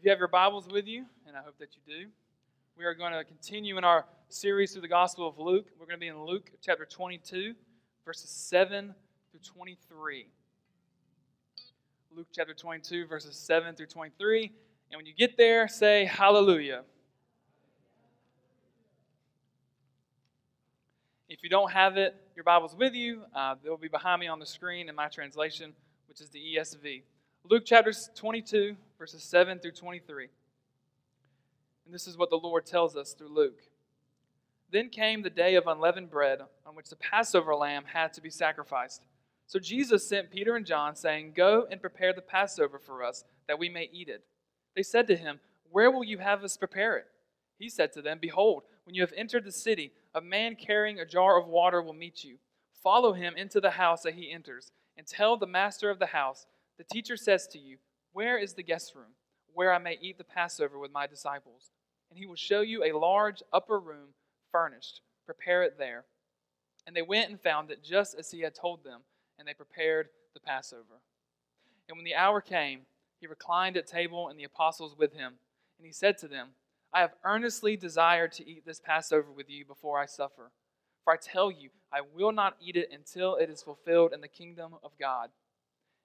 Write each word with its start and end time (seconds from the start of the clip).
If 0.00 0.04
you 0.06 0.10
have 0.12 0.18
your 0.18 0.28
Bibles 0.28 0.66
with 0.66 0.86
you, 0.86 1.04
and 1.26 1.36
I 1.36 1.42
hope 1.42 1.58
that 1.58 1.76
you 1.76 1.82
do, 1.86 2.08
we 2.74 2.86
are 2.86 2.94
going 2.94 3.12
to 3.12 3.22
continue 3.22 3.76
in 3.76 3.84
our 3.84 4.06
series 4.30 4.72
through 4.72 4.80
the 4.80 4.88
Gospel 4.88 5.28
of 5.28 5.38
Luke. 5.38 5.66
We're 5.78 5.84
going 5.84 5.98
to 5.98 6.00
be 6.00 6.08
in 6.08 6.24
Luke 6.24 6.50
chapter 6.62 6.86
22, 6.86 7.52
verses 8.06 8.30
7 8.30 8.94
through 9.30 9.40
23. 9.40 10.26
Luke 12.16 12.28
chapter 12.34 12.54
22, 12.54 13.08
verses 13.08 13.36
7 13.36 13.74
through 13.74 13.88
23. 13.88 14.50
And 14.90 14.98
when 14.98 15.04
you 15.04 15.12
get 15.12 15.36
there, 15.36 15.68
say 15.68 16.06
hallelujah. 16.06 16.84
If 21.28 21.42
you 21.42 21.50
don't 21.50 21.72
have 21.72 21.98
it, 21.98 22.16
your 22.34 22.44
Bible's 22.44 22.74
with 22.74 22.94
you. 22.94 23.24
Uh, 23.36 23.56
they'll 23.62 23.76
be 23.76 23.88
behind 23.88 24.20
me 24.20 24.28
on 24.28 24.38
the 24.38 24.46
screen 24.46 24.88
in 24.88 24.94
my 24.94 25.08
translation, 25.08 25.74
which 26.08 26.22
is 26.22 26.30
the 26.30 26.38
ESV. 26.56 27.02
Luke 27.48 27.64
chapter 27.66 27.92
22, 28.14 28.76
verses 28.98 29.22
7 29.24 29.58
through 29.58 29.72
23. 29.72 30.28
And 31.84 31.94
this 31.94 32.06
is 32.06 32.16
what 32.16 32.30
the 32.30 32.36
Lord 32.36 32.66
tells 32.66 32.96
us 32.96 33.12
through 33.12 33.34
Luke. 33.34 33.62
Then 34.70 34.88
came 34.88 35.22
the 35.22 35.30
day 35.30 35.56
of 35.56 35.66
unleavened 35.66 36.10
bread, 36.10 36.40
on 36.64 36.76
which 36.76 36.90
the 36.90 36.96
Passover 36.96 37.56
lamb 37.56 37.84
had 37.92 38.12
to 38.12 38.20
be 38.20 38.30
sacrificed. 38.30 39.02
So 39.46 39.58
Jesus 39.58 40.08
sent 40.08 40.30
Peter 40.30 40.54
and 40.54 40.64
John, 40.64 40.94
saying, 40.94 41.32
Go 41.34 41.66
and 41.68 41.80
prepare 41.80 42.12
the 42.12 42.20
Passover 42.20 42.78
for 42.78 43.02
us, 43.02 43.24
that 43.48 43.58
we 43.58 43.68
may 43.68 43.90
eat 43.92 44.08
it. 44.08 44.22
They 44.76 44.84
said 44.84 45.08
to 45.08 45.16
him, 45.16 45.40
Where 45.70 45.90
will 45.90 46.04
you 46.04 46.18
have 46.18 46.44
us 46.44 46.56
prepare 46.56 46.96
it? 46.98 47.06
He 47.58 47.68
said 47.68 47.92
to 47.94 48.02
them, 48.02 48.18
Behold, 48.20 48.62
when 48.84 48.94
you 48.94 49.02
have 49.02 49.14
entered 49.16 49.44
the 49.44 49.50
city, 49.50 49.92
a 50.14 50.20
man 50.20 50.54
carrying 50.54 51.00
a 51.00 51.06
jar 51.06 51.36
of 51.40 51.48
water 51.48 51.82
will 51.82 51.94
meet 51.94 52.22
you. 52.22 52.36
Follow 52.80 53.12
him 53.12 53.34
into 53.36 53.60
the 53.60 53.72
house 53.72 54.02
that 54.02 54.14
he 54.14 54.30
enters, 54.30 54.70
and 54.96 55.04
tell 55.06 55.36
the 55.36 55.46
master 55.46 55.90
of 55.90 55.98
the 55.98 56.06
house, 56.06 56.46
the 56.80 56.94
teacher 56.94 57.14
says 57.14 57.46
to 57.48 57.58
you, 57.58 57.76
Where 58.14 58.38
is 58.38 58.54
the 58.54 58.62
guest 58.62 58.94
room, 58.94 59.12
where 59.52 59.70
I 59.70 59.76
may 59.76 59.98
eat 60.00 60.16
the 60.16 60.24
Passover 60.24 60.78
with 60.78 60.90
my 60.90 61.06
disciples? 61.06 61.72
And 62.08 62.18
he 62.18 62.24
will 62.24 62.36
show 62.36 62.62
you 62.62 62.82
a 62.82 62.98
large 62.98 63.42
upper 63.52 63.78
room 63.78 64.14
furnished. 64.50 65.02
Prepare 65.26 65.62
it 65.62 65.76
there. 65.76 66.06
And 66.86 66.96
they 66.96 67.02
went 67.02 67.28
and 67.28 67.38
found 67.38 67.70
it 67.70 67.84
just 67.84 68.14
as 68.18 68.30
he 68.30 68.40
had 68.40 68.54
told 68.54 68.82
them, 68.82 69.02
and 69.38 69.46
they 69.46 69.52
prepared 69.52 70.08
the 70.32 70.40
Passover. 70.40 71.02
And 71.86 71.98
when 71.98 72.06
the 72.06 72.14
hour 72.14 72.40
came, 72.40 72.86
he 73.20 73.26
reclined 73.26 73.76
at 73.76 73.86
table, 73.86 74.30
and 74.30 74.40
the 74.40 74.44
apostles 74.44 74.96
with 74.96 75.12
him. 75.12 75.34
And 75.78 75.84
he 75.84 75.92
said 75.92 76.16
to 76.18 76.28
them, 76.28 76.48
I 76.94 77.00
have 77.00 77.12
earnestly 77.24 77.76
desired 77.76 78.32
to 78.32 78.48
eat 78.48 78.64
this 78.64 78.80
Passover 78.80 79.30
with 79.30 79.50
you 79.50 79.66
before 79.66 80.00
I 80.00 80.06
suffer. 80.06 80.50
For 81.04 81.12
I 81.12 81.18
tell 81.18 81.50
you, 81.50 81.68
I 81.92 82.00
will 82.00 82.32
not 82.32 82.56
eat 82.58 82.76
it 82.76 82.88
until 82.90 83.36
it 83.36 83.50
is 83.50 83.62
fulfilled 83.62 84.14
in 84.14 84.22
the 84.22 84.28
kingdom 84.28 84.76
of 84.82 84.92
God. 84.98 85.28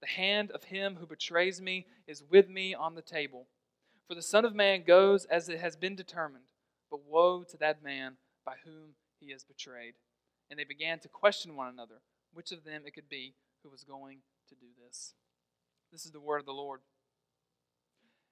the 0.00 0.06
hand 0.06 0.50
of 0.50 0.64
him 0.64 0.96
who 0.96 1.06
betrays 1.06 1.60
me 1.60 1.86
is 2.06 2.22
with 2.30 2.48
me 2.48 2.74
on 2.74 2.94
the 2.94 3.02
table. 3.02 3.46
For 4.08 4.14
the 4.14 4.22
Son 4.22 4.44
of 4.44 4.54
Man 4.54 4.84
goes 4.86 5.24
as 5.24 5.48
it 5.48 5.58
has 5.60 5.76
been 5.76 5.96
determined, 5.96 6.44
but 6.90 7.04
woe 7.08 7.44
to 7.44 7.56
that 7.58 7.82
man 7.82 8.16
by 8.44 8.54
whom 8.64 8.94
he 9.20 9.32
is 9.32 9.44
betrayed. 9.44 9.94
And 10.50 10.58
they 10.58 10.64
began 10.64 11.00
to 11.00 11.08
question 11.08 11.56
one 11.56 11.68
another 11.68 12.00
which 12.32 12.52
of 12.52 12.64
them 12.64 12.82
it 12.84 12.94
could 12.94 13.08
be 13.08 13.34
who 13.62 13.70
was 13.70 13.82
going 13.82 14.18
to 14.48 14.54
do 14.54 14.66
this. 14.84 15.14
This 15.90 16.04
is 16.04 16.12
the 16.12 16.20
word 16.20 16.40
of 16.40 16.46
the 16.46 16.52
Lord. 16.52 16.80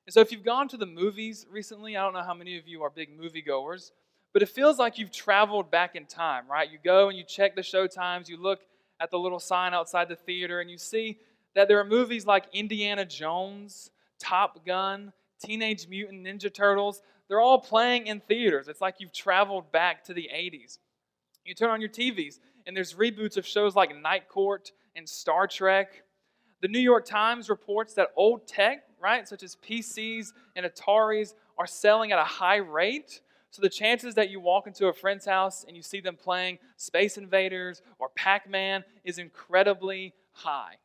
And 0.07 0.13
so, 0.13 0.21
if 0.21 0.31
you've 0.31 0.45
gone 0.45 0.69
to 0.69 0.77
the 0.77 0.87
movies 0.87 1.47
recently, 1.51 1.97
I 1.97 2.03
don't 2.03 2.13
know 2.13 2.23
how 2.23 2.35
many 2.35 2.59
of 2.59 2.69
you 2.69 2.83
are 2.83 2.91
big 2.91 3.19
moviegoers, 3.19 3.93
but 4.35 4.43
it 4.43 4.51
feels 4.51 4.79
like 4.79 4.99
you've 4.99 5.11
traveled 5.11 5.71
back 5.71 5.97
in 5.97 6.05
time, 6.05 6.45
right? 6.51 6.71
You 6.71 6.79
go 6.85 7.09
and 7.09 7.17
you 7.17 7.25
check 7.25 7.57
the 7.57 7.63
show 7.63 7.87
times, 7.87 8.29
you 8.29 8.37
look 8.37 8.61
at 9.01 9.11
the 9.11 9.19
little 9.19 9.41
sign 9.41 9.73
outside 9.73 10.09
the 10.09 10.17
theater, 10.17 10.61
and 10.61 10.71
you 10.71 10.77
see 10.77 11.19
that 11.55 11.69
there 11.69 11.79
are 11.79 11.85
movies 11.85 12.27
like 12.27 12.47
Indiana 12.53 13.05
Jones, 13.05 13.91
Top 14.19 14.65
Gun, 14.67 15.13
Teenage 15.45 15.89
Mutant 15.89 16.27
Ninja 16.27 16.53
Turtles. 16.53 17.03
They're 17.29 17.41
all 17.41 17.61
playing 17.61 18.07
in 18.07 18.21
theaters. 18.21 18.69
It's 18.69 18.81
like 18.81 18.97
you've 18.99 19.13
traveled 19.13 19.71
back 19.73 20.05
to 20.05 20.15
the 20.15 20.29
80s. 20.35 20.79
You 21.45 21.55
turn 21.55 21.71
on 21.71 21.81
your 21.81 21.91
TVs, 21.91 22.39
and 22.67 22.77
there's 22.77 22.95
reboots 22.95 23.37
of 23.37 23.47
shows 23.47 23.77
like 23.77 23.97
Night 23.97 24.29
Court 24.29 24.73
and 24.97 25.09
Star 25.09 25.47
Trek. 25.47 26.03
The 26.61 26.69
New 26.69 26.81
York 26.81 27.05
Times 27.05 27.51
reports 27.51 27.95
that 27.95 28.09
old 28.17 28.47
tech, 28.47 28.85
right, 29.01 29.29
such 29.29 29.43
as 29.43 29.57
PCs 29.57 30.33
and 30.57 30.65
Ataris, 30.65 31.35
are 31.59 31.67
selling 31.67 32.13
at 32.13 32.19
a 32.19 32.25
high 32.25 32.57
rate. 32.57 33.21
So 33.51 33.63
the 33.63 33.69
chances 33.69 34.15
that 34.15 34.31
you 34.31 34.41
walk 34.41 34.67
into 34.67 34.87
a 34.87 34.93
friend's 34.93 35.27
house 35.27 35.65
and 35.69 35.77
you 35.77 35.83
see 35.83 36.01
them 36.01 36.17
playing 36.17 36.59
Space 36.77 37.19
Invaders 37.19 37.83
or 37.99 38.09
Pac 38.09 38.49
Man 38.49 38.83
is 39.05 39.19
incredibly 39.19 40.15
high. 40.33 40.77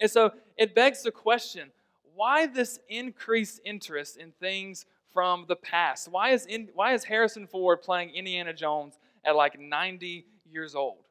And 0.00 0.10
so 0.10 0.32
it 0.56 0.74
begs 0.74 1.02
the 1.02 1.10
question 1.10 1.70
why 2.14 2.46
this 2.46 2.78
increased 2.88 3.60
interest 3.64 4.16
in 4.16 4.32
things 4.32 4.86
from 5.12 5.44
the 5.48 5.56
past? 5.56 6.08
Why 6.08 6.30
is, 6.30 6.46
in, 6.46 6.68
why 6.74 6.94
is 6.94 7.04
Harrison 7.04 7.46
Ford 7.46 7.82
playing 7.82 8.10
Indiana 8.10 8.52
Jones 8.52 8.98
at 9.24 9.36
like 9.36 9.58
90 9.58 10.26
years 10.50 10.74
old? 10.74 11.06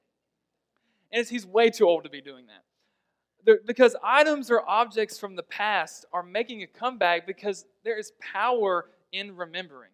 And 1.12 1.25
he's 1.28 1.46
way 1.46 1.69
too 1.69 1.88
old 1.88 2.03
to 2.03 2.09
be 2.09 2.22
doing 2.22 2.46
that. 2.47 3.66
because 3.66 3.96
items 4.03 4.52
or 4.52 4.68
objects 4.69 5.18
from 5.18 5.36
the 5.36 5.44
past 5.44 6.06
are 6.13 6.24
making 6.24 6.62
a 6.62 6.68
comeback 6.68 7.25
because 7.25 7.66
there 7.84 7.98
is 7.98 8.12
power 8.19 8.86
in 9.12 9.36
remembering. 9.36 9.90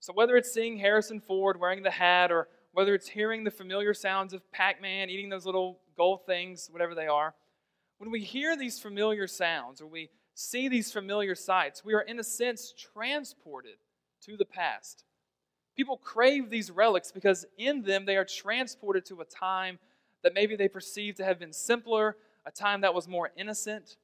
So, 0.00 0.12
whether 0.12 0.36
it's 0.36 0.52
seeing 0.52 0.78
Harrison 0.78 1.20
Ford 1.20 1.58
wearing 1.58 1.82
the 1.82 1.90
hat, 1.90 2.30
or 2.30 2.48
whether 2.72 2.94
it's 2.94 3.08
hearing 3.08 3.42
the 3.42 3.50
familiar 3.50 3.92
sounds 3.92 4.32
of 4.32 4.48
Pac 4.52 4.80
Man 4.80 5.10
eating 5.10 5.28
those 5.28 5.44
little 5.44 5.80
gold 5.96 6.24
things, 6.24 6.68
whatever 6.70 6.94
they 6.94 7.08
are, 7.08 7.34
when 7.98 8.10
we 8.10 8.20
hear 8.20 8.56
these 8.56 8.78
familiar 8.78 9.26
sounds 9.26 9.80
or 9.80 9.86
we 9.86 10.08
see 10.34 10.68
these 10.68 10.92
familiar 10.92 11.34
sights, 11.34 11.84
we 11.84 11.94
are, 11.94 12.00
in 12.00 12.20
a 12.20 12.24
sense, 12.24 12.72
transported 12.72 13.76
to 14.22 14.36
the 14.36 14.44
past. 14.44 15.04
People 15.76 15.96
crave 15.96 16.48
these 16.48 16.70
relics 16.70 17.12
because 17.12 17.44
in 17.56 17.82
them 17.82 18.04
they 18.04 18.16
are 18.16 18.24
transported 18.24 19.04
to 19.06 19.20
a 19.20 19.24
time 19.24 19.78
that 20.22 20.34
maybe 20.34 20.56
they 20.56 20.68
perceive 20.68 21.14
to 21.16 21.24
have 21.24 21.38
been 21.38 21.52
simpler, 21.52 22.16
a 22.46 22.50
time 22.50 22.80
that 22.80 22.94
was 22.94 23.06
more 23.06 23.30
innocent. 23.36 23.96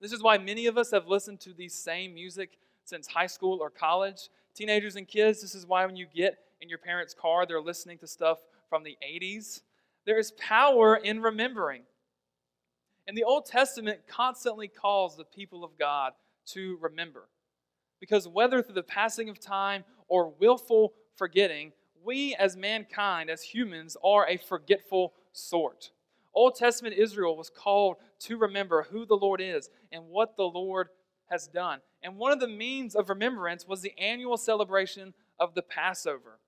This 0.00 0.12
is 0.12 0.22
why 0.22 0.38
many 0.38 0.66
of 0.66 0.78
us 0.78 0.90
have 0.90 1.06
listened 1.06 1.40
to 1.40 1.52
these 1.52 1.74
same 1.74 2.14
music 2.14 2.58
since 2.84 3.06
high 3.06 3.26
school 3.26 3.58
or 3.60 3.70
college. 3.70 4.28
Teenagers 4.54 4.96
and 4.96 5.06
kids, 5.06 5.40
this 5.40 5.54
is 5.54 5.66
why 5.66 5.84
when 5.86 5.96
you 5.96 6.06
get 6.14 6.38
in 6.60 6.68
your 6.68 6.78
parents' 6.78 7.14
car, 7.14 7.46
they're 7.46 7.60
listening 7.60 7.98
to 7.98 8.06
stuff 8.06 8.38
from 8.68 8.82
the 8.82 8.96
80s. 9.06 9.62
There 10.04 10.18
is 10.18 10.32
power 10.32 10.96
in 10.96 11.20
remembering. 11.20 11.82
And 13.06 13.16
the 13.16 13.24
Old 13.24 13.46
Testament 13.46 14.00
constantly 14.08 14.68
calls 14.68 15.16
the 15.16 15.24
people 15.24 15.64
of 15.64 15.78
God 15.78 16.12
to 16.46 16.78
remember. 16.80 17.28
Because 18.00 18.28
whether 18.28 18.62
through 18.62 18.74
the 18.74 18.82
passing 18.82 19.28
of 19.28 19.40
time 19.40 19.84
or 20.08 20.34
willful 20.38 20.94
forgetting, 21.14 21.72
we 22.04 22.34
as 22.36 22.56
mankind, 22.56 23.30
as 23.30 23.42
humans, 23.42 23.96
are 24.04 24.28
a 24.28 24.36
forgetful 24.36 25.14
sort. 25.32 25.90
Old 26.34 26.54
Testament 26.54 26.94
Israel 26.96 27.36
was 27.36 27.50
called 27.50 27.96
to 28.20 28.36
remember 28.36 28.86
who 28.90 29.06
the 29.06 29.16
Lord 29.16 29.40
is 29.40 29.70
and 29.90 30.08
what 30.08 30.36
the 30.36 30.44
Lord 30.44 30.88
has 31.30 31.48
done. 31.48 31.80
And 32.02 32.16
one 32.16 32.32
of 32.32 32.40
the 32.40 32.48
means 32.48 32.94
of 32.94 33.08
remembrance 33.08 33.66
was 33.66 33.80
the 33.80 33.98
annual 33.98 34.36
celebration 34.36 35.14
of 35.40 35.54
the 35.54 35.62
Passover. 35.62 36.38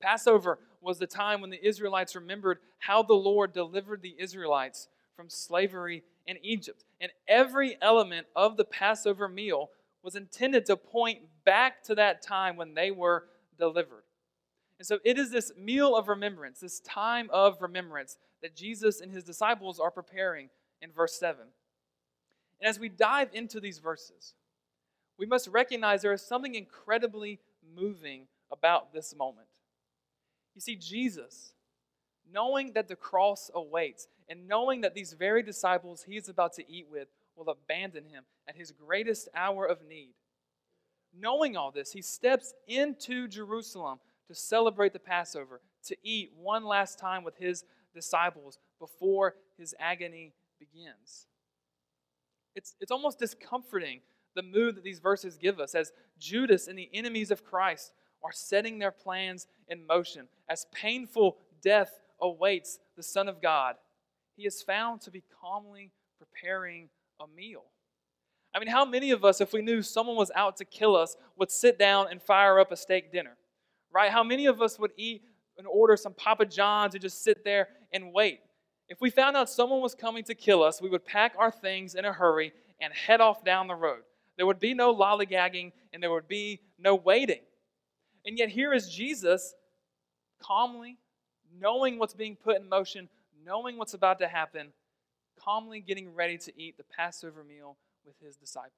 Passover 0.00 0.58
was 0.80 0.98
the 0.98 1.06
time 1.06 1.40
when 1.40 1.50
the 1.50 1.66
Israelites 1.66 2.14
remembered 2.14 2.58
how 2.78 3.02
the 3.02 3.14
Lord 3.14 3.52
delivered 3.52 4.00
the 4.00 4.14
Israelites 4.18 4.88
from 5.18 5.28
slavery 5.28 6.04
in 6.28 6.36
Egypt. 6.44 6.84
And 7.00 7.10
every 7.26 7.76
element 7.82 8.28
of 8.36 8.56
the 8.56 8.64
Passover 8.64 9.28
meal 9.28 9.70
was 10.00 10.14
intended 10.14 10.64
to 10.66 10.76
point 10.76 11.18
back 11.44 11.82
to 11.82 11.96
that 11.96 12.22
time 12.22 12.56
when 12.56 12.74
they 12.74 12.92
were 12.92 13.24
delivered. 13.58 14.04
And 14.78 14.86
so 14.86 15.00
it 15.04 15.18
is 15.18 15.32
this 15.32 15.50
meal 15.58 15.96
of 15.96 16.06
remembrance, 16.06 16.60
this 16.60 16.78
time 16.78 17.28
of 17.32 17.60
remembrance 17.60 18.16
that 18.42 18.54
Jesus 18.54 19.00
and 19.00 19.10
his 19.10 19.24
disciples 19.24 19.80
are 19.80 19.90
preparing 19.90 20.50
in 20.80 20.92
verse 20.92 21.18
7. 21.18 21.40
And 22.60 22.68
as 22.68 22.78
we 22.78 22.88
dive 22.88 23.30
into 23.32 23.58
these 23.58 23.80
verses, 23.80 24.34
we 25.18 25.26
must 25.26 25.48
recognize 25.48 26.00
there 26.00 26.12
is 26.12 26.22
something 26.22 26.54
incredibly 26.54 27.40
moving 27.74 28.28
about 28.52 28.92
this 28.92 29.16
moment. 29.16 29.48
You 30.54 30.60
see, 30.60 30.76
Jesus, 30.76 31.54
knowing 32.32 32.74
that 32.74 32.86
the 32.86 32.94
cross 32.94 33.50
awaits, 33.52 34.06
and 34.28 34.46
knowing 34.46 34.82
that 34.82 34.94
these 34.94 35.12
very 35.12 35.42
disciples 35.42 36.04
he 36.06 36.16
is 36.16 36.28
about 36.28 36.52
to 36.54 36.70
eat 36.70 36.86
with 36.90 37.08
will 37.36 37.48
abandon 37.48 38.04
him 38.04 38.24
at 38.48 38.56
his 38.56 38.72
greatest 38.72 39.28
hour 39.34 39.64
of 39.64 39.78
need, 39.88 40.14
knowing 41.18 41.56
all 41.56 41.70
this, 41.70 41.92
he 41.92 42.02
steps 42.02 42.52
into 42.66 43.28
Jerusalem 43.28 43.98
to 44.26 44.34
celebrate 44.34 44.92
the 44.92 44.98
Passover, 44.98 45.60
to 45.84 45.96
eat 46.02 46.32
one 46.36 46.64
last 46.64 46.98
time 46.98 47.24
with 47.24 47.36
his 47.38 47.64
disciples 47.94 48.58
before 48.78 49.34
his 49.56 49.74
agony 49.78 50.34
begins. 50.58 51.26
It's, 52.54 52.74
it's 52.80 52.90
almost 52.90 53.18
discomforting 53.18 54.00
the 54.34 54.42
mood 54.42 54.76
that 54.76 54.84
these 54.84 54.98
verses 54.98 55.38
give 55.38 55.58
us 55.58 55.74
as 55.74 55.92
Judas 56.18 56.68
and 56.68 56.78
the 56.78 56.90
enemies 56.92 57.30
of 57.30 57.44
Christ 57.44 57.92
are 58.22 58.32
setting 58.32 58.78
their 58.78 58.90
plans 58.90 59.46
in 59.68 59.86
motion. 59.86 60.28
As 60.48 60.66
painful 60.72 61.38
death 61.62 62.00
awaits 62.20 62.78
the 62.96 63.02
Son 63.02 63.28
of 63.28 63.40
God, 63.40 63.76
he 64.38 64.46
is 64.46 64.62
found 64.62 65.00
to 65.00 65.10
be 65.10 65.24
calmly 65.40 65.90
preparing 66.16 66.88
a 67.20 67.26
meal. 67.26 67.64
I 68.54 68.60
mean, 68.60 68.68
how 68.68 68.84
many 68.84 69.10
of 69.10 69.24
us, 69.24 69.40
if 69.40 69.52
we 69.52 69.62
knew 69.62 69.82
someone 69.82 70.14
was 70.14 70.30
out 70.32 70.56
to 70.58 70.64
kill 70.64 70.94
us, 70.94 71.16
would 71.36 71.50
sit 71.50 71.76
down 71.76 72.06
and 72.08 72.22
fire 72.22 72.60
up 72.60 72.70
a 72.70 72.76
steak 72.76 73.10
dinner? 73.12 73.36
Right? 73.92 74.12
How 74.12 74.22
many 74.22 74.46
of 74.46 74.62
us 74.62 74.78
would 74.78 74.92
eat 74.96 75.22
and 75.58 75.66
order 75.66 75.96
some 75.96 76.14
Papa 76.14 76.46
John's 76.46 76.94
and 76.94 77.02
just 77.02 77.24
sit 77.24 77.44
there 77.44 77.68
and 77.92 78.12
wait? 78.12 78.38
If 78.88 79.00
we 79.00 79.10
found 79.10 79.36
out 79.36 79.50
someone 79.50 79.80
was 79.80 79.96
coming 79.96 80.22
to 80.24 80.36
kill 80.36 80.62
us, 80.62 80.80
we 80.80 80.88
would 80.88 81.04
pack 81.04 81.34
our 81.36 81.50
things 81.50 81.96
in 81.96 82.04
a 82.04 82.12
hurry 82.12 82.52
and 82.80 82.92
head 82.92 83.20
off 83.20 83.44
down 83.44 83.66
the 83.66 83.74
road. 83.74 84.02
There 84.36 84.46
would 84.46 84.60
be 84.60 84.72
no 84.72 84.94
lollygagging 84.94 85.72
and 85.92 86.00
there 86.00 86.12
would 86.12 86.28
be 86.28 86.60
no 86.78 86.94
waiting. 86.94 87.40
And 88.24 88.38
yet, 88.38 88.50
here 88.50 88.72
is 88.72 88.88
Jesus 88.88 89.54
calmly, 90.40 90.96
knowing 91.60 91.98
what's 91.98 92.14
being 92.14 92.36
put 92.36 92.60
in 92.60 92.68
motion, 92.68 93.08
knowing 93.44 93.76
what's 93.78 93.94
about 93.94 94.18
to 94.20 94.28
happen, 94.28 94.68
calmly 95.38 95.80
getting 95.80 96.14
ready 96.14 96.38
to 96.38 96.60
eat 96.60 96.76
the 96.76 96.84
Passover 96.84 97.44
meal 97.44 97.76
with 98.04 98.16
his 98.20 98.36
disciples. 98.36 98.72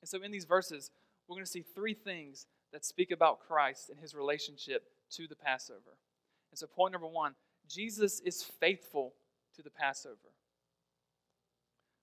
And 0.00 0.08
so, 0.08 0.22
in 0.22 0.32
these 0.32 0.44
verses, 0.44 0.90
we're 1.28 1.36
going 1.36 1.44
to 1.44 1.50
see 1.50 1.64
three 1.74 1.94
things 1.94 2.46
that 2.72 2.84
speak 2.84 3.10
about 3.10 3.40
Christ 3.40 3.90
and 3.90 3.98
his 3.98 4.14
relationship 4.14 4.84
to 5.12 5.26
the 5.28 5.36
Passover. 5.36 5.96
And 6.50 6.58
so, 6.58 6.66
point 6.66 6.92
number 6.92 7.06
one 7.06 7.34
Jesus 7.68 8.20
is 8.20 8.42
faithful 8.42 9.14
to 9.56 9.62
the 9.62 9.70
Passover. 9.70 10.16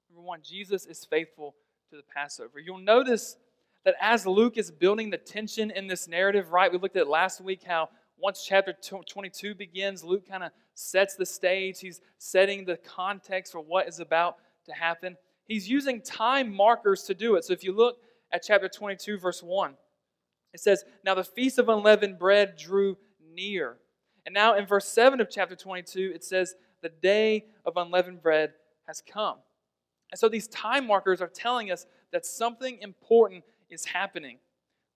Number 0.09 0.25
one, 0.25 0.39
Jesus 0.43 0.85
is 0.85 1.05
faithful 1.05 1.55
to 1.89 1.97
the 1.97 2.03
Passover. 2.03 2.59
You'll 2.59 2.79
notice 2.79 3.37
that 3.85 3.95
as 4.01 4.25
Luke 4.25 4.57
is 4.57 4.71
building 4.71 5.09
the 5.09 5.17
tension 5.17 5.71
in 5.71 5.87
this 5.87 6.07
narrative, 6.07 6.51
right? 6.51 6.71
We 6.71 6.77
looked 6.77 6.97
at 6.97 7.07
last 7.07 7.41
week 7.41 7.63
how 7.63 7.89
once 8.21 8.43
chapter 8.45 8.73
22 8.73 9.55
begins, 9.55 10.03
Luke 10.03 10.27
kind 10.27 10.43
of 10.43 10.51
sets 10.73 11.15
the 11.15 11.25
stage. 11.25 11.79
He's 11.79 12.01
setting 12.17 12.65
the 12.65 12.77
context 12.77 13.51
for 13.51 13.61
what 13.61 13.87
is 13.87 13.99
about 13.99 14.37
to 14.65 14.73
happen. 14.73 15.15
He's 15.47 15.69
using 15.69 16.01
time 16.01 16.53
markers 16.53 17.03
to 17.03 17.13
do 17.13 17.35
it. 17.35 17.45
So 17.45 17.53
if 17.53 17.63
you 17.63 17.71
look 17.71 17.97
at 18.31 18.43
chapter 18.45 18.67
22, 18.67 19.17
verse 19.17 19.41
1, 19.41 19.73
it 20.53 20.59
says, 20.59 20.83
Now 21.03 21.15
the 21.15 21.23
feast 21.23 21.59
of 21.59 21.69
unleavened 21.69 22.19
bread 22.19 22.55
drew 22.57 22.97
near. 23.33 23.77
And 24.25 24.33
now 24.33 24.55
in 24.55 24.65
verse 24.65 24.87
7 24.87 25.19
of 25.21 25.29
chapter 25.29 25.55
22, 25.55 26.11
it 26.13 26.23
says, 26.23 26.55
The 26.81 26.89
day 26.89 27.45
of 27.65 27.77
unleavened 27.77 28.21
bread 28.21 28.53
has 28.87 29.01
come. 29.01 29.37
And 30.11 30.19
so 30.19 30.29
these 30.29 30.47
time 30.47 30.87
markers 30.87 31.21
are 31.21 31.27
telling 31.27 31.71
us 31.71 31.85
that 32.11 32.25
something 32.25 32.79
important 32.81 33.43
is 33.69 33.85
happening. 33.85 34.39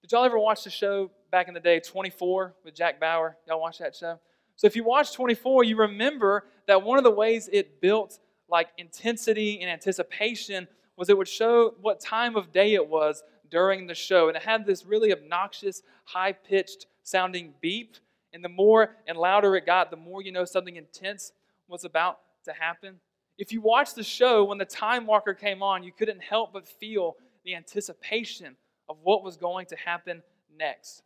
Did 0.01 0.11
y'all 0.11 0.25
ever 0.25 0.39
watch 0.39 0.63
the 0.63 0.69
show 0.69 1.11
back 1.33 1.47
in 1.47 1.55
the 1.55 1.59
day, 1.59 1.79
24 1.79 2.53
with 2.63 2.75
Jack 2.75 2.99
Bauer? 2.99 3.35
Y'all 3.47 3.59
watch 3.59 3.79
that 3.79 3.95
show? 3.95 4.19
So 4.55 4.67
if 4.67 4.75
you 4.75 4.83
watch 4.83 5.13
24, 5.13 5.63
you 5.63 5.75
remember 5.75 6.45
that 6.67 6.83
one 6.83 6.99
of 6.99 7.03
the 7.03 7.09
ways 7.09 7.49
it 7.51 7.81
built 7.81 8.19
like 8.49 8.67
intensity 8.77 9.59
and 9.59 9.67
anticipation 9.67 10.67
was 10.95 11.09
it 11.09 11.17
would 11.17 11.27
show 11.27 11.73
what 11.81 11.99
time 11.99 12.35
of 12.35 12.51
day 12.51 12.75
it 12.75 12.87
was 12.87 13.23
during 13.49 13.87
the 13.87 13.95
show. 13.95 14.27
And 14.27 14.37
it 14.37 14.43
had 14.43 14.63
this 14.63 14.85
really 14.85 15.11
obnoxious, 15.11 15.81
high 16.05 16.33
pitched 16.33 16.85
sounding 17.01 17.55
beep. 17.61 17.95
And 18.31 18.43
the 18.43 18.49
more 18.49 18.95
and 19.07 19.17
louder 19.17 19.55
it 19.55 19.65
got, 19.65 19.89
the 19.89 19.97
more 19.97 20.21
you 20.21 20.31
know 20.31 20.45
something 20.45 20.75
intense 20.75 21.31
was 21.67 21.83
about 21.83 22.19
to 22.45 22.53
happen. 22.53 22.99
If 23.39 23.51
you 23.51 23.59
watched 23.59 23.95
the 23.95 24.03
show, 24.03 24.43
when 24.43 24.59
the 24.59 24.65
time 24.65 25.07
marker 25.07 25.33
came 25.33 25.63
on, 25.63 25.81
you 25.81 25.93
couldn't 25.97 26.21
help 26.21 26.53
but 26.53 26.67
feel 26.67 27.15
the 27.43 27.55
anticipation 27.55 28.55
of 28.87 28.97
what 29.01 29.23
was 29.23 29.35
going 29.35 29.65
to 29.65 29.75
happen 29.77 30.21
next. 30.55 31.01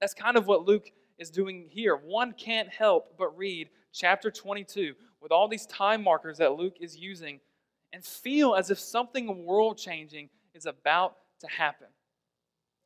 That's 0.00 0.14
kind 0.14 0.36
of 0.36 0.46
what 0.46 0.66
Luke 0.66 0.90
is 1.18 1.30
doing 1.30 1.66
here. 1.70 1.96
One 1.96 2.32
can't 2.32 2.68
help 2.68 3.16
but 3.18 3.36
read 3.36 3.68
chapter 3.92 4.30
22 4.30 4.94
with 5.20 5.32
all 5.32 5.48
these 5.48 5.66
time 5.66 6.02
markers 6.02 6.38
that 6.38 6.52
Luke 6.52 6.76
is 6.80 6.96
using 6.96 7.40
and 7.92 8.04
feel 8.04 8.54
as 8.54 8.70
if 8.70 8.78
something 8.78 9.44
world 9.44 9.78
changing 9.78 10.28
is 10.54 10.66
about 10.66 11.16
to 11.40 11.46
happen. 11.46 11.86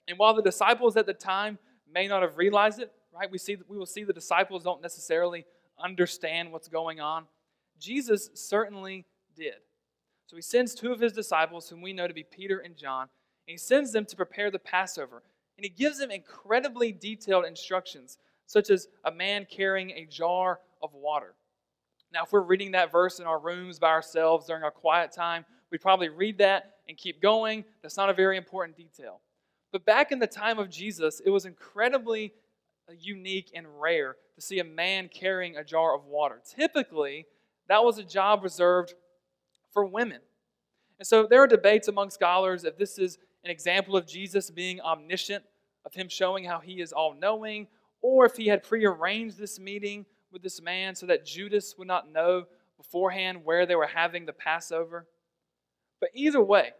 And 0.09 0.19
while 0.19 0.35
the 0.35 0.43
disciples 0.43 0.97
at 0.97 1.07
the 1.07 1.15
time 1.15 1.59
may 1.93 2.07
not 2.07 2.23
have 2.23 2.37
realized 2.37 2.81
it, 2.81 2.93
right? 3.13 3.31
We 3.31 3.39
see 3.39 3.56
we 3.69 3.77
will 3.77 3.87
see 3.87 4.05
the 4.05 4.13
disciples 4.13 4.63
don't 4.63 4.83
necessarily 4.83 5.45
understand 5.79 6.53
what's 6.53 6.69
going 6.69 7.01
on. 7.01 7.25
Jesus 7.79 8.31
certainly 8.35 9.06
did. 9.35 9.55
So 10.27 10.37
he 10.37 10.43
sends 10.43 10.75
two 10.75 10.93
of 10.93 11.01
his 11.01 11.13
disciples, 11.13 11.69
whom 11.69 11.83
we 11.83 11.93
know 11.93 12.06
to 12.06 12.15
be 12.15 12.23
Peter 12.23 12.59
and 12.59 12.77
John, 12.77 13.03
and 13.03 13.53
he 13.53 13.56
sends 13.56 13.93
them 13.93 14.05
to 14.06 14.17
prepare 14.17 14.51
the 14.51 14.59
Passover. 14.59 15.23
And 15.61 15.65
he 15.67 15.69
gives 15.69 15.99
them 15.99 16.11
incredibly 16.11 16.91
detailed 16.91 17.45
instructions, 17.45 18.17
such 18.47 18.71
as 18.71 18.89
a 19.05 19.11
man 19.11 19.47
carrying 19.51 19.91
a 19.91 20.07
jar 20.07 20.61
of 20.83 20.95
water. 20.95 21.35
Now, 22.15 22.23
if 22.23 22.33
we're 22.33 22.41
reading 22.41 22.71
that 22.71 22.91
verse 22.91 23.19
in 23.19 23.27
our 23.27 23.39
rooms 23.39 23.79
by 23.79 23.91
ourselves 23.91 24.47
during 24.47 24.62
our 24.62 24.71
quiet 24.71 25.12
time, 25.12 25.45
we'd 25.71 25.83
probably 25.83 26.09
read 26.09 26.39
that 26.39 26.77
and 26.89 26.97
keep 26.97 27.21
going. 27.21 27.67
That's 27.83 27.99
not 27.99 28.09
a 28.09 28.15
very 28.15 28.39
important 28.39 28.75
detail. 28.75 29.21
But 29.71 29.85
back 29.85 30.12
in 30.12 30.19
the 30.19 30.27
time 30.27 30.59
of 30.59 30.71
Jesus, 30.71 31.21
it 31.23 31.29
was 31.29 31.45
incredibly 31.45 32.33
uh, 32.89 32.95
unique 32.99 33.51
and 33.55 33.67
rare 33.79 34.17
to 34.37 34.41
see 34.41 34.61
a 34.61 34.65
man 34.65 35.11
carrying 35.13 35.59
a 35.59 35.63
jar 35.63 35.95
of 35.95 36.06
water. 36.06 36.41
Typically, 36.56 37.27
that 37.69 37.85
was 37.85 37.99
a 37.99 38.03
job 38.03 38.45
reserved 38.45 38.95
for 39.75 39.85
women. 39.85 40.21
And 40.99 41.06
so 41.06 41.27
there 41.27 41.43
are 41.43 41.47
debates 41.47 41.87
among 41.87 42.09
scholars 42.09 42.65
if 42.65 42.79
this 42.79 42.99
is 42.99 43.19
an 43.45 43.51
example 43.51 43.97
of 43.97 44.06
Jesus 44.06 44.51
being 44.51 44.81
omniscient, 44.81 45.45
of 45.85 45.94
him 45.94 46.09
showing 46.09 46.44
how 46.44 46.61
he 46.61 46.81
is 46.81 46.93
all 46.93 47.15
knowing, 47.15 47.67
or 48.03 48.27
if 48.27 48.37
he 48.37 48.47
had 48.47 48.62
prearranged 48.62 49.38
this 49.38 49.59
meeting 49.59 50.06
with 50.32 50.43
this 50.43 50.61
man 50.61 50.94
so 50.94 51.06
that 51.06 51.27
Judas 51.27 51.75
would 51.79 51.88
not 51.88 52.11
know 52.11 52.44
beforehand 52.77 53.44
where 53.44 53.67
they 53.67 53.75
were 53.75 53.87
having 53.87 54.27
the 54.27 54.32
Passover. 54.32 55.06
But 56.00 56.11
either 56.15 56.43
way, 56.43 56.71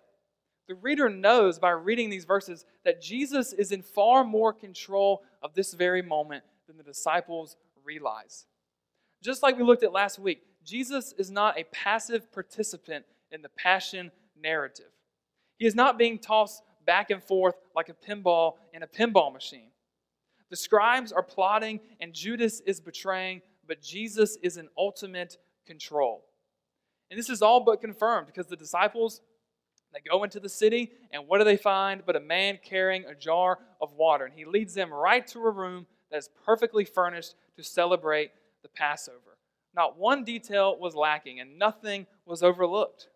the 0.69 0.75
reader 0.77 1.09
knows 1.09 1.59
by 1.59 1.71
reading 1.71 2.11
these 2.11 2.25
verses 2.25 2.65
that 2.85 3.03
Jesus 3.03 3.53
is 3.53 3.73
in 3.73 3.83
far 3.83 4.25
more 4.25 4.53
control 4.53 5.23
of 5.43 5.53
this 5.55 5.75
very 5.75 6.01
moment 6.01 6.45
than 6.67 6.77
the 6.77 6.83
disciples 6.83 7.57
realize. 7.85 8.47
Just 9.23 9.43
like 9.43 9.59
we 9.59 9.65
looked 9.65 9.83
at 9.83 9.93
last 9.93 10.19
week, 10.19 10.43
Jesus 10.65 11.13
is 11.19 11.31
not 11.31 11.59
a 11.59 11.65
passive 11.65 12.33
participant 12.33 13.05
in 13.33 13.43
the 13.43 13.49
passion 13.51 14.11
narrative. 14.41 14.93
He 15.59 15.67
is 15.67 15.75
not 15.75 15.99
being 15.99 16.19
tossed 16.19 16.63
back 16.87 17.11
and 17.11 17.23
forth 17.23 17.55
like 17.75 17.89
a 17.89 17.95
pinball 17.95 18.55
in 18.73 18.83
a 18.83 18.87
pinball 18.87 19.33
machine. 19.33 19.71
The 20.51 20.57
scribes 20.57 21.13
are 21.13 21.23
plotting 21.23 21.81
and 22.01 22.13
Judas 22.13 22.61
is 22.61 22.81
betraying, 22.81 23.43
but 23.67 23.83
Jesus 23.83 24.37
is 24.43 24.57
in 24.57 24.69
ultimate 24.77 25.39
control. 25.67 26.25
And 27.11 27.19
this 27.19 27.31
is 27.31 27.43
all 27.43 27.61
but 27.61 27.81
confirmed 27.81 28.27
because 28.27 28.47
the 28.47 28.57
disciples 28.57 29.21
they 29.93 30.01
go 30.09 30.23
into 30.23 30.39
the 30.39 30.49
city 30.49 30.93
and 31.13 31.27
what 31.27 31.39
do 31.39 31.45
they 31.45 31.57
find 31.57 32.03
but 32.07 32.15
a 32.15 32.21
man 32.21 32.61
carrying 32.65 33.05
a 33.07 33.15
jar 33.15 33.59
of 33.81 33.93
water 33.95 34.25
and 34.25 34.35
he 34.35 34.45
leads 34.45 34.73
them 34.73 34.93
right 34.93 35.27
to 35.27 35.41
a 35.41 35.51
room 35.51 35.87
that 36.11 36.19
is 36.19 36.31
perfectly 36.45 36.85
furnished 36.85 37.35
to 37.57 37.65
celebrate 37.65 38.31
the 38.63 38.69
Passover. 38.69 39.39
Not 39.75 39.99
one 39.99 40.25
detail 40.25 40.79
was 40.79 40.95
lacking, 40.95 41.41
and 41.41 41.59
nothing 41.59 42.07
was 42.27 42.43
overlooked. 42.43 43.09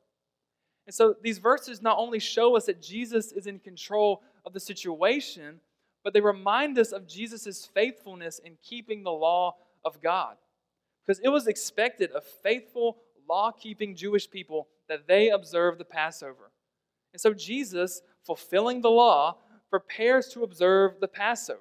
And 0.86 0.94
so 0.94 1.14
these 1.22 1.38
verses 1.38 1.80
not 1.80 1.98
only 1.98 2.18
show 2.18 2.56
us 2.56 2.66
that 2.66 2.82
Jesus 2.82 3.32
is 3.32 3.46
in 3.46 3.58
control 3.58 4.22
of 4.44 4.52
the 4.52 4.60
situation, 4.60 5.60
but 6.02 6.12
they 6.12 6.20
remind 6.20 6.78
us 6.78 6.92
of 6.92 7.08
Jesus' 7.08 7.68
faithfulness 7.72 8.38
in 8.38 8.56
keeping 8.62 9.02
the 9.02 9.10
law 9.10 9.56
of 9.84 10.02
God. 10.02 10.36
Because 11.06 11.20
it 11.20 11.28
was 11.28 11.46
expected 11.46 12.10
of 12.12 12.24
faithful, 12.42 12.98
law 13.28 13.50
keeping 13.50 13.96
Jewish 13.96 14.30
people 14.30 14.68
that 14.88 15.06
they 15.08 15.30
observe 15.30 15.78
the 15.78 15.84
Passover. 15.84 16.50
And 17.12 17.20
so 17.20 17.32
Jesus, 17.32 18.02
fulfilling 18.24 18.80
the 18.80 18.90
law, 18.90 19.38
prepares 19.70 20.28
to 20.28 20.42
observe 20.42 21.00
the 21.00 21.08
Passover, 21.08 21.60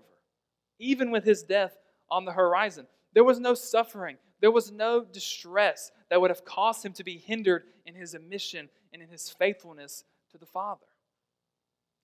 even 0.79 1.11
with 1.11 1.23
his 1.23 1.43
death 1.43 1.77
on 2.11 2.25
the 2.25 2.31
horizon. 2.31 2.87
There 3.13 3.23
was 3.23 3.39
no 3.39 3.53
suffering, 3.53 4.17
there 4.41 4.51
was 4.51 4.71
no 4.71 5.05
distress 5.05 5.91
that 6.13 6.21
would 6.21 6.29
have 6.29 6.45
caused 6.45 6.85
him 6.85 6.93
to 6.93 7.03
be 7.03 7.17
hindered 7.17 7.63
in 7.87 7.95
his 7.95 8.15
mission 8.29 8.69
and 8.93 9.01
in 9.01 9.09
his 9.09 9.31
faithfulness 9.31 10.03
to 10.31 10.37
the 10.37 10.45
Father. 10.45 10.85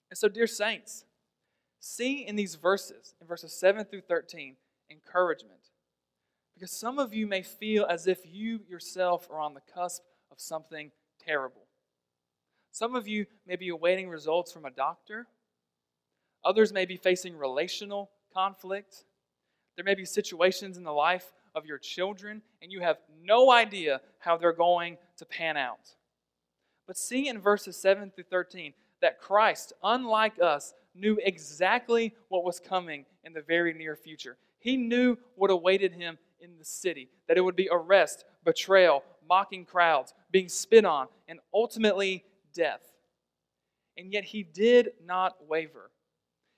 And 0.09 0.17
so, 0.17 0.27
dear 0.27 0.47
saints, 0.47 1.05
see 1.79 2.25
in 2.25 2.35
these 2.35 2.55
verses, 2.55 3.13
in 3.21 3.27
verses 3.27 3.53
7 3.53 3.85
through 3.85 4.01
13, 4.01 4.55
encouragement. 4.89 5.59
Because 6.55 6.71
some 6.71 6.97
of 6.97 7.13
you 7.13 7.27
may 7.27 7.43
feel 7.43 7.85
as 7.85 8.07
if 8.07 8.21
you 8.25 8.61
yourself 8.67 9.29
are 9.31 9.39
on 9.39 9.53
the 9.53 9.61
cusp 9.71 10.01
of 10.31 10.41
something 10.41 10.89
terrible. 11.23 11.67
Some 12.71 12.95
of 12.95 13.07
you 13.07 13.27
may 13.45 13.57
be 13.57 13.69
awaiting 13.69 14.09
results 14.09 14.51
from 14.51 14.65
a 14.65 14.71
doctor, 14.71 15.27
Others 16.43 16.71
may 16.71 16.85
be 16.85 16.97
facing 16.97 17.37
relational 17.37 18.09
conflict. 18.33 19.03
There 19.75 19.85
may 19.85 19.95
be 19.95 20.05
situations 20.05 20.77
in 20.77 20.83
the 20.83 20.91
life 20.91 21.31
of 21.55 21.65
your 21.65 21.77
children, 21.77 22.41
and 22.61 22.71
you 22.71 22.81
have 22.81 22.97
no 23.23 23.51
idea 23.51 24.01
how 24.19 24.37
they're 24.37 24.53
going 24.53 24.97
to 25.17 25.25
pan 25.25 25.57
out. 25.57 25.95
But 26.87 26.97
see 26.97 27.27
in 27.27 27.39
verses 27.39 27.77
7 27.77 28.11
through 28.11 28.25
13 28.25 28.73
that 29.01 29.21
Christ, 29.21 29.73
unlike 29.83 30.41
us, 30.41 30.73
knew 30.95 31.19
exactly 31.23 32.13
what 32.29 32.43
was 32.43 32.59
coming 32.59 33.05
in 33.23 33.33
the 33.33 33.41
very 33.41 33.73
near 33.73 33.95
future. 33.95 34.37
He 34.59 34.75
knew 34.75 35.17
what 35.35 35.51
awaited 35.51 35.93
him 35.93 36.17
in 36.41 36.57
the 36.57 36.65
city 36.65 37.09
that 37.27 37.37
it 37.37 37.41
would 37.41 37.55
be 37.55 37.69
arrest, 37.71 38.25
betrayal, 38.43 39.03
mocking 39.27 39.65
crowds, 39.65 40.13
being 40.31 40.49
spit 40.49 40.85
on, 40.85 41.07
and 41.27 41.39
ultimately 41.53 42.23
death. 42.53 42.81
And 43.97 44.11
yet 44.11 44.23
he 44.23 44.43
did 44.43 44.91
not 45.05 45.35
waver, 45.47 45.91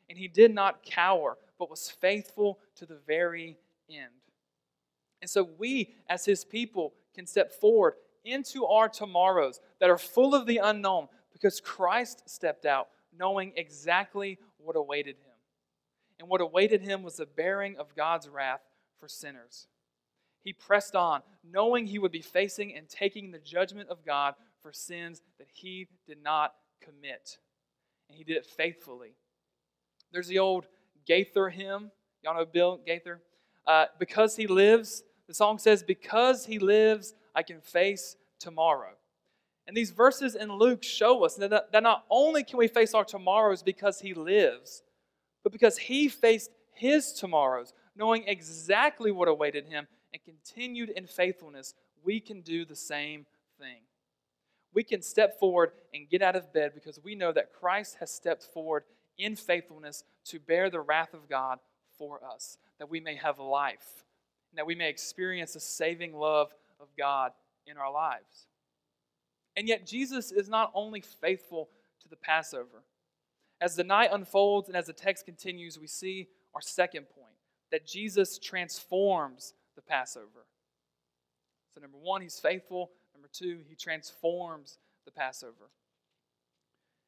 and 0.09 0.17
he 0.17 0.27
did 0.27 0.53
not 0.53 0.83
cower, 0.83 1.37
but 1.59 1.69
was 1.69 1.89
faithful 1.89 2.59
to 2.75 2.85
the 2.85 2.99
very 3.05 3.57
end. 3.89 4.09
And 5.21 5.29
so 5.29 5.47
we, 5.57 5.93
as 6.09 6.25
his 6.25 6.43
people, 6.43 6.93
can 7.13 7.27
step 7.27 7.51
forward 7.51 7.93
into 8.23 8.65
our 8.65 8.89
tomorrows 8.89 9.59
that 9.79 9.89
are 9.89 9.97
full 9.97 10.35
of 10.35 10.45
the 10.45 10.57
unknown 10.57 11.07
because 11.33 11.59
Christ 11.59 12.23
stepped 12.29 12.65
out 12.65 12.89
knowing 13.17 13.53
exactly 13.55 14.37
what 14.57 14.75
awaited 14.75 15.15
him. 15.17 15.33
And 16.19 16.29
what 16.29 16.41
awaited 16.41 16.81
him 16.81 17.03
was 17.03 17.17
the 17.17 17.25
bearing 17.25 17.77
of 17.77 17.95
God's 17.95 18.29
wrath 18.29 18.61
for 18.99 19.07
sinners. 19.07 19.67
He 20.43 20.53
pressed 20.53 20.95
on, 20.95 21.21
knowing 21.43 21.85
he 21.85 21.99
would 21.99 22.11
be 22.11 22.21
facing 22.21 22.75
and 22.75 22.87
taking 22.87 23.31
the 23.31 23.39
judgment 23.39 23.89
of 23.89 24.05
God 24.05 24.35
for 24.61 24.71
sins 24.71 25.21
that 25.39 25.47
he 25.51 25.87
did 26.07 26.21
not 26.23 26.53
commit. 26.81 27.37
And 28.09 28.17
he 28.17 28.23
did 28.23 28.37
it 28.37 28.45
faithfully. 28.45 29.15
There's 30.11 30.27
the 30.27 30.39
old 30.39 30.65
Gaither 31.05 31.49
hymn. 31.49 31.91
Y'all 32.23 32.35
know 32.35 32.45
Bill 32.45 32.79
Gaither? 32.85 33.21
Uh, 33.65 33.85
because 33.99 34.35
he 34.35 34.47
lives, 34.47 35.03
the 35.31 35.35
song 35.35 35.59
says, 35.59 35.81
Because 35.81 36.45
he 36.45 36.59
lives, 36.59 37.13
I 37.33 37.41
can 37.43 37.61
face 37.61 38.17
tomorrow. 38.37 38.91
And 39.65 39.77
these 39.77 39.91
verses 39.91 40.35
in 40.35 40.51
Luke 40.51 40.83
show 40.83 41.23
us 41.23 41.35
that, 41.35 41.71
that 41.71 41.83
not 41.83 42.03
only 42.09 42.43
can 42.43 42.59
we 42.59 42.67
face 42.67 42.93
our 42.93 43.05
tomorrows 43.05 43.63
because 43.63 44.01
he 44.01 44.13
lives, 44.13 44.83
but 45.41 45.53
because 45.53 45.77
he 45.77 46.09
faced 46.09 46.51
his 46.73 47.13
tomorrows, 47.13 47.71
knowing 47.95 48.25
exactly 48.27 49.11
what 49.11 49.29
awaited 49.29 49.67
him 49.67 49.87
and 50.11 50.21
continued 50.23 50.89
in 50.89 51.07
faithfulness, 51.07 51.75
we 52.03 52.19
can 52.19 52.41
do 52.41 52.65
the 52.65 52.75
same 52.75 53.25
thing. 53.57 53.83
We 54.73 54.83
can 54.83 55.01
step 55.01 55.39
forward 55.39 55.71
and 55.93 56.09
get 56.09 56.21
out 56.21 56.35
of 56.35 56.51
bed 56.51 56.71
because 56.73 56.99
we 57.01 57.15
know 57.15 57.31
that 57.31 57.53
Christ 57.53 57.97
has 58.01 58.11
stepped 58.11 58.43
forward 58.43 58.83
in 59.17 59.37
faithfulness 59.37 60.03
to 60.25 60.39
bear 60.39 60.69
the 60.69 60.81
wrath 60.81 61.13
of 61.13 61.29
God 61.29 61.59
for 61.97 62.19
us, 62.21 62.57
that 62.79 62.89
we 62.89 62.99
may 62.99 63.15
have 63.15 63.39
life, 63.39 64.03
and 64.51 64.57
that 64.57 64.65
we 64.65 64.75
may 64.75 64.89
experience 64.89 65.53
the 65.53 65.59
saving 65.59 66.13
love 66.13 66.53
of 66.79 66.87
God 66.97 67.31
in 67.65 67.77
our 67.77 67.91
lives. 67.91 68.47
And 69.55 69.67
yet, 69.67 69.85
Jesus 69.85 70.31
is 70.31 70.49
not 70.49 70.71
only 70.73 71.01
faithful 71.01 71.69
to 72.01 72.09
the 72.09 72.15
Passover. 72.15 72.83
As 73.59 73.75
the 73.75 73.83
night 73.83 74.09
unfolds 74.11 74.67
and 74.67 74.77
as 74.77 74.87
the 74.87 74.93
text 74.93 75.25
continues, 75.25 75.77
we 75.79 75.87
see 75.87 76.27
our 76.55 76.61
second 76.61 77.03
point 77.03 77.35
that 77.71 77.85
Jesus 77.85 78.39
transforms 78.39 79.53
the 79.75 79.81
Passover. 79.81 80.45
So, 81.73 81.79
number 81.79 81.97
one, 81.97 82.21
he's 82.21 82.39
faithful. 82.39 82.91
Number 83.13 83.29
two, 83.31 83.59
he 83.67 83.75
transforms 83.75 84.77
the 85.05 85.11
Passover. 85.11 85.69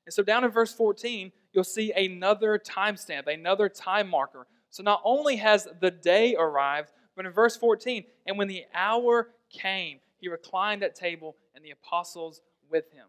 And 0.06 0.14
so, 0.14 0.24
down 0.24 0.44
in 0.44 0.52
verse 0.52 0.74
14, 0.74 1.32
you'll 1.54 1.64
see 1.64 1.92
another 1.92 2.60
timestamp, 2.60 3.28
another 3.28 3.70
time 3.70 4.10
marker. 4.10 4.48
So, 4.70 4.84
not 4.84 5.02
only 5.04 5.38
has 5.38 5.68
the 5.82 5.92
day 5.92 6.36
arrived, 6.36 6.92
but 7.16 7.26
in 7.26 7.32
verse 7.32 7.56
14, 7.56 8.04
and 8.26 8.38
when 8.38 8.48
the 8.48 8.64
hour 8.74 9.30
came, 9.50 10.00
he 10.20 10.28
reclined 10.28 10.84
at 10.84 10.96
table 10.96 11.36
and 11.56 11.64
the 11.64 11.72
apostles 11.72 12.42
with 12.70 12.92
him. 12.92 13.06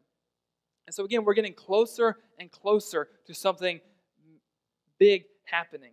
And 0.86 0.94
so, 0.94 1.04
again, 1.04 1.24
we're 1.24 1.34
getting 1.34 1.54
closer 1.54 2.18
and 2.38 2.50
closer 2.50 3.08
to 3.26 3.34
something 3.34 3.80
big 4.98 5.24
happening. 5.44 5.92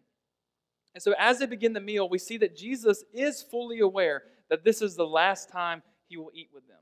And 0.93 1.01
so, 1.01 1.13
as 1.17 1.39
they 1.39 1.45
begin 1.45 1.73
the 1.73 1.79
meal, 1.79 2.09
we 2.09 2.17
see 2.17 2.37
that 2.37 2.57
Jesus 2.57 3.03
is 3.13 3.41
fully 3.41 3.79
aware 3.79 4.23
that 4.49 4.65
this 4.65 4.81
is 4.81 4.95
the 4.95 5.05
last 5.05 5.49
time 5.49 5.81
he 6.07 6.17
will 6.17 6.31
eat 6.33 6.49
with 6.53 6.67
them. 6.67 6.77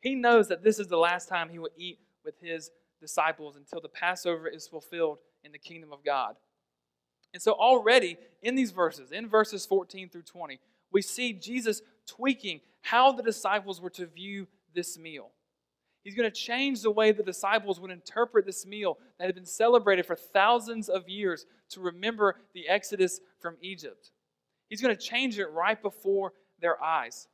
He 0.00 0.14
knows 0.14 0.48
that 0.48 0.62
this 0.62 0.78
is 0.78 0.86
the 0.86 0.96
last 0.96 1.28
time 1.28 1.48
he 1.48 1.58
will 1.58 1.70
eat 1.76 1.98
with 2.24 2.34
his 2.40 2.70
disciples 3.00 3.56
until 3.56 3.80
the 3.80 3.88
Passover 3.88 4.46
is 4.46 4.68
fulfilled 4.68 5.18
in 5.42 5.50
the 5.50 5.58
kingdom 5.58 5.92
of 5.92 6.04
God. 6.04 6.36
And 7.34 7.42
so, 7.42 7.52
already 7.52 8.16
in 8.42 8.54
these 8.54 8.70
verses, 8.70 9.12
in 9.12 9.28
verses 9.28 9.66
14 9.66 10.08
through 10.08 10.22
20, 10.22 10.60
we 10.92 11.02
see 11.02 11.32
Jesus 11.32 11.82
tweaking 12.06 12.60
how 12.80 13.12
the 13.12 13.22
disciples 13.22 13.80
were 13.80 13.90
to 13.90 14.06
view 14.06 14.46
this 14.72 14.96
meal. 14.96 15.30
He's 16.04 16.14
going 16.14 16.30
to 16.30 16.36
change 16.36 16.82
the 16.82 16.90
way 16.90 17.10
the 17.10 17.22
disciples 17.22 17.80
would 17.80 17.90
interpret 17.90 18.46
this 18.46 18.64
meal 18.64 18.98
that 19.18 19.26
had 19.26 19.34
been 19.34 19.46
celebrated 19.46 20.06
for 20.06 20.14
thousands 20.14 20.88
of 20.88 21.08
years 21.08 21.46
to 21.70 21.80
remember 21.80 22.36
the 22.52 22.68
Exodus 22.68 23.20
from 23.40 23.56
Egypt. 23.62 24.12
He's 24.68 24.82
going 24.82 24.94
to 24.94 25.02
change 25.02 25.38
it 25.38 25.50
right 25.50 25.80
before 25.80 26.34
their 26.60 26.82
eyes. 26.82 27.26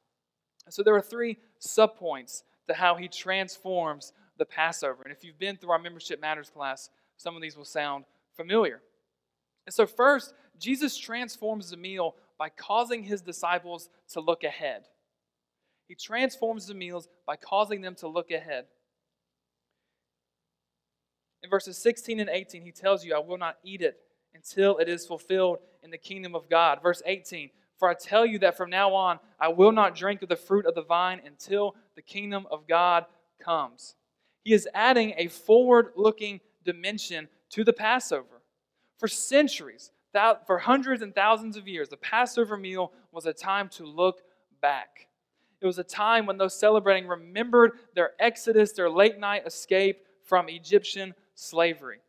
So 0.69 0.83
there 0.83 0.95
are 0.95 1.03
three 1.03 1.37
subpoints 1.61 2.43
to 2.69 2.75
how 2.75 2.95
he 2.95 3.09
transforms 3.09 4.13
the 4.39 4.45
Passover. 4.47 5.03
And 5.03 5.13
if 5.13 5.25
you've 5.25 5.39
been 5.39 5.57
through 5.57 5.73
our 5.73 5.79
Membership 5.79 6.21
Matters 6.21 6.49
class, 6.49 6.89
some 7.17 7.37
of 7.37 7.43
these 7.43 7.57
will 7.57 7.65
sound 7.65 8.05
familiar. 8.35 8.81
And 9.71 9.75
so, 9.77 9.87
first, 9.87 10.35
Jesus 10.59 10.97
transforms 10.97 11.71
the 11.71 11.77
meal 11.77 12.17
by 12.37 12.49
causing 12.49 13.05
his 13.05 13.23
disciples 13.23 13.89
to 14.09 14.21
look 14.21 14.43
ahead. 14.43 14.83
He 15.87 15.95
transforms 15.95 16.67
the 16.67 16.75
meals 16.75 17.07
by 17.25 17.37
causing 17.37 17.81
them 17.81 17.95
to 18.01 18.09
look 18.09 18.33
ahead. 18.33 18.65
In 21.45 21.51
verses 21.51 21.79
16 21.79 22.19
and 22.19 22.29
18, 22.29 22.63
he 22.63 22.73
tells 22.73 23.05
you, 23.05 23.15
I 23.15 23.21
will 23.21 23.39
not 23.39 23.59
eat 23.63 23.81
it 23.81 24.01
until 24.35 24.77
it 24.79 24.89
is 24.89 25.07
fulfilled 25.07 25.59
in 25.85 25.93
the 25.93 25.97
kingdom 25.97 26.35
of 26.35 26.51
God. 26.51 26.83
Verse 26.83 27.01
18, 27.07 27.51
For 27.79 27.89
I 27.89 27.95
tell 27.95 28.27
you 28.27 28.41
that 28.41 28.57
from 28.57 28.71
now 28.71 28.93
on 28.93 29.21
I 29.39 29.51
will 29.51 29.71
not 29.71 29.95
drink 29.95 30.21
of 30.23 30.29
the 30.29 30.35
fruit 30.35 30.67
of 30.67 30.75
the 30.75 30.83
vine 30.83 31.21
until 31.25 31.77
the 31.95 32.03
kingdom 32.03 32.49
of 32.51 32.67
God 32.67 33.05
comes. 33.41 33.95
He 34.43 34.53
is 34.53 34.67
adding 34.75 35.15
a 35.17 35.29
forward 35.29 35.93
looking 35.95 36.41
dimension 36.65 37.29
to 37.51 37.63
the 37.63 37.73
Passover. 37.73 38.40
For 39.01 39.09
centuries, 39.09 39.91
for 40.47 40.59
hundreds 40.59 41.01
and 41.03 41.15
thousands 41.15 41.57
of 41.57 41.67
years, 41.67 41.89
the 41.89 41.97
Passover 41.97 42.59
meal 42.59 42.93
was 43.13 43.25
a 43.25 43.33
time 43.33 43.71
to 43.71 43.87
look 43.87 44.21
back. 44.61 45.09
It 45.63 45.67
was 45.67 45.79
a 45.79 45.85
time 45.85 46.27
when 46.27 46.37
those 46.37 46.59
celebrating 46.59 47.09
remembered 47.09 47.73
their 47.95 48.11
exodus, 48.21 48.73
their 48.73 48.91
late 48.91 49.19
night 49.19 49.47
escape 49.47 50.05
from 50.23 50.51
Egyptian 50.51 51.15
slavery. 51.35 52.01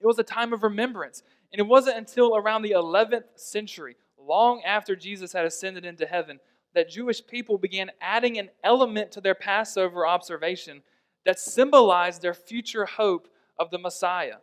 It 0.00 0.06
was 0.06 0.18
a 0.18 0.24
time 0.24 0.52
of 0.52 0.64
remembrance. 0.64 1.22
And 1.52 1.60
it 1.60 1.66
wasn't 1.66 1.96
until 1.96 2.36
around 2.36 2.62
the 2.62 2.72
11th 2.72 3.24
century, 3.36 3.96
long 4.18 4.62
after 4.64 4.96
Jesus 4.96 5.32
had 5.32 5.46
ascended 5.46 5.84
into 5.84 6.04
heaven, 6.04 6.40
that 6.74 6.90
Jewish 6.90 7.24
people 7.24 7.58
began 7.58 7.92
adding 8.00 8.38
an 8.38 8.50
element 8.64 9.12
to 9.12 9.20
their 9.20 9.36
Passover 9.36 10.04
observation 10.04 10.82
that 11.24 11.38
symbolized 11.38 12.22
their 12.22 12.34
future 12.34 12.86
hope 12.86 13.28
of 13.56 13.70
the 13.70 13.78
Messiah. 13.78 14.38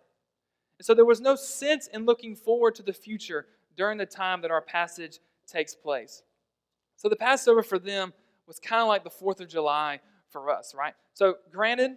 And 0.80 0.86
so 0.86 0.94
there 0.94 1.06
was 1.06 1.22
no 1.22 1.36
sense 1.36 1.88
in 1.88 2.06
looking 2.06 2.36
forward 2.36 2.76
to 2.76 2.84
the 2.84 2.94
future 2.94 3.48
during 3.78 3.98
the 3.98 4.06
time 4.06 4.42
that 4.42 4.52
our 4.52 4.62
passage 4.62 5.20
takes 5.48 5.76
place. 5.76 6.24
So 6.98 7.10
the 7.10 7.16
Passover 7.16 7.64
for 7.64 7.80
them 7.80 8.14
was 8.48 8.60
kind 8.60 8.82
of 8.82 8.88
like 8.88 9.04
the 9.04 9.10
4th 9.10 9.42
of 9.42 9.50
July 9.50 10.00
for 10.30 10.50
us, 10.50 10.74
right? 10.76 10.94
So, 11.14 11.36
granted, 11.52 11.92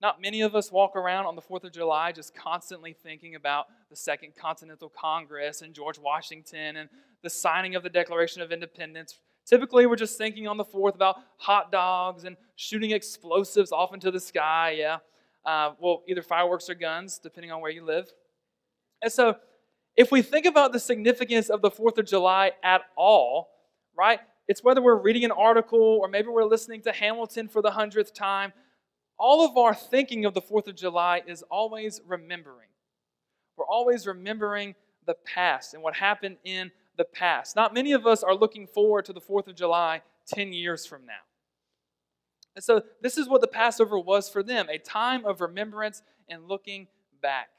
not 0.00 0.20
many 0.20 0.42
of 0.42 0.54
us 0.54 0.70
walk 0.70 0.96
around 0.96 1.26
on 1.26 1.34
the 1.34 1.42
4th 1.42 1.64
of 1.64 1.72
July 1.72 2.12
just 2.12 2.34
constantly 2.34 2.92
thinking 2.92 3.34
about 3.34 3.66
the 3.90 3.96
Second 3.96 4.34
Continental 4.36 4.88
Congress 4.88 5.62
and 5.62 5.74
George 5.74 5.98
Washington 5.98 6.76
and 6.76 6.88
the 7.22 7.30
signing 7.30 7.74
of 7.74 7.82
the 7.82 7.90
Declaration 7.90 8.42
of 8.42 8.52
Independence. 8.52 9.18
Typically, 9.44 9.86
we're 9.86 9.96
just 9.96 10.18
thinking 10.18 10.46
on 10.46 10.56
the 10.56 10.64
4th 10.64 10.94
about 10.94 11.16
hot 11.38 11.72
dogs 11.72 12.24
and 12.24 12.36
shooting 12.54 12.92
explosives 12.92 13.72
off 13.72 13.92
into 13.92 14.10
the 14.10 14.20
sky, 14.20 14.76
yeah. 14.78 14.98
Uh, 15.48 15.72
well, 15.80 16.02
either 16.06 16.20
fireworks 16.20 16.68
or 16.68 16.74
guns, 16.74 17.18
depending 17.18 17.50
on 17.50 17.62
where 17.62 17.70
you 17.70 17.82
live. 17.82 18.12
And 19.00 19.10
so, 19.10 19.36
if 19.96 20.12
we 20.12 20.20
think 20.20 20.44
about 20.44 20.74
the 20.74 20.78
significance 20.78 21.48
of 21.48 21.62
the 21.62 21.70
4th 21.70 21.96
of 21.96 22.04
July 22.04 22.52
at 22.62 22.82
all, 22.98 23.48
right, 23.96 24.20
it's 24.46 24.62
whether 24.62 24.82
we're 24.82 25.00
reading 25.00 25.24
an 25.24 25.30
article 25.30 26.00
or 26.02 26.06
maybe 26.06 26.28
we're 26.28 26.44
listening 26.44 26.82
to 26.82 26.92
Hamilton 26.92 27.48
for 27.48 27.62
the 27.62 27.70
hundredth 27.70 28.12
time. 28.12 28.52
All 29.18 29.42
of 29.42 29.56
our 29.56 29.74
thinking 29.74 30.26
of 30.26 30.34
the 30.34 30.42
4th 30.42 30.66
of 30.66 30.76
July 30.76 31.22
is 31.26 31.42
always 31.50 32.02
remembering. 32.06 32.68
We're 33.56 33.64
always 33.64 34.06
remembering 34.06 34.74
the 35.06 35.14
past 35.24 35.72
and 35.72 35.82
what 35.82 35.96
happened 35.96 36.36
in 36.44 36.70
the 36.98 37.04
past. 37.04 37.56
Not 37.56 37.72
many 37.72 37.92
of 37.92 38.06
us 38.06 38.22
are 38.22 38.34
looking 38.34 38.66
forward 38.66 39.06
to 39.06 39.14
the 39.14 39.22
4th 39.22 39.48
of 39.48 39.56
July 39.56 40.02
10 40.26 40.52
years 40.52 40.84
from 40.84 41.06
now. 41.06 41.27
And 42.58 42.64
so, 42.64 42.82
this 43.00 43.16
is 43.18 43.28
what 43.28 43.40
the 43.40 43.46
Passover 43.46 44.00
was 44.00 44.28
for 44.28 44.42
them 44.42 44.66
a 44.68 44.78
time 44.78 45.24
of 45.24 45.40
remembrance 45.40 46.02
and 46.28 46.48
looking 46.48 46.88
back. 47.22 47.50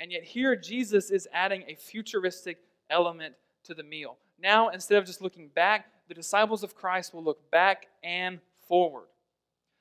And 0.00 0.10
yet, 0.10 0.24
here 0.24 0.56
Jesus 0.56 1.10
is 1.10 1.28
adding 1.30 1.64
a 1.68 1.74
futuristic 1.74 2.56
element 2.88 3.34
to 3.64 3.74
the 3.74 3.82
meal. 3.82 4.16
Now, 4.42 4.70
instead 4.70 4.96
of 4.96 5.04
just 5.04 5.20
looking 5.20 5.48
back, 5.48 5.88
the 6.08 6.14
disciples 6.14 6.62
of 6.62 6.74
Christ 6.74 7.12
will 7.12 7.22
look 7.22 7.50
back 7.50 7.88
and 8.02 8.40
forward. 8.66 9.08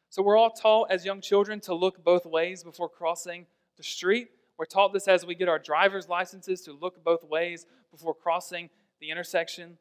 So, 0.09 0.21
we're 0.21 0.35
all 0.35 0.49
taught 0.49 0.91
as 0.91 1.05
young 1.05 1.21
children 1.21 1.61
to 1.61 1.73
look 1.73 2.03
both 2.03 2.25
ways 2.25 2.61
before 2.61 2.89
crossing 2.89 3.45
the 3.77 3.83
street. 3.83 4.27
We're 4.57 4.65
taught 4.65 4.91
this 4.91 5.07
as 5.07 5.25
we 5.25 5.35
get 5.35 5.47
our 5.47 5.57
driver's 5.57 6.09
licenses 6.09 6.63
to 6.63 6.73
look 6.73 7.01
both 7.01 7.23
ways 7.23 7.65
before 7.91 8.13
crossing 8.13 8.71
the 8.99 9.09
intersection. 9.09 9.77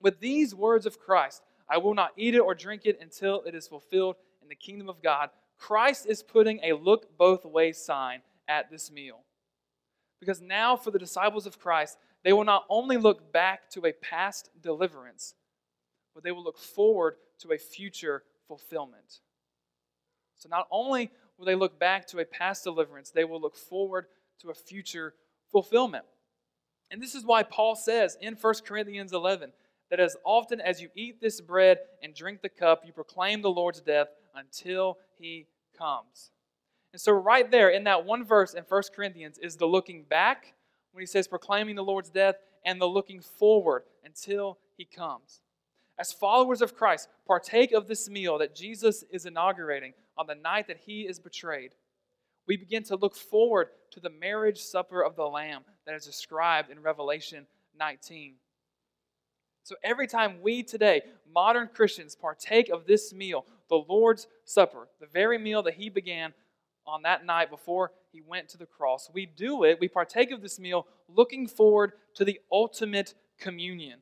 With 0.00 0.20
these 0.20 0.54
words 0.54 0.86
of 0.86 1.00
Christ, 1.00 1.42
I 1.68 1.78
will 1.78 1.94
not 1.94 2.12
eat 2.16 2.34
it 2.34 2.40
or 2.40 2.54
drink 2.54 2.82
it 2.84 2.98
until 3.00 3.42
it 3.42 3.54
is 3.54 3.66
fulfilled 3.66 4.16
in 4.42 4.48
the 4.48 4.54
kingdom 4.54 4.88
of 4.88 5.02
God. 5.02 5.30
Christ 5.58 6.06
is 6.06 6.22
putting 6.22 6.60
a 6.62 6.74
look 6.74 7.16
both 7.16 7.44
ways 7.44 7.78
sign 7.78 8.20
at 8.48 8.70
this 8.70 8.90
meal. 8.90 9.20
Because 10.20 10.40
now, 10.40 10.76
for 10.76 10.90
the 10.90 10.98
disciples 10.98 11.46
of 11.46 11.58
Christ, 11.58 11.98
they 12.22 12.32
will 12.32 12.44
not 12.44 12.64
only 12.68 12.96
look 12.96 13.32
back 13.32 13.68
to 13.70 13.84
a 13.86 13.92
past 13.92 14.50
deliverance, 14.62 15.34
but 16.14 16.24
they 16.24 16.32
will 16.32 16.44
look 16.44 16.58
forward 16.58 17.16
to 17.40 17.52
a 17.52 17.58
future 17.58 18.22
fulfillment. 18.46 19.20
So, 20.36 20.48
not 20.48 20.66
only 20.70 21.10
will 21.36 21.46
they 21.46 21.54
look 21.54 21.78
back 21.78 22.06
to 22.08 22.18
a 22.18 22.24
past 22.24 22.64
deliverance, 22.64 23.10
they 23.10 23.24
will 23.24 23.40
look 23.40 23.56
forward 23.56 24.06
to 24.40 24.50
a 24.50 24.54
future 24.54 25.14
fulfillment. 25.50 26.04
And 26.90 27.02
this 27.02 27.14
is 27.14 27.24
why 27.24 27.42
Paul 27.42 27.76
says 27.76 28.16
in 28.20 28.34
1 28.34 28.54
Corinthians 28.64 29.12
11 29.12 29.52
that 29.94 30.02
as 30.02 30.16
often 30.24 30.60
as 30.60 30.82
you 30.82 30.88
eat 30.96 31.20
this 31.20 31.40
bread 31.40 31.78
and 32.02 32.16
drink 32.16 32.42
the 32.42 32.48
cup, 32.48 32.82
you 32.84 32.92
proclaim 32.92 33.42
the 33.42 33.50
Lord's 33.50 33.80
death 33.80 34.08
until 34.34 34.98
he 35.16 35.46
comes. 35.78 36.32
And 36.92 37.00
so, 37.00 37.12
right 37.12 37.48
there 37.48 37.68
in 37.68 37.84
that 37.84 38.04
one 38.04 38.24
verse 38.24 38.54
in 38.54 38.64
1 38.64 38.82
Corinthians 38.92 39.38
is 39.38 39.54
the 39.54 39.66
looking 39.66 40.02
back 40.02 40.54
when 40.90 41.02
he 41.02 41.06
says 41.06 41.28
proclaiming 41.28 41.76
the 41.76 41.84
Lord's 41.84 42.10
death 42.10 42.34
and 42.64 42.80
the 42.80 42.86
looking 42.86 43.20
forward 43.20 43.84
until 44.04 44.58
he 44.76 44.84
comes. 44.84 45.42
As 45.96 46.12
followers 46.12 46.60
of 46.60 46.76
Christ, 46.76 47.08
partake 47.24 47.70
of 47.70 47.86
this 47.86 48.10
meal 48.10 48.36
that 48.38 48.56
Jesus 48.56 49.04
is 49.12 49.26
inaugurating 49.26 49.92
on 50.18 50.26
the 50.26 50.34
night 50.34 50.66
that 50.66 50.80
he 50.86 51.02
is 51.02 51.20
betrayed. 51.20 51.76
We 52.48 52.56
begin 52.56 52.82
to 52.84 52.96
look 52.96 53.14
forward 53.14 53.68
to 53.92 54.00
the 54.00 54.10
marriage 54.10 54.58
supper 54.58 55.04
of 55.04 55.14
the 55.14 55.22
Lamb 55.22 55.62
that 55.86 55.94
is 55.94 56.04
described 56.04 56.68
in 56.68 56.80
Revelation 56.82 57.46
19. 57.78 58.34
So 59.64 59.76
every 59.82 60.06
time 60.06 60.42
we 60.42 60.62
today, 60.62 61.02
modern 61.32 61.70
Christians, 61.74 62.14
partake 62.14 62.68
of 62.68 62.86
this 62.86 63.14
meal, 63.14 63.46
the 63.70 63.82
Lord's 63.88 64.26
Supper, 64.44 64.88
the 65.00 65.06
very 65.06 65.38
meal 65.38 65.62
that 65.62 65.74
he 65.74 65.88
began 65.88 66.34
on 66.86 67.02
that 67.02 67.24
night 67.24 67.50
before 67.50 67.90
he 68.12 68.20
went 68.20 68.50
to 68.50 68.58
the 68.58 68.66
cross. 68.66 69.10
We 69.12 69.24
do 69.24 69.64
it, 69.64 69.78
we 69.80 69.88
partake 69.88 70.30
of 70.32 70.42
this 70.42 70.60
meal 70.60 70.86
looking 71.08 71.46
forward 71.46 71.92
to 72.16 72.26
the 72.26 72.40
ultimate 72.52 73.14
communion. 73.38 74.00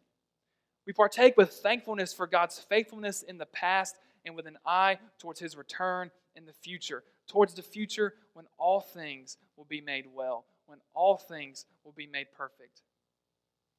We 0.84 0.92
partake 0.92 1.36
with 1.36 1.50
thankfulness 1.50 2.12
for 2.12 2.26
God's 2.26 2.58
faithfulness 2.58 3.22
in 3.22 3.38
the 3.38 3.46
past 3.46 3.94
and 4.26 4.34
with 4.34 4.48
an 4.48 4.58
eye 4.66 4.98
towards 5.20 5.38
his 5.38 5.56
return 5.56 6.10
in 6.34 6.44
the 6.44 6.52
future, 6.52 7.04
towards 7.28 7.54
the 7.54 7.62
future 7.62 8.14
when 8.34 8.46
all 8.58 8.80
things 8.80 9.36
will 9.56 9.66
be 9.66 9.80
made 9.80 10.06
well, 10.12 10.44
when 10.66 10.80
all 10.92 11.16
things 11.16 11.66
will 11.84 11.92
be 11.92 12.08
made 12.08 12.26
perfect. 12.36 12.82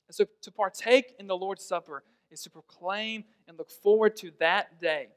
And 0.07 0.15
so 0.15 0.25
to 0.41 0.51
partake 0.51 1.15
in 1.19 1.27
the 1.27 1.37
Lord's 1.37 1.65
Supper 1.65 2.03
is 2.31 2.41
to 2.43 2.49
proclaim 2.49 3.23
and 3.47 3.57
look 3.57 3.69
forward 3.69 4.15
to 4.17 4.31
that 4.39 4.81
day, 4.81 5.07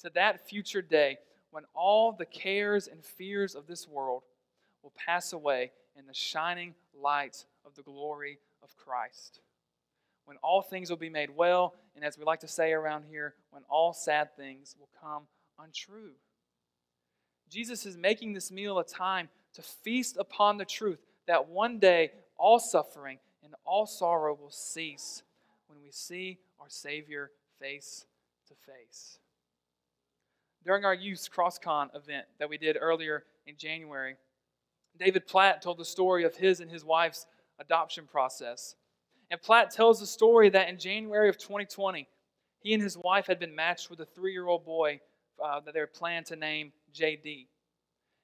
to 0.00 0.10
that 0.14 0.48
future 0.48 0.82
day 0.82 1.18
when 1.50 1.64
all 1.74 2.12
the 2.12 2.26
cares 2.26 2.86
and 2.86 3.04
fears 3.04 3.54
of 3.54 3.66
this 3.66 3.88
world 3.88 4.22
will 4.82 4.92
pass 4.96 5.32
away 5.32 5.72
in 5.96 6.06
the 6.06 6.14
shining 6.14 6.74
light 6.94 7.44
of 7.64 7.74
the 7.74 7.82
glory 7.82 8.38
of 8.62 8.76
Christ. 8.76 9.40
When 10.26 10.36
all 10.38 10.60
things 10.60 10.90
will 10.90 10.96
be 10.96 11.08
made 11.08 11.30
well, 11.30 11.74
and 11.94 12.04
as 12.04 12.18
we 12.18 12.24
like 12.24 12.40
to 12.40 12.48
say 12.48 12.72
around 12.72 13.04
here, 13.08 13.34
when 13.50 13.62
all 13.68 13.92
sad 13.92 14.36
things 14.36 14.76
will 14.78 14.88
come 15.00 15.22
untrue. 15.58 16.12
Jesus 17.48 17.86
is 17.86 17.96
making 17.96 18.32
this 18.32 18.50
meal 18.50 18.78
a 18.78 18.84
time 18.84 19.28
to 19.54 19.62
feast 19.62 20.16
upon 20.18 20.58
the 20.58 20.64
truth 20.64 20.98
that 21.26 21.48
one 21.48 21.78
day 21.78 22.10
all 22.36 22.58
suffering 22.58 23.18
all 23.64 23.86
sorrow 23.86 24.34
will 24.34 24.50
cease 24.50 25.22
when 25.68 25.78
we 25.82 25.90
see 25.90 26.38
our 26.60 26.68
Savior 26.68 27.30
face 27.60 28.06
to 28.48 28.54
face. 28.54 29.18
During 30.64 30.84
our 30.84 30.94
youth 30.94 31.28
CrossCon 31.34 31.94
event 31.94 32.26
that 32.38 32.48
we 32.48 32.58
did 32.58 32.76
earlier 32.80 33.24
in 33.46 33.56
January, 33.56 34.16
David 34.98 35.26
Platt 35.26 35.62
told 35.62 35.78
the 35.78 35.84
story 35.84 36.24
of 36.24 36.36
his 36.36 36.60
and 36.60 36.70
his 36.70 36.84
wife's 36.84 37.26
adoption 37.58 38.06
process. 38.06 38.74
And 39.30 39.40
Platt 39.40 39.70
tells 39.70 40.00
the 40.00 40.06
story 40.06 40.48
that 40.50 40.68
in 40.68 40.78
January 40.78 41.28
of 41.28 41.38
2020, 41.38 42.08
he 42.60 42.74
and 42.74 42.82
his 42.82 42.96
wife 42.96 43.26
had 43.26 43.38
been 43.38 43.54
matched 43.54 43.90
with 43.90 44.00
a 44.00 44.06
three 44.06 44.32
year 44.32 44.48
old 44.48 44.64
boy 44.64 45.00
uh, 45.42 45.60
that 45.60 45.74
they 45.74 45.80
were 45.80 45.86
planned 45.86 46.26
to 46.26 46.36
name 46.36 46.72
JD. 46.94 47.46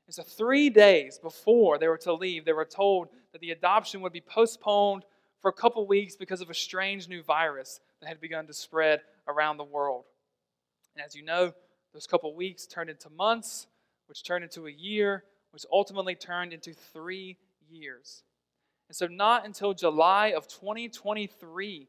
And 0.07 0.15
so, 0.15 0.23
three 0.23 0.69
days 0.71 1.19
before 1.19 1.79
they 1.79 1.89
were 1.89 1.99
to 1.99 2.13
leave, 2.13 2.45
they 2.45 2.53
were 2.53 2.65
told 2.65 3.09
that 3.33 3.41
the 3.41 3.53
adoption 3.53 4.01
would 4.01 4.13
be 4.13 4.21
postponed 4.21 5.05
for 5.43 5.49
a 5.49 5.53
couple 5.53 5.85
weeks 5.87 6.15
because 6.15 6.41
of 6.41 6.49
a 6.49 6.55
strange 6.55 7.09
new 7.09 7.23
virus 7.23 7.81
that 8.01 8.09
had 8.09 8.21
begun 8.21 8.47
to 8.47 8.55
spread 8.55 9.01
around 9.27 9.57
the 9.57 9.65
world. 9.65 10.05
And 10.95 11.05
as 11.05 11.15
you 11.15 11.25
know, 11.25 11.53
those 11.93 12.07
couple 12.07 12.35
weeks 12.35 12.67
turned 12.67 12.89
into 12.89 13.11
months, 13.11 13.67
which 14.07 14.25
turned 14.25 14.45
into 14.45 14.67
a 14.67 14.71
year, 14.71 15.25
which 15.51 15.65
ultimately 15.71 16.15
turned 16.15 16.53
into 16.53 16.73
three 16.73 17.37
years. 17.69 18.23
And 18.89 18.97
so, 18.97 19.07
not 19.07 19.45
until 19.45 19.75
July 19.75 20.29
of 20.37 20.47
2023 20.49 21.89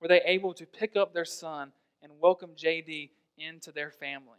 were 0.00 0.08
they 0.08 0.20
able 0.24 0.54
to 0.54 0.66
pick 0.66 0.96
up 0.96 1.12
their 1.12 1.24
son 1.24 1.72
and 2.02 2.12
welcome 2.20 2.50
JD 2.50 3.10
into 3.38 3.72
their 3.72 3.90
family. 3.90 4.38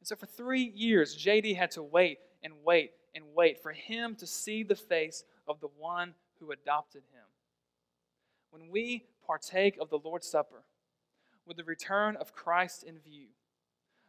And 0.00 0.08
so, 0.08 0.16
for 0.16 0.26
three 0.26 0.72
years, 0.74 1.16
JD 1.16 1.56
had 1.56 1.70
to 1.72 1.82
wait 1.82 2.18
and 2.42 2.54
wait 2.64 2.92
and 3.14 3.24
wait 3.34 3.62
for 3.62 3.72
him 3.72 4.16
to 4.16 4.26
see 4.26 4.62
the 4.62 4.74
face 4.74 5.24
of 5.46 5.60
the 5.60 5.68
one 5.78 6.14
who 6.40 6.50
adopted 6.50 7.02
him. 7.12 7.24
When 8.54 8.70
we 8.70 9.04
partake 9.26 9.76
of 9.80 9.90
the 9.90 9.98
Lord's 9.98 10.28
Supper, 10.28 10.62
with 11.44 11.56
the 11.56 11.64
return 11.64 12.16
of 12.16 12.32
Christ 12.32 12.84
in 12.84 12.98
view, 13.00 13.26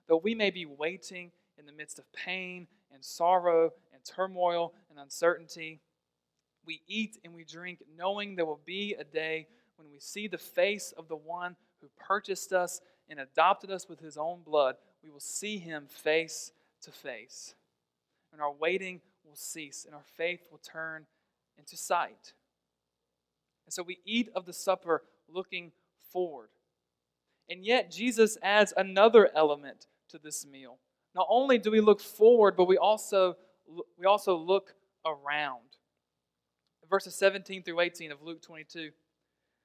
Though 0.07 0.17
we 0.17 0.35
may 0.35 0.51
be 0.51 0.65
waiting 0.65 1.31
in 1.57 1.65
the 1.65 1.71
midst 1.71 1.99
of 1.99 2.11
pain 2.13 2.67
and 2.93 3.03
sorrow 3.03 3.71
and 3.93 4.03
turmoil 4.03 4.73
and 4.89 4.99
uncertainty, 4.99 5.81
we 6.65 6.81
eat 6.87 7.17
and 7.23 7.33
we 7.33 7.43
drink 7.43 7.79
knowing 7.97 8.35
there 8.35 8.45
will 8.45 8.61
be 8.65 8.95
a 8.99 9.03
day 9.03 9.47
when 9.77 9.89
we 9.89 9.99
see 9.99 10.27
the 10.27 10.37
face 10.37 10.93
of 10.97 11.07
the 11.07 11.15
one 11.15 11.55
who 11.81 11.87
purchased 11.97 12.53
us 12.53 12.81
and 13.09 13.19
adopted 13.19 13.71
us 13.71 13.87
with 13.89 13.99
his 13.99 14.17
own 14.17 14.41
blood. 14.43 14.75
We 15.03 15.09
will 15.09 15.19
see 15.19 15.57
him 15.57 15.87
face 15.87 16.51
to 16.81 16.91
face. 16.91 17.55
And 18.31 18.41
our 18.41 18.51
waiting 18.51 19.01
will 19.23 19.35
cease 19.35 19.85
and 19.85 19.95
our 19.95 20.05
faith 20.17 20.47
will 20.51 20.59
turn 20.59 21.05
into 21.57 21.77
sight. 21.77 22.33
And 23.65 23.73
so 23.73 23.83
we 23.83 23.99
eat 24.05 24.29
of 24.35 24.45
the 24.45 24.53
supper 24.53 25.03
looking 25.27 25.71
forward. 26.11 26.49
And 27.49 27.63
yet, 27.63 27.91
Jesus 27.91 28.37
adds 28.41 28.73
another 28.75 29.29
element 29.35 29.87
to 30.09 30.17
this 30.17 30.45
meal. 30.45 30.77
Not 31.13 31.27
only 31.29 31.57
do 31.57 31.71
we 31.71 31.81
look 31.81 32.01
forward, 32.01 32.55
but 32.57 32.65
we 32.65 32.77
also, 32.77 33.37
we 33.97 34.05
also 34.05 34.35
look 34.35 34.73
around. 35.05 35.61
Verses 36.89 37.15
17 37.15 37.63
through 37.63 37.79
18 37.79 38.11
of 38.11 38.21
Luke 38.21 38.41
22 38.41 38.91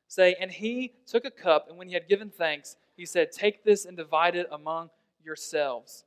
say, 0.09 0.37
And 0.41 0.51
he 0.51 0.95
took 1.07 1.25
a 1.25 1.31
cup, 1.31 1.67
and 1.69 1.79
when 1.79 1.89
he 1.89 1.95
had 1.95 2.09
given 2.09 2.31
thanks, 2.31 2.77
he 2.97 3.07
said, 3.07 3.33
Take 3.33 3.65
this 3.65 3.85
and 3.85 3.97
divide 3.97 4.37
it 4.37 4.47
among 4.51 4.91
yourselves. 5.23 6.05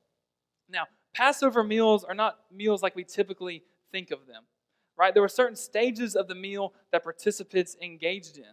Now, 0.70 0.86
Passover 1.14 1.64
meals 1.64 2.04
are 2.04 2.16
not 2.16 2.40
meals 2.52 2.82
like 2.82 2.96
we 2.96 3.04
typically 3.04 3.64
think 3.92 4.12
of 4.12 4.26
them, 4.28 4.44
right? 4.98 5.14
There 5.14 5.24
were 5.24 5.30
certain 5.30 5.56
stages 5.56 6.16
of 6.16 6.28
the 6.28 6.36
meal 6.36 6.74
that 6.92 7.04
participants 7.04 7.76
engaged 7.82 8.38
in. 8.38 8.46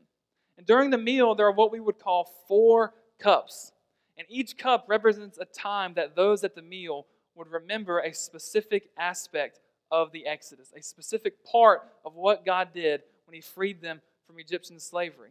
And 0.56 0.66
during 0.66 0.90
the 0.90 0.98
meal, 0.98 1.34
there 1.34 1.46
are 1.46 1.52
what 1.52 1.72
we 1.72 1.80
would 1.80 1.98
call 1.98 2.32
four 2.46 2.94
cups. 3.18 3.72
And 4.18 4.26
each 4.28 4.56
cup 4.56 4.84
represents 4.88 5.38
a 5.38 5.44
time 5.44 5.94
that 5.94 6.16
those 6.16 6.44
at 6.44 6.54
the 6.54 6.62
meal 6.62 7.06
would 7.34 7.50
remember 7.50 8.00
a 8.00 8.12
specific 8.12 8.90
aspect 8.98 9.60
of 9.90 10.12
the 10.12 10.26
Exodus, 10.26 10.72
a 10.76 10.82
specific 10.82 11.44
part 11.44 11.82
of 12.04 12.14
what 12.14 12.44
God 12.44 12.68
did 12.74 13.02
when 13.26 13.34
He 13.34 13.40
freed 13.40 13.80
them 13.80 14.00
from 14.26 14.38
Egyptian 14.38 14.78
slavery. 14.78 15.30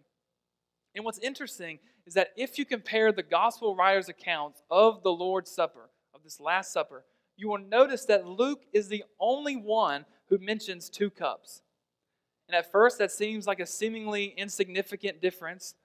And 0.95 1.06
what's 1.06 1.19
interesting 1.19 1.80
is 2.06 2.15
that 2.15 2.30
if 2.36 2.58
you 2.58 2.65
compare 2.65 3.12
the 3.12 3.24
gospel 3.24 3.76
writers' 3.76 4.10
accounts 4.10 4.63
of 4.72 5.04
the 5.04 5.12
Lord's 5.12 5.52
Supper, 5.52 5.89
of 6.13 6.24
this 6.24 6.39
Last 6.39 6.74
Supper, 6.74 7.06
you 7.38 7.48
will 7.48 7.60
notice 7.60 8.06
that 8.06 8.28
Luke 8.28 8.63
is 8.74 8.88
the 8.88 9.04
only 9.19 9.56
one 9.56 10.06
who 10.29 10.37
mentions 10.37 10.89
two 10.89 11.09
cups. 11.09 11.61
And 12.47 12.55
at 12.55 12.71
first, 12.71 12.97
that 12.97 13.11
seems 13.11 13.45
like 13.45 13.59
a 13.59 13.65
seemingly 13.65 14.33
insignificant 14.37 15.21
difference 15.21 15.75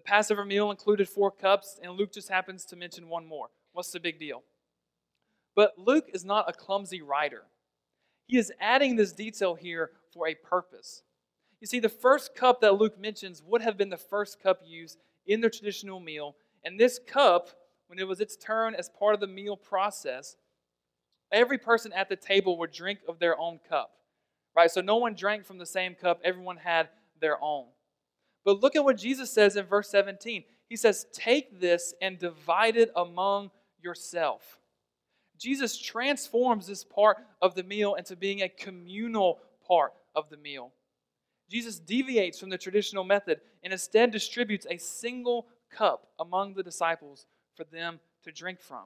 the 0.00 0.02
Passover 0.02 0.46
meal 0.46 0.70
included 0.70 1.10
four 1.10 1.30
cups, 1.30 1.78
and 1.82 1.92
Luke 1.92 2.12
just 2.12 2.30
happens 2.30 2.64
to 2.64 2.76
mention 2.76 3.08
one 3.08 3.26
more. 3.26 3.50
What's 3.72 3.90
the 3.90 4.00
big 4.00 4.18
deal? 4.18 4.42
But 5.54 5.74
Luke 5.76 6.06
is 6.14 6.24
not 6.24 6.48
a 6.48 6.54
clumsy 6.54 7.02
writer. 7.02 7.42
He 8.26 8.38
is 8.38 8.50
adding 8.60 8.96
this 8.96 9.12
detail 9.12 9.56
here 9.56 9.90
for 10.12 10.26
a 10.26 10.34
purpose. 10.34 11.02
You 11.60 11.66
see, 11.66 11.80
the 11.80 11.90
first 11.90 12.34
cup 12.34 12.62
that 12.62 12.76
Luke 12.76 12.98
mentions 12.98 13.42
would 13.42 13.60
have 13.60 13.76
been 13.76 13.90
the 13.90 13.98
first 13.98 14.40
cup 14.42 14.60
used 14.64 14.98
in 15.26 15.42
the 15.42 15.50
traditional 15.50 16.00
meal, 16.00 16.36
and 16.64 16.80
this 16.80 16.98
cup, 16.98 17.50
when 17.88 17.98
it 17.98 18.08
was 18.08 18.20
its 18.20 18.36
turn 18.36 18.74
as 18.74 18.88
part 18.88 19.12
of 19.12 19.20
the 19.20 19.26
meal 19.26 19.56
process, 19.56 20.36
every 21.32 21.58
person 21.58 21.92
at 21.92 22.08
the 22.08 22.16
table 22.16 22.58
would 22.58 22.72
drink 22.72 23.00
of 23.08 23.18
their 23.18 23.38
own 23.38 23.60
cup. 23.68 23.92
Right? 24.56 24.70
So 24.70 24.80
no 24.80 24.96
one 24.96 25.14
drank 25.14 25.44
from 25.44 25.58
the 25.58 25.66
same 25.66 25.94
cup, 25.94 26.20
everyone 26.24 26.56
had 26.56 26.88
their 27.20 27.42
own. 27.42 27.66
But 28.44 28.60
look 28.60 28.74
at 28.74 28.84
what 28.84 28.96
Jesus 28.96 29.30
says 29.30 29.56
in 29.56 29.66
verse 29.66 29.88
17. 29.90 30.44
He 30.68 30.76
says, 30.76 31.06
Take 31.12 31.60
this 31.60 31.94
and 32.00 32.18
divide 32.18 32.76
it 32.76 32.90
among 32.96 33.50
yourself. 33.82 34.58
Jesus 35.38 35.78
transforms 35.78 36.66
this 36.66 36.84
part 36.84 37.18
of 37.40 37.54
the 37.54 37.62
meal 37.62 37.94
into 37.94 38.16
being 38.16 38.42
a 38.42 38.48
communal 38.48 39.38
part 39.66 39.92
of 40.14 40.28
the 40.28 40.36
meal. 40.36 40.72
Jesus 41.50 41.78
deviates 41.78 42.38
from 42.38 42.50
the 42.50 42.58
traditional 42.58 43.04
method 43.04 43.40
and 43.64 43.72
instead 43.72 44.10
distributes 44.10 44.66
a 44.70 44.78
single 44.78 45.46
cup 45.70 46.08
among 46.18 46.54
the 46.54 46.62
disciples 46.62 47.26
for 47.56 47.64
them 47.64 48.00
to 48.24 48.32
drink 48.32 48.60
from. 48.60 48.84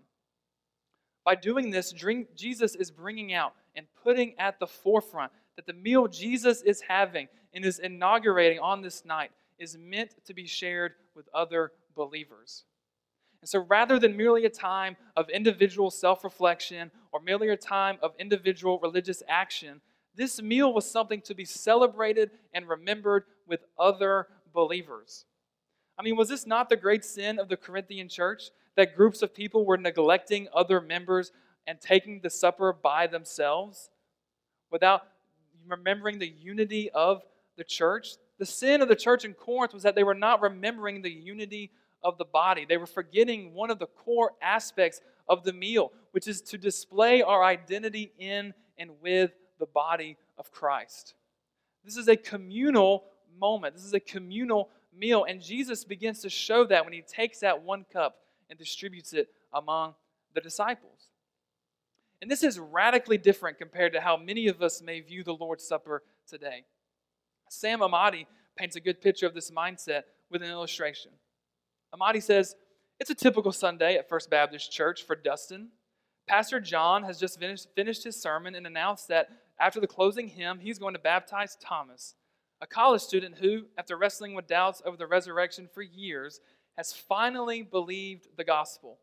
By 1.25 1.35
doing 1.35 1.71
this, 1.71 1.93
drink, 1.93 2.35
Jesus 2.37 2.75
is 2.75 2.91
bringing 2.91 3.33
out 3.33 3.55
and 3.75 3.87
putting 4.03 4.39
at 4.39 4.59
the 4.59 4.67
forefront 4.67 5.33
that 5.57 5.67
the 5.67 5.73
meal 5.73 6.07
Jesus 6.07 6.63
is 6.63 6.83
having 6.83 7.29
and 7.55 7.65
is 7.65 7.79
inaugurating 7.79 8.59
on 8.59 8.83
this 8.83 9.05
night 9.05 9.31
is 9.59 9.79
meant 9.79 10.15
to 10.27 10.35
be 10.35 10.47
shared 10.47 10.93
with 11.15 11.29
other 11.33 11.73
believers. 11.95 12.65
And 13.41 13.49
so 13.49 13.61
rather 13.61 13.99
than 13.99 14.17
merely 14.17 14.45
a 14.47 14.51
time 14.51 14.97
of 15.17 15.29
individual 15.29 15.91
self 15.91 16.25
reflection 16.25 16.91
or 17.13 17.21
merely 17.21 17.49
a 17.49 17.57
time 17.57 17.99
of 18.03 18.13
individual 18.19 18.79
religious 18.81 19.23
action, 19.29 19.81
this 20.15 20.41
meal 20.41 20.73
was 20.73 20.91
something 20.91 21.21
to 21.23 21.35
be 21.35 21.45
celebrated 21.45 22.31
and 22.53 22.69
remembered 22.69 23.25
with 23.47 23.61
other 23.79 24.29
believers. 24.53 25.27
I 25.99 26.03
mean, 26.03 26.17
was 26.17 26.29
this 26.29 26.47
not 26.47 26.69
the 26.69 26.77
great 26.77 27.05
sin 27.05 27.39
of 27.39 27.49
the 27.49 27.57
Corinthian 27.57 28.09
church 28.09 28.51
that 28.77 28.97
groups 28.97 29.23
of 29.23 29.35
people 29.35 29.65
were 29.65 29.77
neglecting 29.77 30.49
other 30.53 30.81
members 30.81 31.33
and 31.67 31.81
taking 31.81 32.21
the 32.21 32.31
supper 32.31 32.73
by 32.73 33.07
themselves 33.07 33.91
without 34.71 35.03
remembering 35.69 36.19
the 36.19 36.29
unity 36.29 36.91
of 36.91 37.23
the 37.57 37.65
church? 37.65 38.17
The 38.39 38.47
sin 38.47 38.83
of 38.83 38.89
the 38.89 38.97
church 38.97 39.25
in 39.25 39.35
Corinth 39.35 39.73
was 39.73 39.85
that 39.85 39.95
they 39.95 40.03
were 40.03 40.15
not 40.15 40.43
remembering 40.43 41.03
the 41.03 41.13
unity 41.13 41.71
of 42.03 42.19
the 42.19 42.25
body. 42.25 42.67
They 42.69 42.77
were 42.77 42.87
forgetting 42.87 43.55
one 43.55 43.71
of 43.71 43.79
the 43.79 43.87
core 43.87 44.33
aspects 44.43 45.01
of 45.29 45.45
the 45.45 45.53
meal, 45.53 45.93
which 46.11 46.27
is 46.27 46.43
to 46.43 46.59
display 46.59 47.23
our 47.23 47.45
identity 47.45 48.13
in 48.19 48.53
and 48.77 48.91
with 49.01 49.31
the 49.59 49.67
body 49.67 50.17
of 50.37 50.51
Christ. 50.51 51.15
This 51.85 51.97
is 51.97 52.09
a 52.09 52.17
communal 52.17 53.05
moment. 53.39 53.75
This 53.75 53.85
is 53.85 53.95
a 53.95 54.01
communal 54.01 54.71
meal. 54.97 55.25
And 55.29 55.41
Jesus 55.41 55.85
begins 55.85 56.21
to 56.21 56.31
show 56.31 56.65
that 56.67 56.85
when 56.85 56.93
he 56.93 57.03
takes 57.03 57.41
that 57.41 57.63
one 57.63 57.85
cup 57.93 58.17
and 58.49 58.59
distributes 58.59 59.13
it 59.13 59.29
among 59.53 59.95
the 60.35 60.41
disciples. 60.41 61.09
And 62.21 62.31
this 62.31 62.43
is 62.43 62.59
radically 62.59 63.19
different 63.19 63.59
compared 63.59 63.93
to 63.93 64.01
how 64.01 64.17
many 64.17 64.49
of 64.49 64.63
us 64.63 64.81
may 64.81 65.01
view 65.01 65.25
the 65.25 65.35
Lord's 65.35 65.67
Supper 65.67 66.03
today. 66.27 66.65
Sam 67.51 67.81
Emadi 67.81 68.27
paints 68.57 68.77
a 68.77 68.81
good 68.81 69.01
picture 69.01 69.27
of 69.27 69.35
this 69.35 69.51
mindset 69.51 70.03
with 70.31 70.43
an 70.43 70.51
illustration. 70.51 71.13
Emadi 71.95 72.23
says, 72.23 72.57
It's 72.99 73.11
a 73.11 73.15
typical 73.15 73.53
Sunday 73.53 73.97
at 73.97 74.09
First 74.09 74.31
Baptist 74.31 74.73
Church 74.73 75.03
for 75.03 75.15
Dustin. 75.15 75.69
Pastor 76.27 76.61
John 76.61 77.03
has 77.03 77.21
just 77.21 77.39
finished, 77.39 78.05
his 78.05 78.21
sermon 78.21 78.55
and 78.55 78.67
announced 78.67 79.09
that 79.09 79.29
after 79.61 79.81
the 79.81 79.87
closing 79.87 80.29
hymn, 80.29 80.59
he's 80.59 80.79
going 80.79 80.95
to 80.95 81.01
baptize 81.01 81.57
Thomas, 81.61 82.15
a 82.61 82.67
college 82.67 83.03
student 83.03 83.37
who, 83.39 83.65
after 83.77 83.97
wrestling 83.97 84.35
with 84.35 84.47
doubts 84.47 84.83
over 84.85 84.97
the 84.97 85.07
resurrection 85.07 85.69
for 85.73 85.83
years, 85.83 86.41
has 86.77 86.93
finally 86.93 87.63
believed 87.63 88.29
the 88.37 88.45
gospel. 88.45 88.99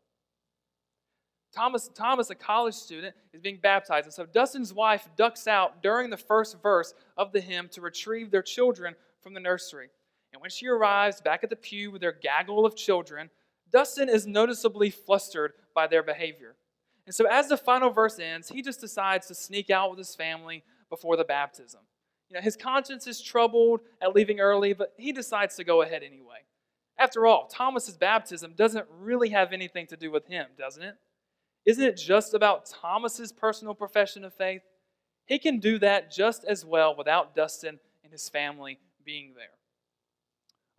Thomas, 1.54 1.90
Thomas, 1.94 2.30
a 2.30 2.34
college 2.34 2.74
student, 2.74 3.14
is 3.32 3.40
being 3.40 3.58
baptized. 3.62 4.06
And 4.06 4.14
so 4.14 4.24
Dustin's 4.24 4.72
wife 4.72 5.08
ducks 5.16 5.46
out 5.46 5.82
during 5.82 6.08
the 6.08 6.16
first 6.16 6.60
verse 6.62 6.94
of 7.16 7.32
the 7.32 7.40
hymn 7.40 7.68
to 7.72 7.82
retrieve 7.82 8.30
their 8.30 8.42
children 8.42 8.94
from 9.22 9.34
the 9.34 9.40
nursery. 9.40 9.90
And 10.32 10.40
when 10.40 10.50
she 10.50 10.66
arrives 10.66 11.20
back 11.20 11.44
at 11.44 11.50
the 11.50 11.56
pew 11.56 11.90
with 11.90 12.00
their 12.00 12.12
gaggle 12.12 12.64
of 12.64 12.74
children, 12.74 13.28
Dustin 13.70 14.08
is 14.08 14.26
noticeably 14.26 14.88
flustered 14.88 15.52
by 15.74 15.86
their 15.86 16.02
behavior. 16.02 16.56
And 17.06 17.14
so, 17.14 17.26
as 17.26 17.48
the 17.48 17.56
final 17.56 17.90
verse 17.90 18.18
ends, 18.18 18.48
he 18.48 18.62
just 18.62 18.80
decides 18.80 19.26
to 19.26 19.34
sneak 19.34 19.70
out 19.70 19.90
with 19.90 19.98
his 19.98 20.14
family 20.14 20.62
before 20.88 21.16
the 21.16 21.24
baptism. 21.24 21.80
You 22.32 22.38
know, 22.38 22.42
his 22.44 22.56
conscience 22.56 23.06
is 23.06 23.20
troubled 23.20 23.80
at 24.00 24.14
leaving 24.14 24.40
early, 24.40 24.72
but 24.72 24.94
he 24.96 25.12
decides 25.12 25.54
to 25.56 25.64
go 25.64 25.82
ahead 25.82 26.02
anyway. 26.02 26.38
After 26.98 27.26
all, 27.26 27.46
Thomas's 27.46 27.98
baptism 27.98 28.54
doesn't 28.56 28.86
really 29.00 29.28
have 29.28 29.52
anything 29.52 29.86
to 29.88 29.98
do 29.98 30.10
with 30.10 30.26
him, 30.26 30.46
doesn't 30.56 30.82
it? 30.82 30.94
Isn't 31.66 31.84
it 31.84 31.98
just 31.98 32.32
about 32.32 32.64
Thomas's 32.64 33.32
personal 33.32 33.74
profession 33.74 34.24
of 34.24 34.32
faith? 34.32 34.62
He 35.26 35.38
can 35.38 35.58
do 35.58 35.78
that 35.80 36.10
just 36.10 36.44
as 36.44 36.64
well 36.64 36.96
without 36.96 37.36
Dustin 37.36 37.78
and 38.02 38.10
his 38.10 38.30
family 38.30 38.78
being 39.04 39.34
there. 39.36 39.58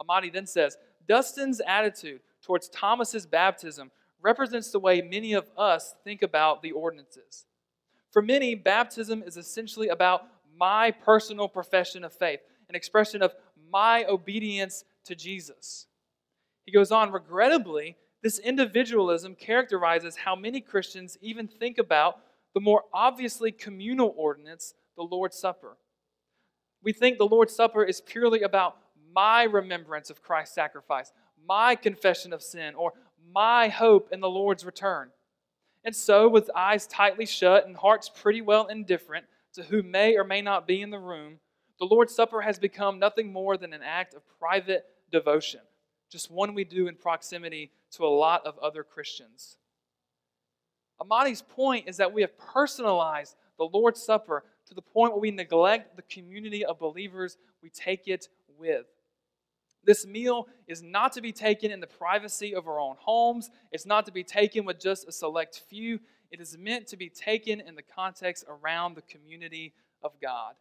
Emadi 0.02 0.34
then 0.34 0.48
says, 0.48 0.76
Dustin's 1.08 1.62
attitude 1.68 2.22
towards 2.42 2.68
Thomas's 2.70 3.28
baptism 3.28 3.92
represents 4.24 4.72
the 4.72 4.80
way 4.80 5.02
many 5.02 5.34
of 5.34 5.52
us 5.56 5.94
think 6.04 6.24
about 6.24 6.64
the 6.64 6.72
ordinances. 6.72 7.46
For 8.10 8.24
many, 8.24 8.56
baptism 8.56 9.22
is 9.22 9.38
essentially 9.38 9.90
about 9.90 10.33
my 10.58 10.92
personal 10.92 11.48
profession 11.48 12.04
of 12.04 12.14
faith, 12.14 12.40
an 12.70 12.76
expression 12.76 13.22
of 13.22 13.36
my 13.72 14.06
obedience 14.06 14.84
to 15.06 15.16
Jesus. 15.16 15.88
He 16.66 16.72
goes 16.72 16.92
on, 16.92 17.12
regrettably, 17.12 17.98
this 18.22 18.40
individualism 18.40 19.36
characterizes 19.36 20.16
how 20.16 20.36
many 20.36 20.62
Christians 20.62 21.18
even 21.22 21.48
think 21.48 21.78
about 21.78 22.20
the 22.54 22.62
more 22.62 22.84
obviously 22.94 23.52
communal 23.52 24.14
ordinance, 24.16 24.74
the 24.96 25.04
Lord's 25.04 25.38
Supper. 25.38 25.78
We 26.82 26.94
think 26.94 27.18
the 27.18 27.26
Lord's 27.26 27.56
Supper 27.56 27.84
is 27.84 28.02
purely 28.02 28.42
about 28.42 28.78
my 29.14 29.44
remembrance 29.44 30.10
of 30.10 30.22
Christ's 30.22 30.56
sacrifice, 30.56 31.12
my 31.46 31.76
confession 31.76 32.32
of 32.32 32.42
sin, 32.42 32.76
or 32.76 32.94
my 33.34 33.68
hope 33.68 34.10
in 34.12 34.20
the 34.20 34.30
Lord's 34.30 34.66
return. 34.66 35.10
And 35.84 35.96
so, 35.96 36.30
with 36.30 36.50
eyes 36.56 36.88
tightly 36.88 37.26
shut 37.26 37.66
and 37.66 37.76
hearts 37.76 38.10
pretty 38.10 38.42
well 38.42 38.68
indifferent 38.68 39.26
to 39.54 39.64
who 39.64 39.84
may 39.84 40.16
or 40.16 40.24
may 40.24 40.42
not 40.42 40.68
be 40.68 40.82
in 40.82 40.90
the 40.90 41.00
room, 41.00 41.40
the 41.80 41.86
Lord's 41.86 42.16
Supper 42.16 42.42
has 42.42 42.60
become 42.60 43.00
nothing 43.00 43.32
more 43.32 43.58
than 43.58 43.74
an 43.74 43.82
act 43.84 44.14
of 44.14 44.22
private 44.40 44.86
devotion, 45.12 45.62
just 46.12 46.32
one 46.32 46.54
we 46.54 46.64
do 46.64 46.88
in 46.88 46.96
proximity 46.96 47.72
to 47.92 48.06
a 48.06 48.08
lot 48.08 48.46
of 48.46 48.58
other 48.60 48.84
Christians. 48.84 49.58
Emadi's 51.02 51.42
point 51.42 51.88
is 51.88 51.98
that 51.98 52.14
we 52.14 52.22
have 52.22 52.38
personalized 52.38 53.36
the 53.58 53.66
Lord's 53.66 54.02
Supper 54.02 54.44
to 54.68 54.74
the 54.74 54.82
point 54.82 55.14
where 55.14 55.22
we 55.22 55.32
neglect 55.32 55.96
the 55.96 56.04
community 56.04 56.64
of 56.64 56.80
believers 56.80 57.38
we 57.62 57.70
take 57.70 58.08
it 58.08 58.30
with. 58.58 58.86
This 59.84 60.08
meal 60.08 60.48
is 60.68 60.82
not 60.82 61.12
to 61.14 61.22
be 61.22 61.34
taken 61.34 61.72
in 61.72 61.82
the 61.82 61.88
privacy 61.88 62.56
of 62.56 62.68
our 62.68 62.80
own 62.80 62.96
homes. 63.00 63.50
It's 63.72 63.86
not 63.86 64.06
to 64.06 64.12
be 64.12 64.24
taken 64.24 64.64
with 64.64 64.80
just 64.80 65.08
a 65.08 65.12
select 65.12 65.62
few. 65.70 66.00
It 66.34 66.42
is 66.42 66.58
meant 66.58 66.88
to 66.88 66.98
be 66.98 67.10
taken 67.10 67.60
in 67.62 67.76
the 67.76 67.84
context 67.84 68.44
around 68.48 68.96
the 68.96 69.04
community 69.04 69.72
of 70.02 70.14
God. 70.20 70.56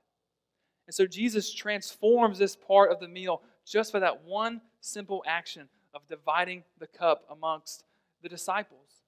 And 0.87 0.95
so 0.95 1.07
Jesus 1.07 1.51
transforms 1.51 2.39
this 2.39 2.55
part 2.55 2.93
of 2.93 3.01
the 3.01 3.09
meal 3.09 3.41
just 3.67 3.91
for 3.91 3.99
that 3.99 4.23
one 4.23 4.61
simple 4.83 5.25
action 5.27 5.71
of 5.95 6.07
dividing 6.11 6.65
the 6.79 6.87
cup 6.87 7.23
amongst 7.31 7.85
the 8.23 8.29
disciples. 8.29 9.01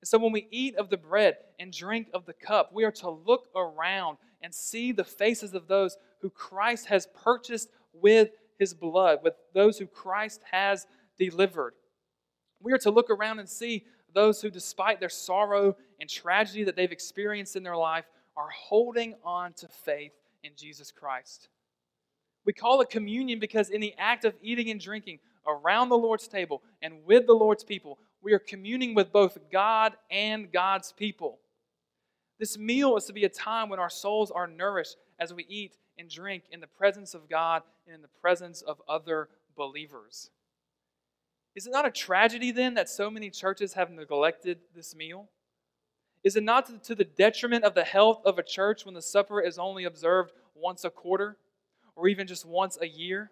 And 0.00 0.08
so 0.08 0.16
when 0.16 0.32
we 0.32 0.48
eat 0.50 0.74
of 0.76 0.88
the 0.88 0.96
bread 0.96 1.36
and 1.58 1.70
drink 1.70 2.08
of 2.14 2.24
the 2.24 2.32
cup, 2.32 2.70
we 2.72 2.84
are 2.84 2.92
to 2.92 3.10
look 3.10 3.48
around 3.54 4.16
and 4.40 4.54
see 4.54 4.92
the 4.92 5.04
faces 5.04 5.52
of 5.52 5.68
those 5.68 5.98
who 6.22 6.30
Christ 6.30 6.86
has 6.86 7.08
purchased 7.08 7.68
with 7.92 8.30
his 8.58 8.72
blood, 8.72 9.18
with 9.22 9.34
those 9.52 9.76
who 9.76 9.86
Christ 9.86 10.40
has 10.50 10.86
delivered. 11.18 11.74
We 12.62 12.72
are 12.72 12.78
to 12.78 12.90
look 12.90 13.10
around 13.10 13.38
and 13.38 13.48
see 13.48 13.84
those 14.14 14.40
who, 14.40 14.50
despite 14.50 15.00
their 15.00 15.08
sorrow 15.08 15.76
and 16.00 16.08
tragedy 16.08 16.64
that 16.64 16.76
they've 16.76 16.92
experienced 16.92 17.56
in 17.56 17.62
their 17.62 17.76
life, 17.76 18.04
are 18.36 18.48
holding 18.50 19.14
on 19.24 19.52
to 19.54 19.68
faith 19.68 20.12
in 20.42 20.52
Jesus 20.56 20.90
Christ. 20.90 21.48
We 22.44 22.52
call 22.52 22.80
it 22.80 22.90
communion 22.90 23.38
because 23.38 23.70
in 23.70 23.80
the 23.80 23.94
act 23.98 24.24
of 24.24 24.34
eating 24.42 24.70
and 24.70 24.80
drinking 24.80 25.18
around 25.46 25.88
the 25.88 25.98
Lord's 25.98 26.28
table 26.28 26.62
and 26.82 27.04
with 27.04 27.26
the 27.26 27.34
Lord's 27.34 27.64
people, 27.64 27.98
we 28.22 28.32
are 28.32 28.38
communing 28.38 28.94
with 28.94 29.12
both 29.12 29.38
God 29.52 29.94
and 30.10 30.50
God's 30.52 30.92
people. 30.92 31.38
This 32.38 32.56
meal 32.56 32.96
is 32.96 33.04
to 33.04 33.12
be 33.12 33.24
a 33.24 33.28
time 33.28 33.68
when 33.68 33.78
our 33.78 33.90
souls 33.90 34.30
are 34.30 34.46
nourished 34.46 34.96
as 35.18 35.34
we 35.34 35.44
eat 35.48 35.76
and 35.98 36.08
drink 36.08 36.44
in 36.50 36.60
the 36.60 36.66
presence 36.66 37.12
of 37.12 37.28
God 37.28 37.62
and 37.86 37.94
in 37.94 38.02
the 38.02 38.08
presence 38.08 38.62
of 38.62 38.80
other 38.88 39.28
believers. 39.56 40.30
Is 41.54 41.66
it 41.66 41.72
not 41.72 41.86
a 41.86 41.90
tragedy 41.90 42.52
then 42.52 42.74
that 42.74 42.88
so 42.88 43.10
many 43.10 43.30
churches 43.30 43.72
have 43.74 43.90
neglected 43.90 44.58
this 44.74 44.94
meal? 44.94 45.28
Is 46.22 46.36
it 46.36 46.42
not 46.42 46.84
to 46.84 46.94
the 46.94 47.04
detriment 47.04 47.64
of 47.64 47.74
the 47.74 47.84
health 47.84 48.20
of 48.24 48.38
a 48.38 48.42
church 48.42 48.84
when 48.84 48.94
the 48.94 49.02
supper 49.02 49.40
is 49.40 49.58
only 49.58 49.84
observed 49.84 50.32
once 50.54 50.84
a 50.84 50.90
quarter 50.90 51.38
or 51.96 52.08
even 52.08 52.26
just 52.26 52.46
once 52.46 52.78
a 52.80 52.86
year? 52.86 53.30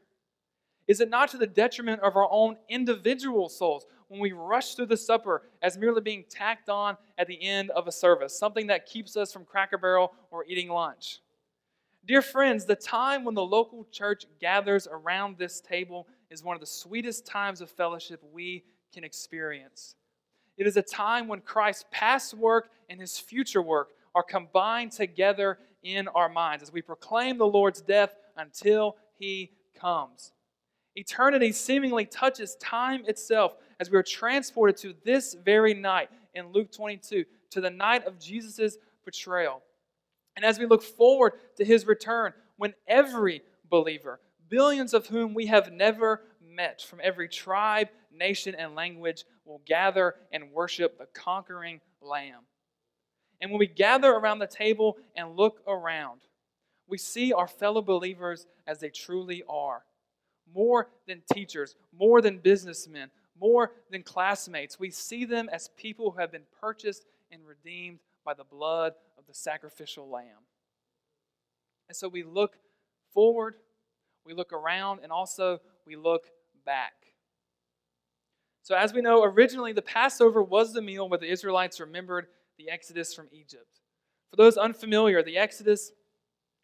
Is 0.89 1.01
it 1.01 1.11
not 1.11 1.29
to 1.31 1.37
the 1.37 1.47
detriment 1.47 2.01
of 2.01 2.17
our 2.17 2.29
own 2.31 2.57
individual 2.69 3.51
souls 3.51 3.85
when 4.09 4.21
we 4.21 4.33
rush 4.33 4.75
through 4.75 4.87
the 4.87 4.97
supper 4.97 5.43
as 5.61 5.77
merely 5.77 6.01
being 6.01 6.25
tacked 6.31 6.71
on 6.71 6.97
at 7.19 7.27
the 7.27 7.41
end 7.43 7.71
of 7.71 7.87
a 7.87 7.93
service, 7.93 8.39
something 8.39 8.69
that 8.69 8.87
keeps 8.87 9.15
us 9.15 9.31
from 9.31 9.45
Cracker 9.45 9.77
Barrel 9.77 10.15
or 10.31 10.47
eating 10.47 10.71
lunch? 10.71 11.21
Dear 12.07 12.23
friends, 12.23 12.65
the 12.65 12.75
time 12.75 13.23
when 13.25 13.35
the 13.35 13.45
local 13.45 13.87
church 13.93 14.25
gathers 14.41 14.89
around 14.91 15.37
this 15.37 15.61
table 15.61 16.07
is 16.31 16.43
one 16.43 16.55
of 16.55 16.61
the 16.61 16.67
sweetest 16.67 17.27
times 17.27 17.61
of 17.61 17.71
fellowship 17.71 18.23
we 18.33 18.65
can 18.93 19.05
experience. 19.05 19.95
It 20.57 20.67
is 20.67 20.77
a 20.77 20.83
time 20.83 21.29
when 21.29 21.41
Christ's 21.41 21.85
past 21.91 22.35
work 22.35 22.71
and 22.89 23.01
his 23.01 23.19
future 23.19 23.63
work 23.63 23.91
are 24.15 24.23
combined 24.23 24.93
together 24.93 25.59
in 25.83 26.09
our 26.09 26.29
minds 26.29 26.63
as 26.63 26.73
we 26.73 26.83
proclaim 26.83 27.39
the 27.39 27.47
Lord's 27.47 27.81
death 27.81 28.15
until 28.37 28.97
he 29.19 29.53
comes. 29.79 30.33
Eternity 30.97 31.53
seemingly 31.53 32.05
touches 32.05 32.57
time 32.57 33.05
itself 33.07 33.55
as 33.79 33.91
we 33.91 33.97
are 33.97 34.03
transported 34.03 34.77
to 34.79 34.95
this 35.05 35.35
very 35.35 35.73
night 35.73 36.11
in 36.35 36.49
Luke 36.53 36.73
22, 36.73 37.25
to 37.51 37.61
the 37.61 37.71
night 37.71 38.05
of 38.05 38.19
Jesus' 38.19 38.79
betrayal. 39.05 39.63
And 40.37 40.45
as 40.45 40.59
we 40.59 40.67
look 40.67 40.83
forward 40.83 41.35
to 41.57 41.65
his 41.65 41.87
return, 41.87 42.33
when 42.57 42.75
every 42.89 43.43
believer, 43.71 44.19
billions 44.49 44.95
of 44.95 45.07
whom 45.07 45.35
we 45.35 45.47
have 45.47 45.73
never 45.73 46.23
met 46.41 46.83
from 46.83 47.01
every 47.03 47.29
tribe, 47.29 47.89
nation, 48.13 48.55
and 48.55 48.75
language, 48.75 49.25
will 49.45 49.63
gather 49.67 50.15
and 50.33 50.53
worship 50.53 50.99
the 50.99 51.07
conquering 51.07 51.81
Lamb. 52.01 52.43
And 53.41 53.51
when 53.51 53.59
we 53.59 53.67
gather 53.67 54.11
around 54.11 54.39
the 54.39 54.47
table 54.47 54.97
and 55.17 55.37
look 55.37 55.61
around, 55.67 56.21
we 56.89 56.99
see 56.99 57.33
our 57.33 57.49
fellow 57.49 57.83
believers 57.83 58.47
as 58.67 58.81
they 58.81 58.91
truly 58.91 59.43
are 59.49 59.83
more 60.55 60.89
than 61.07 61.23
teachers, 61.33 61.77
more 61.97 62.21
than 62.21 62.39
businessmen, 62.39 63.11
more 63.39 63.73
than 63.91 64.03
classmates. 64.03 64.79
We 64.79 64.91
see 64.91 65.25
them 65.25 65.49
as 65.53 65.71
people 65.77 66.11
who 66.11 66.21
have 66.21 66.33
been 66.33 66.47
purchased 66.61 67.05
and 67.31 67.43
redeemed 67.47 67.99
by 68.25 68.35
the 68.35 68.45
blood 68.45 68.95
of 69.19 69.27
the 69.27 69.35
sacrificial 69.35 70.09
lamb. 70.09 70.47
And 71.89 71.97
so 71.97 72.09
we 72.09 72.23
look 72.23 72.57
forward, 73.13 73.55
we 74.29 74.35
look 74.35 74.53
around, 74.53 75.01
and 75.03 75.11
also 75.11 75.59
we 75.87 75.97
look 75.97 76.27
back. 76.65 76.93
So, 78.63 78.77
as 78.77 78.93
we 78.93 79.01
know, 79.01 79.25
originally 79.25 79.73
the 79.73 79.83
Passover 79.83 80.43
was 80.43 80.75
the 80.75 80.83
meal 80.83 81.09
where 81.09 81.19
the 81.19 81.31
Israelites 81.31 81.81
remembered 81.81 82.27
the 82.59 82.69
Exodus 82.69 83.15
from 83.15 83.29
Egypt. 83.33 83.81
For 84.31 84.37
those 84.37 84.59
unfamiliar, 84.59 85.23
the 85.23 85.39
Exodus 85.39 85.93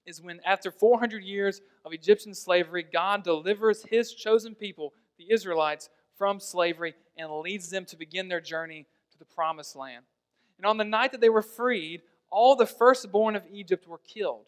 is 0.05 0.20
when, 0.20 0.40
after 0.44 0.70
400 0.70 1.24
years 1.24 1.62
of 1.85 1.94
Egyptian 1.94 2.35
slavery, 2.35 2.85
God 2.92 3.24
delivers 3.24 3.85
his 3.85 4.12
chosen 4.12 4.55
people, 4.55 4.92
the 5.16 5.33
Israelites, 5.33 5.88
from 6.18 6.40
slavery 6.40 6.94
and 7.16 7.31
leads 7.40 7.70
them 7.70 7.87
to 7.87 7.96
begin 7.96 8.29
their 8.29 8.40
journey 8.40 8.87
to 9.12 9.18
the 9.18 9.24
promised 9.24 9.74
land. 9.74 10.05
And 10.59 10.66
on 10.66 10.77
the 10.77 10.85
night 10.85 11.12
that 11.12 11.20
they 11.20 11.31
were 11.31 11.42
freed, 11.42 12.03
all 12.31 12.55
the 12.55 12.66
firstborn 12.66 13.35
of 13.35 13.44
Egypt 13.50 13.88
were 13.88 13.98
killed, 13.98 14.46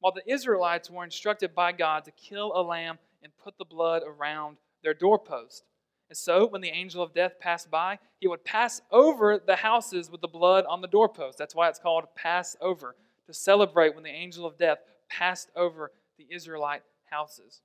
while 0.00 0.12
the 0.12 0.30
Israelites 0.30 0.90
were 0.90 1.04
instructed 1.04 1.54
by 1.54 1.72
God 1.72 2.04
to 2.04 2.10
kill 2.12 2.52
a 2.54 2.62
lamb 2.62 2.98
and 3.22 3.32
put 3.42 3.58
the 3.58 3.64
blood 3.64 4.02
around 4.06 4.56
their 4.82 4.94
doorpost. 4.94 5.64
And 6.08 6.16
so, 6.16 6.46
when 6.46 6.60
the 6.60 6.68
angel 6.68 7.02
of 7.02 7.12
death 7.12 7.40
passed 7.40 7.70
by, 7.70 7.98
he 8.20 8.28
would 8.28 8.44
pass 8.44 8.80
over 8.92 9.40
the 9.44 9.56
houses 9.56 10.10
with 10.10 10.20
the 10.20 10.28
blood 10.28 10.64
on 10.68 10.80
the 10.80 10.86
doorpost. 10.86 11.36
That's 11.36 11.54
why 11.54 11.68
it's 11.68 11.80
called 11.80 12.04
Passover 12.14 12.94
to 13.26 13.34
celebrate 13.34 13.94
when 13.94 14.04
the 14.04 14.10
angel 14.10 14.46
of 14.46 14.56
death 14.56 14.78
passed 15.08 15.50
over 15.56 15.90
the 16.16 16.26
Israelite 16.30 16.82
houses. 17.10 17.60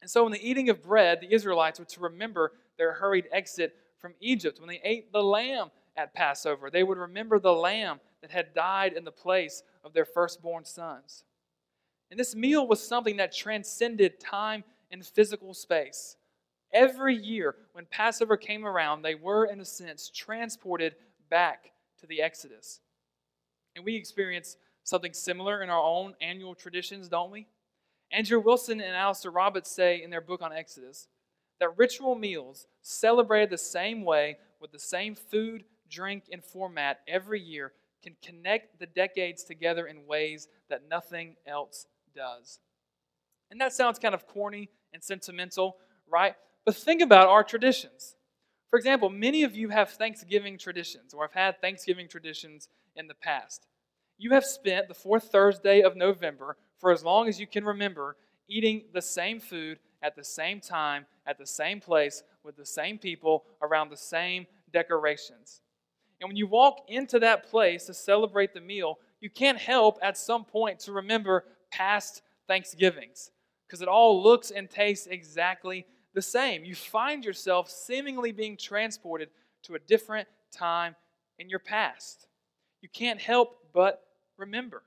And 0.00 0.10
so, 0.10 0.26
in 0.26 0.32
the 0.32 0.48
eating 0.48 0.70
of 0.70 0.82
bread, 0.82 1.20
the 1.20 1.32
Israelites 1.32 1.78
were 1.78 1.84
to 1.84 2.00
remember 2.00 2.52
their 2.76 2.94
hurried 2.94 3.28
exit 3.30 3.76
from 3.98 4.14
Egypt. 4.20 4.58
When 4.58 4.68
they 4.68 4.80
ate 4.82 5.12
the 5.12 5.22
lamb 5.22 5.70
at 5.96 6.14
Passover, 6.14 6.68
they 6.68 6.82
would 6.82 6.98
remember 6.98 7.38
the 7.38 7.52
lamb 7.52 8.00
that 8.22 8.32
had 8.32 8.54
died 8.54 8.94
in 8.94 9.04
the 9.04 9.12
place 9.12 9.62
of 9.84 9.92
their 9.92 10.04
firstborn 10.04 10.64
sons. 10.64 11.22
And 12.12 12.20
this 12.20 12.36
meal 12.36 12.68
was 12.68 12.86
something 12.86 13.16
that 13.16 13.32
transcended 13.32 14.20
time 14.20 14.64
and 14.90 15.02
physical 15.02 15.54
space. 15.54 16.16
Every 16.70 17.16
year, 17.16 17.54
when 17.72 17.86
Passover 17.86 18.36
came 18.36 18.66
around, 18.66 19.00
they 19.00 19.14
were, 19.14 19.46
in 19.46 19.60
a 19.60 19.64
sense, 19.64 20.10
transported 20.10 20.94
back 21.30 21.72
to 22.00 22.06
the 22.06 22.20
Exodus. 22.20 22.80
And 23.74 23.82
we 23.82 23.96
experience 23.96 24.58
something 24.84 25.14
similar 25.14 25.62
in 25.62 25.70
our 25.70 25.82
own 25.82 26.12
annual 26.20 26.54
traditions, 26.54 27.08
don't 27.08 27.30
we? 27.30 27.46
Andrew 28.12 28.40
Wilson 28.40 28.82
and 28.82 28.94
Alastair 28.94 29.30
Roberts 29.30 29.70
say 29.70 30.02
in 30.02 30.10
their 30.10 30.20
book 30.20 30.42
on 30.42 30.52
Exodus 30.52 31.08
that 31.60 31.78
ritual 31.78 32.14
meals 32.14 32.66
celebrated 32.82 33.48
the 33.48 33.56
same 33.56 34.04
way 34.04 34.36
with 34.60 34.70
the 34.70 34.78
same 34.78 35.14
food, 35.14 35.64
drink, 35.88 36.24
and 36.30 36.44
format 36.44 37.00
every 37.08 37.40
year 37.40 37.72
can 38.02 38.16
connect 38.22 38.78
the 38.78 38.86
decades 38.86 39.44
together 39.44 39.86
in 39.86 40.06
ways 40.06 40.48
that 40.68 40.88
nothing 40.90 41.36
else 41.46 41.86
does. 42.14 42.58
And 43.50 43.60
that 43.60 43.72
sounds 43.72 43.98
kind 43.98 44.14
of 44.14 44.26
corny 44.26 44.70
and 44.92 45.02
sentimental, 45.02 45.76
right? 46.10 46.34
But 46.64 46.76
think 46.76 47.02
about 47.02 47.28
our 47.28 47.44
traditions. 47.44 48.16
For 48.70 48.78
example, 48.78 49.10
many 49.10 49.42
of 49.42 49.54
you 49.54 49.68
have 49.68 49.90
Thanksgiving 49.90 50.56
traditions 50.56 51.12
or 51.12 51.24
have 51.24 51.34
had 51.34 51.60
Thanksgiving 51.60 52.08
traditions 52.08 52.68
in 52.96 53.06
the 53.06 53.14
past 53.14 53.66
you 54.22 54.30
have 54.30 54.44
spent 54.44 54.86
the 54.86 54.94
fourth 54.94 55.24
Thursday 55.24 55.80
of 55.82 55.96
November, 55.96 56.56
for 56.78 56.92
as 56.92 57.04
long 57.04 57.28
as 57.28 57.40
you 57.40 57.46
can 57.46 57.64
remember, 57.64 58.16
eating 58.48 58.84
the 58.94 59.02
same 59.02 59.40
food 59.40 59.78
at 60.00 60.14
the 60.14 60.22
same 60.22 60.60
time, 60.60 61.06
at 61.26 61.38
the 61.38 61.46
same 61.46 61.80
place, 61.80 62.22
with 62.44 62.56
the 62.56 62.64
same 62.64 62.98
people, 62.98 63.44
around 63.62 63.90
the 63.90 63.96
same 63.96 64.46
decorations. 64.72 65.60
And 66.20 66.28
when 66.28 66.36
you 66.36 66.46
walk 66.46 66.84
into 66.86 67.18
that 67.18 67.50
place 67.50 67.86
to 67.86 67.94
celebrate 67.94 68.54
the 68.54 68.60
meal, 68.60 69.00
you 69.20 69.28
can't 69.28 69.58
help 69.58 69.98
at 70.02 70.16
some 70.16 70.44
point 70.44 70.78
to 70.80 70.92
remember 70.92 71.44
past 71.72 72.22
Thanksgivings 72.46 73.30
because 73.66 73.82
it 73.82 73.88
all 73.88 74.22
looks 74.22 74.50
and 74.50 74.68
tastes 74.68 75.06
exactly 75.06 75.86
the 76.14 76.22
same. 76.22 76.64
You 76.64 76.74
find 76.74 77.24
yourself 77.24 77.70
seemingly 77.70 78.32
being 78.32 78.56
transported 78.56 79.30
to 79.62 79.74
a 79.74 79.78
different 79.78 80.28
time 80.54 80.94
in 81.38 81.48
your 81.48 81.58
past. 81.58 82.26
You 82.82 82.88
can't 82.92 83.20
help 83.20 83.56
but 83.72 84.02
remember. 84.36 84.82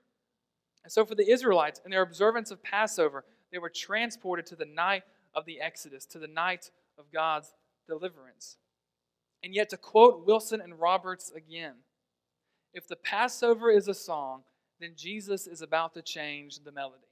And 0.84 0.92
so, 0.92 1.04
for 1.04 1.16
the 1.16 1.30
Israelites 1.30 1.82
in 1.84 1.90
their 1.90 2.04
observance 2.04 2.52
of 2.52 2.62
Passover, 2.62 3.26
they 3.52 3.58
were 3.58 3.72
transported 3.72 4.46
to 4.48 4.56
the 4.56 4.66
night 4.66 5.04
of 5.34 5.46
the 5.46 5.60
Exodus, 5.60 6.06
to 6.08 6.20
the 6.20 6.28
night 6.28 6.70
of 7.00 7.12
God's 7.12 7.54
deliverance. 7.88 8.58
And 9.44 9.54
yet, 9.54 9.70
to 9.70 9.78
quote 9.78 10.26
Wilson 10.28 10.62
and 10.62 10.80
Roberts 10.80 11.32
again, 11.36 11.76
if 12.74 12.88
the 12.88 12.96
Passover 12.96 13.72
is 13.72 13.88
a 13.88 13.94
song, 13.94 14.44
then 14.80 14.92
Jesus 14.96 15.48
is 15.48 15.62
about 15.62 15.94
to 15.94 16.02
change 16.02 16.60
the 16.60 16.72
melody. 16.72 17.08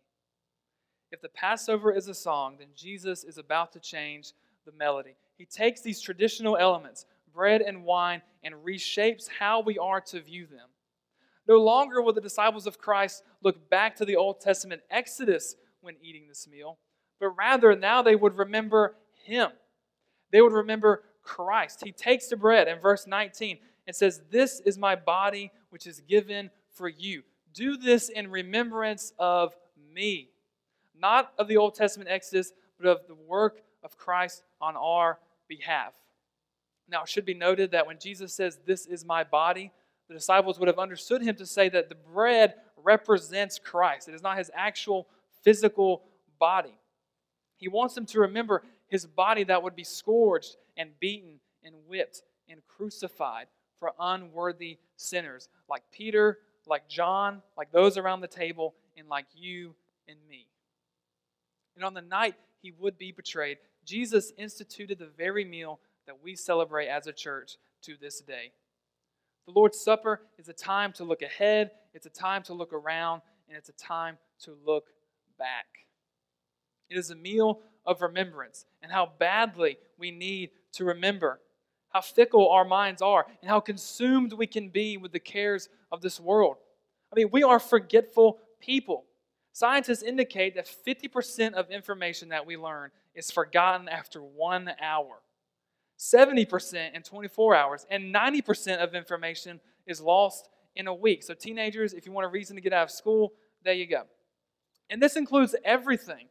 If 1.12 1.21
the 1.21 1.30
Passover 1.30 1.91
is 1.91 2.08
a 2.08 2.13
song, 2.13 2.56
then 2.60 2.69
Jesus 2.76 3.23
is 3.23 3.38
about 3.38 3.71
to 3.73 3.80
change 3.80 4.34
the 4.65 4.71
melody. 4.71 5.15
He 5.38 5.45
takes 5.45 5.82
these 5.82 6.02
traditional 6.02 6.58
elements, 6.58 7.06
bread 7.34 7.62
and 7.62 7.84
wine, 7.84 8.21
and 8.43 8.56
reshapes 8.56 9.28
how 9.39 9.62
we 9.62 9.78
are 9.78 10.02
to 10.02 10.21
view 10.21 10.47
them. 10.47 10.69
No 11.47 11.58
longer 11.62 12.02
will 12.02 12.13
the 12.13 12.21
disciples 12.21 12.67
of 12.67 12.78
Christ 12.78 13.23
look 13.41 13.69
back 13.69 13.95
to 13.97 14.06
the 14.06 14.15
Old 14.15 14.39
Testament 14.39 14.82
Exodus 14.89 15.56
when 15.82 15.95
eating 16.02 16.28
this 16.28 16.47
meal, 16.47 16.80
but 17.19 17.30
rather 17.30 17.76
now 17.76 18.02
they 18.02 18.15
would 18.15 18.38
remember 18.38 18.95
Him. 19.26 19.49
They 20.32 20.41
would 20.41 20.54
remember 20.54 21.04
Christ. 21.21 21.82
He 21.84 21.91
takes 21.91 22.28
the 22.28 22.38
bread 22.38 22.67
in 22.67 22.80
verse 22.80 23.06
19 23.06 23.60
and 23.86 23.95
says, 23.95 24.21
This 24.32 24.62
is 24.65 24.78
my 24.78 24.95
body 24.95 25.52
which 25.69 25.86
is 25.86 26.02
given 26.02 26.49
for 26.71 26.88
you. 26.88 27.23
Do 27.53 27.77
this 27.77 28.09
in 28.09 28.29
remembrance 28.29 29.13
of 29.19 29.55
me. 29.93 30.29
Not 30.97 31.33
of 31.37 31.47
the 31.47 31.57
Old 31.57 31.75
Testament 31.75 32.09
Exodus, 32.09 32.53
but 32.79 32.87
of 32.87 33.07
the 33.07 33.15
work 33.15 33.61
of 33.83 33.97
Christ 33.97 34.43
on 34.61 34.75
our 34.75 35.19
behalf. 35.47 35.93
Now, 36.89 37.03
it 37.03 37.09
should 37.09 37.25
be 37.25 37.33
noted 37.33 37.71
that 37.71 37.87
when 37.87 37.99
Jesus 37.99 38.33
says, 38.33 38.59
This 38.65 38.85
is 38.85 39.05
my 39.05 39.23
body, 39.23 39.71
the 40.07 40.13
disciples 40.13 40.59
would 40.59 40.67
have 40.67 40.79
understood 40.79 41.21
him 41.21 41.35
to 41.35 41.45
say 41.45 41.69
that 41.69 41.89
the 41.89 41.95
bread 41.95 42.55
represents 42.83 43.59
Christ. 43.59 44.07
It 44.07 44.15
is 44.15 44.23
not 44.23 44.37
his 44.37 44.51
actual 44.53 45.07
physical 45.41 46.03
body. 46.39 46.77
He 47.57 47.67
wants 47.67 47.95
them 47.95 48.05
to 48.07 48.19
remember 48.19 48.63
his 48.87 49.05
body 49.05 49.43
that 49.45 49.63
would 49.63 49.75
be 49.75 49.83
scourged 49.83 50.57
and 50.75 50.91
beaten 50.99 51.39
and 51.63 51.75
whipped 51.87 52.21
and 52.49 52.61
crucified 52.67 53.47
for 53.79 53.93
unworthy 53.99 54.77
sinners 54.97 55.49
like 55.69 55.83
Peter, 55.91 56.39
like 56.67 56.88
John, 56.88 57.41
like 57.58 57.71
those 57.71 57.97
around 57.97 58.21
the 58.21 58.28
table, 58.28 58.76
and 58.97 59.08
like 59.08 59.26
you 59.34 59.76
and 60.08 60.17
me. 60.30 60.47
And 61.76 61.84
on 61.84 61.93
the 61.93 62.02
night 62.02 62.36
he 62.62 62.71
would 62.71 62.97
be 62.97 63.12
betrayed, 63.12 63.58
Jesus 63.86 64.32
instituted 64.38 64.99
the 64.99 65.10
very 65.17 65.43
meal 65.43 65.80
that 66.06 66.23
we 66.23 66.36
celebrate 66.36 66.88
as 66.88 67.08
a 67.08 67.13
church 67.13 67.58
to 67.84 67.95
this 67.99 68.21
day 68.21 68.52
The 69.45 69.52
Lord's 69.52 69.80
Supper 69.80 70.21
is 70.38 70.47
a 70.47 70.54
time 70.54 70.93
to 70.93 71.04
look 71.04 71.21
ahead, 71.21 71.71
it's 71.93 72.06
a 72.06 72.10
time 72.10 72.43
to 72.43 72.54
look 72.54 72.73
around, 72.73 73.21
and 73.47 73.58
it's 73.58 73.69
a 73.69 73.73
time 73.73 74.17
to 74.43 74.56
look 74.65 74.88
back. 75.38 75.65
It 76.89 76.97
is 76.97 77.10
a 77.10 77.15
meal 77.15 77.60
of 77.86 78.02
remembrance 78.02 78.65
and 78.82 78.91
how 78.91 79.12
badly 79.19 79.78
we 79.97 80.12
need 80.12 80.52
to 80.73 80.86
remember, 80.86 81.39
how 81.93 82.01
fickle 82.01 82.49
our 82.49 82.65
minds 82.65 83.01
are, 83.01 83.25
and 83.41 83.49
how 83.49 83.60
consumed 83.60 84.34
we 84.34 84.47
can 84.47 84.69
be 84.69 84.97
with 84.97 85.12
the 85.12 85.19
cares 85.19 85.69
of 85.91 86.01
this 86.01 86.19
world. 86.19 86.58
I 87.12 87.15
mean, 87.15 87.29
we 87.32 87.43
are 87.43 87.60
forgetful 87.60 88.39
people. 88.60 89.06
Scientists 89.53 90.01
indicate 90.01 90.56
that 90.56 90.67
50% 90.67 91.53
of 91.53 91.69
information 91.69 92.29
that 92.29 92.45
we 92.45 92.58
learn 92.58 92.89
is 93.13 93.29
forgotten 93.29 93.88
after 93.88 94.21
one 94.23 94.71
hour, 94.82 95.21
70% 95.99 96.95
in 96.95 97.03
24 97.03 97.56
hours, 97.56 97.86
and 97.91 98.13
90% 98.13 98.77
of 98.77 98.95
information 98.95 99.60
is 99.86 100.01
lost 100.01 100.49
in 100.75 100.88
a 100.88 100.93
week. 100.93 101.21
So, 101.21 101.36
teenagers, 101.36 101.93
if 101.93 102.08
you 102.08 102.12
want 102.12 102.25
a 102.25 102.29
reason 102.29 102.56
to 102.56 102.62
get 102.62 102.73
out 102.73 102.84
of 102.84 102.91
school, 102.91 103.34
there 103.63 103.75
you 103.75 103.86
go. 103.86 104.03
And 104.89 104.99
this 104.99 105.15
includes 105.15 105.56
everything 105.63 106.25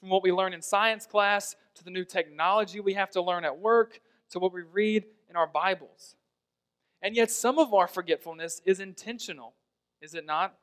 from 0.00 0.08
what 0.08 0.22
we 0.22 0.32
learn 0.32 0.54
in 0.54 0.62
science 0.62 1.06
class 1.06 1.54
to 1.74 1.84
the 1.84 1.90
new 1.90 2.04
technology 2.04 2.80
we 2.80 2.94
have 2.94 3.10
to 3.10 3.22
learn 3.22 3.44
at 3.44 3.58
work 3.58 4.00
to 4.32 4.38
what 4.38 4.52
we 4.52 4.62
read 4.62 5.04
in 5.30 5.36
our 5.36 5.46
Bibles. 5.46 6.16
And 7.00 7.16
yet, 7.16 7.30
some 7.30 7.58
of 7.58 7.72
our 7.72 7.86
forgetfulness 7.86 8.60
is 8.64 8.80
intentional, 8.80 9.54
is 10.00 10.14
it 10.14 10.26
not? 10.26 10.54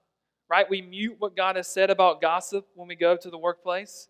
right? 0.49 0.69
We 0.69 0.81
mute 0.81 1.15
what 1.19 1.35
God 1.35 1.55
has 1.55 1.67
said 1.67 1.89
about 1.89 2.21
gossip 2.21 2.67
when 2.73 2.87
we 2.87 2.95
go 2.95 3.15
to 3.15 3.29
the 3.29 3.37
workplace. 3.37 4.07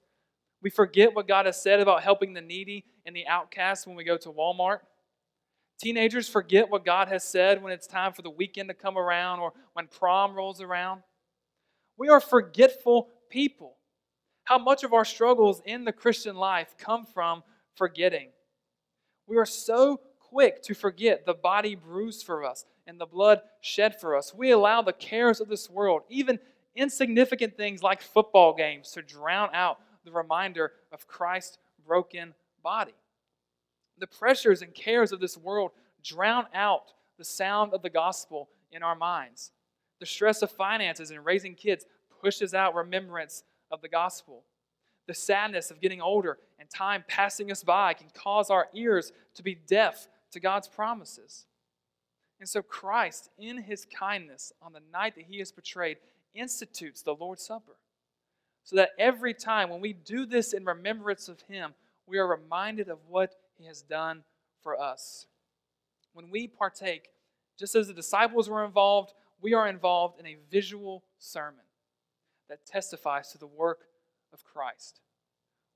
We 0.61 0.69
forget 0.69 1.13
what 1.13 1.27
God 1.27 1.45
has 1.45 1.61
said 1.61 1.79
about 1.79 2.03
helping 2.03 2.33
the 2.33 2.41
needy 2.41 2.85
and 3.05 3.15
the 3.15 3.27
outcast 3.27 3.85
when 3.85 3.95
we 3.95 4.03
go 4.03 4.17
to 4.17 4.31
Walmart. 4.31 4.79
Teenagers 5.79 6.27
forget 6.27 6.69
what 6.69 6.85
God 6.85 7.07
has 7.07 7.23
said 7.23 7.61
when 7.61 7.71
it's 7.71 7.87
time 7.87 8.13
for 8.13 8.21
the 8.21 8.29
weekend 8.29 8.69
to 8.69 8.73
come 8.73 8.97
around 8.97 9.39
or 9.39 9.53
when 9.73 9.87
prom 9.87 10.35
rolls 10.35 10.61
around. 10.61 11.01
We 11.97 12.09
are 12.09 12.19
forgetful 12.19 13.09
people. 13.29 13.75
How 14.43 14.57
much 14.57 14.83
of 14.83 14.93
our 14.93 15.05
struggles 15.05 15.61
in 15.65 15.85
the 15.85 15.93
Christian 15.93 16.35
life 16.35 16.75
come 16.77 17.05
from 17.05 17.43
forgetting? 17.75 18.29
We 19.29 19.37
are 19.37 19.45
so 19.45 20.01
quick 20.19 20.63
to 20.63 20.73
forget 20.73 21.25
the 21.25 21.35
body 21.35 21.75
bruised 21.75 22.25
for 22.25 22.43
us, 22.43 22.65
and 22.87 22.99
the 22.99 23.05
blood 23.05 23.41
shed 23.61 23.99
for 24.01 24.17
us. 24.17 24.33
We 24.33 24.49
allow 24.49 24.81
the 24.81 24.91
cares 24.91 25.39
of 25.39 25.47
this 25.47 25.69
world, 25.69 26.01
even 26.09 26.39
insignificant 26.75 27.55
things 27.55 27.83
like 27.83 28.01
football 28.01 28.55
games, 28.55 28.91
to 28.91 29.03
drown 29.03 29.49
out 29.53 29.77
the 30.03 30.11
reminder 30.11 30.71
of 30.91 31.07
Christ's 31.07 31.59
broken 31.85 32.33
body. 32.63 32.95
The 33.99 34.07
pressures 34.07 34.63
and 34.63 34.73
cares 34.73 35.11
of 35.11 35.19
this 35.19 35.37
world 35.37 35.71
drown 36.03 36.45
out 36.55 36.93
the 37.19 37.25
sound 37.25 37.73
of 37.73 37.83
the 37.83 37.89
gospel 37.89 38.49
in 38.71 38.81
our 38.81 38.95
minds. 38.95 39.51
The 39.99 40.07
stress 40.07 40.41
of 40.41 40.49
finances 40.49 41.11
and 41.11 41.23
raising 41.23 41.53
kids 41.53 41.85
pushes 42.21 42.55
out 42.55 42.73
remembrance 42.73 43.43
of 43.69 43.81
the 43.81 43.89
gospel. 43.89 44.43
The 45.09 45.15
sadness 45.15 45.71
of 45.71 45.81
getting 45.81 46.01
older 46.01 46.37
and 46.59 46.69
time 46.69 47.03
passing 47.07 47.51
us 47.51 47.63
by 47.63 47.95
can 47.95 48.09
cause 48.13 48.51
our 48.51 48.67
ears 48.75 49.11
to 49.33 49.41
be 49.41 49.55
deaf 49.55 50.07
to 50.29 50.39
God's 50.39 50.67
promises. 50.67 51.47
And 52.39 52.47
so 52.47 52.61
Christ, 52.61 53.31
in 53.39 53.57
his 53.57 53.87
kindness, 53.87 54.53
on 54.61 54.71
the 54.71 54.83
night 54.93 55.15
that 55.15 55.25
he 55.27 55.41
is 55.41 55.51
betrayed, 55.51 55.97
institutes 56.35 57.01
the 57.01 57.15
Lord's 57.15 57.43
Supper. 57.43 57.77
So 58.63 58.75
that 58.75 58.91
every 58.99 59.33
time 59.33 59.71
when 59.71 59.81
we 59.81 59.93
do 59.93 60.27
this 60.27 60.53
in 60.53 60.63
remembrance 60.63 61.27
of 61.27 61.41
him, 61.41 61.73
we 62.05 62.19
are 62.19 62.27
reminded 62.27 62.87
of 62.87 62.99
what 63.07 63.33
he 63.57 63.65
has 63.65 63.81
done 63.81 64.23
for 64.61 64.79
us. 64.79 65.25
When 66.13 66.29
we 66.29 66.45
partake, 66.45 67.09
just 67.57 67.73
as 67.73 67.87
the 67.87 67.95
disciples 67.95 68.47
were 68.47 68.63
involved, 68.63 69.13
we 69.41 69.55
are 69.55 69.67
involved 69.67 70.19
in 70.19 70.27
a 70.27 70.37
visual 70.51 71.03
sermon 71.17 71.65
that 72.47 72.67
testifies 72.67 73.31
to 73.31 73.39
the 73.39 73.47
work 73.47 73.85
of 74.33 74.43
Christ. 74.43 74.99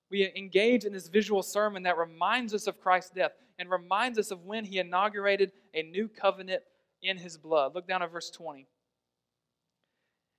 We 0.09 0.31
engage 0.35 0.85
in 0.85 0.93
this 0.93 1.07
visual 1.07 1.41
sermon 1.41 1.83
that 1.83 1.97
reminds 1.97 2.53
us 2.53 2.67
of 2.67 2.79
Christ's 2.79 3.11
death 3.11 3.31
and 3.57 3.69
reminds 3.69 4.19
us 4.19 4.31
of 4.31 4.45
when 4.45 4.65
he 4.65 4.79
inaugurated 4.79 5.51
a 5.73 5.83
new 5.83 6.07
covenant 6.07 6.63
in 7.01 7.17
his 7.17 7.37
blood. 7.37 7.73
Look 7.75 7.87
down 7.87 8.03
at 8.03 8.11
verse 8.11 8.29
20. 8.29 8.67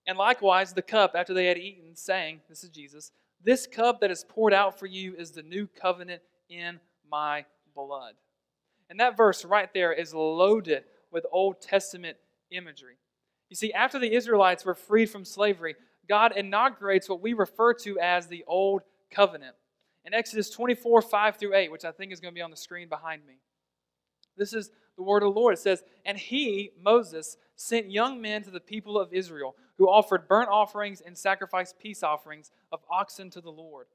And 0.06 0.18
likewise, 0.18 0.72
the 0.72 0.82
cup 0.82 1.12
after 1.14 1.34
they 1.34 1.46
had 1.46 1.58
eaten, 1.58 1.96
saying, 1.96 2.40
This 2.48 2.62
is 2.62 2.70
Jesus, 2.70 3.10
this 3.42 3.66
cup 3.66 4.00
that 4.00 4.10
is 4.10 4.24
poured 4.28 4.52
out 4.52 4.78
for 4.78 4.86
you 4.86 5.14
is 5.16 5.30
the 5.30 5.42
new 5.42 5.66
covenant 5.66 6.22
in 6.48 6.80
my 7.10 7.44
blood. 7.74 8.14
And 8.90 9.00
that 9.00 9.16
verse 9.16 9.44
right 9.44 9.72
there 9.72 9.92
is 9.92 10.14
loaded 10.14 10.84
with 11.10 11.26
Old 11.32 11.60
Testament 11.60 12.16
imagery. 12.50 12.96
You 13.50 13.56
see, 13.56 13.72
after 13.72 13.98
the 13.98 14.14
Israelites 14.14 14.64
were 14.64 14.74
freed 14.74 15.10
from 15.10 15.24
slavery, 15.24 15.76
God 16.08 16.36
inaugurates 16.36 17.08
what 17.08 17.20
we 17.20 17.32
refer 17.32 17.74
to 17.74 17.98
as 17.98 18.26
the 18.26 18.44
Old 18.46 18.82
Covenant 19.10 19.54
in 20.04 20.12
Exodus 20.12 20.50
24, 20.50 21.02
5 21.02 21.36
through 21.36 21.54
8, 21.54 21.72
which 21.72 21.84
I 21.84 21.92
think 21.92 22.12
is 22.12 22.20
going 22.20 22.32
to 22.32 22.38
be 22.38 22.42
on 22.42 22.50
the 22.50 22.56
screen 22.56 22.88
behind 22.88 23.24
me. 23.26 23.34
This 24.36 24.52
is 24.52 24.70
the 24.96 25.02
word 25.02 25.22
of 25.22 25.32
the 25.32 25.40
Lord. 25.40 25.54
It 25.54 25.60
says, 25.60 25.82
And 26.04 26.18
he, 26.18 26.70
Moses, 26.80 27.36
sent 27.56 27.90
young 27.90 28.20
men 28.20 28.42
to 28.42 28.50
the 28.50 28.60
people 28.60 28.98
of 28.98 29.12
Israel, 29.12 29.56
who 29.78 29.88
offered 29.88 30.28
burnt 30.28 30.48
offerings 30.50 31.00
and 31.00 31.16
sacrificed 31.16 31.78
peace 31.78 32.02
offerings 32.02 32.50
of 32.70 32.80
oxen 32.90 33.30
to 33.30 33.40
the 33.40 33.50
Lord. 33.50 33.86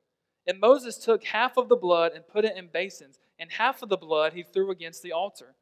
And 0.48 0.60
Moses 0.60 0.98
took 0.98 1.24
half 1.26 1.58
of 1.58 1.70
the 1.70 1.76
blood 1.76 2.14
and 2.14 2.28
put 2.28 2.46
it 2.46 2.58
in 2.58 2.70
basins, 2.74 3.20
and 3.38 3.52
half 3.52 3.84
of 3.84 3.90
the 3.90 3.98
blood 3.98 4.34
he 4.34 4.44
threw 4.44 4.72
against 4.72 5.04
the 5.04 5.12
altar. 5.12 5.56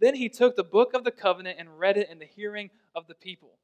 Then 0.00 0.16
he 0.16 0.28
took 0.28 0.56
the 0.56 0.64
book 0.64 0.92
of 0.92 1.04
the 1.04 1.12
covenant 1.12 1.58
and 1.60 1.78
read 1.78 1.96
it 1.96 2.10
in 2.10 2.18
the 2.18 2.24
hearing 2.24 2.70
of 2.94 3.06
the 3.06 3.14
people. 3.14 3.58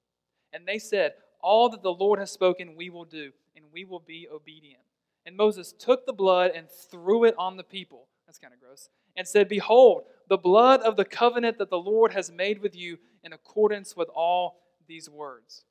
And 0.53 0.67
they 0.67 0.79
said, 0.79 1.15
All 1.43 1.69
that 1.71 1.83
the 1.83 1.93
Lord 1.93 2.19
has 2.19 2.31
spoken, 2.31 2.77
we 2.77 2.91
will 2.91 3.05
do, 3.05 3.33
and 3.57 3.65
we 3.73 3.85
will 3.85 4.01
be 4.01 4.29
obedient. 4.33 4.83
And 5.27 5.37
Moses 5.37 5.73
took 5.79 6.07
the 6.07 6.13
blood 6.13 6.53
and 6.55 6.69
threw 6.69 7.25
it 7.25 7.35
on 7.39 7.57
the 7.57 7.65
people. 7.65 8.07
That's 8.27 8.39
kind 8.39 8.55
of 8.55 8.61
gross. 8.61 8.89
And 9.17 9.27
said, 9.27 9.49
Behold, 9.49 10.05
the 10.29 10.39
blood 10.39 10.81
of 10.83 10.97
the 10.97 11.05
covenant 11.05 11.59
that 11.59 11.71
the 11.71 11.79
Lord 11.79 12.13
has 12.13 12.31
made 12.31 12.61
with 12.61 12.75
you 12.77 12.99
in 13.25 13.33
accordance 13.33 13.97
with 13.97 14.09
all 14.15 14.61
these 14.87 15.11
words. 15.11 15.65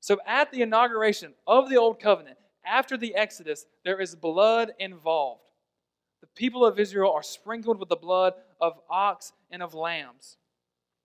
So 0.00 0.18
at 0.26 0.50
the 0.50 0.62
inauguration 0.62 1.34
of 1.46 1.68
the 1.68 1.76
Old 1.76 2.00
Covenant, 2.00 2.38
after 2.64 2.96
the 2.96 3.14
Exodus, 3.14 3.66
there 3.84 4.00
is 4.00 4.14
blood 4.14 4.72
involved. 4.78 5.42
The 6.20 6.26
people 6.28 6.64
of 6.64 6.78
Israel 6.78 7.12
are 7.12 7.22
sprinkled 7.22 7.78
with 7.78 7.88
the 7.88 7.96
blood 7.96 8.34
of 8.60 8.78
ox 8.90 9.32
and 9.50 9.62
of 9.62 9.74
lambs. 9.74 10.36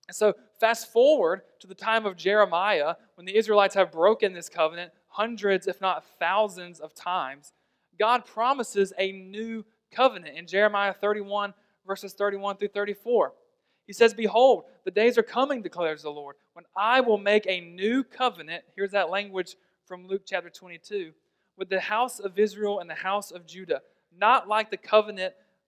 And 0.07 0.15
so, 0.15 0.33
fast 0.59 0.91
forward 0.91 1.41
to 1.59 1.67
the 1.67 1.75
time 1.75 2.05
of 2.05 2.17
Jeremiah, 2.17 2.95
when 3.15 3.25
the 3.25 3.35
Israelites 3.35 3.75
have 3.75 3.91
broken 3.91 4.33
this 4.33 4.49
covenant 4.49 4.91
hundreds, 5.07 5.67
if 5.67 5.79
not 5.81 6.03
thousands, 6.19 6.79
of 6.79 6.93
times. 6.93 7.53
God 7.97 8.25
promises 8.25 8.93
a 8.97 9.11
new 9.11 9.63
covenant 9.91 10.37
in 10.37 10.47
Jeremiah 10.47 10.93
31, 10.93 11.53
verses 11.87 12.13
31 12.13 12.57
through 12.57 12.69
34. 12.69 13.33
He 13.87 13.93
says, 13.93 14.13
Behold, 14.13 14.65
the 14.83 14.91
days 14.91 15.17
are 15.17 15.23
coming, 15.23 15.61
declares 15.61 16.01
the 16.01 16.09
Lord, 16.09 16.35
when 16.53 16.65
I 16.75 17.01
will 17.01 17.17
make 17.17 17.45
a 17.47 17.61
new 17.61 18.03
covenant. 18.03 18.63
Here's 18.75 18.91
that 18.91 19.09
language 19.09 19.55
from 19.85 20.07
Luke 20.07 20.23
chapter 20.25 20.49
22 20.49 21.11
with 21.57 21.69
the 21.69 21.79
house 21.79 22.19
of 22.19 22.37
Israel 22.37 22.79
and 22.79 22.89
the 22.89 22.95
house 22.95 23.31
of 23.31 23.45
Judah, 23.45 23.81
not 24.17 24.47
like 24.47 24.69
the 24.71 24.77
covenant 24.77 25.33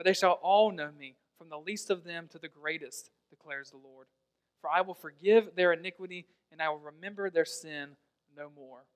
For 0.00 0.04
they 0.04 0.14
shall 0.14 0.38
all 0.42 0.72
know 0.72 0.88
me, 0.98 1.16
from 1.36 1.50
the 1.50 1.58
least 1.58 1.90
of 1.90 2.04
them 2.04 2.26
to 2.32 2.38
the 2.38 2.48
greatest, 2.48 3.10
declares 3.28 3.70
the 3.70 3.76
Lord. 3.76 4.06
For 4.62 4.70
I 4.70 4.80
will 4.80 4.94
forgive 4.94 5.54
their 5.54 5.74
iniquity, 5.74 6.24
and 6.50 6.62
I 6.62 6.70
will 6.70 6.78
remember 6.78 7.28
their 7.28 7.44
sin 7.44 7.90
no 8.34 8.48
more. 8.56 8.86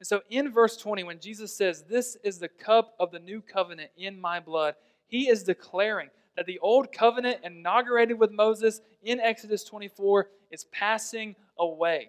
And 0.00 0.06
so 0.06 0.22
in 0.30 0.50
verse 0.50 0.78
20, 0.78 1.04
when 1.04 1.20
Jesus 1.20 1.54
says, 1.54 1.82
This 1.82 2.16
is 2.24 2.38
the 2.38 2.48
cup 2.48 2.94
of 2.98 3.10
the 3.10 3.18
new 3.18 3.42
covenant 3.42 3.90
in 3.98 4.18
my 4.18 4.40
blood, 4.40 4.76
he 5.08 5.28
is 5.28 5.42
declaring 5.42 6.08
that 6.38 6.46
the 6.46 6.58
old 6.60 6.90
covenant 6.90 7.40
inaugurated 7.44 8.18
with 8.18 8.32
Moses 8.32 8.80
in 9.02 9.20
Exodus 9.20 9.62
24 9.62 10.30
is 10.50 10.64
passing 10.72 11.36
away. 11.58 12.08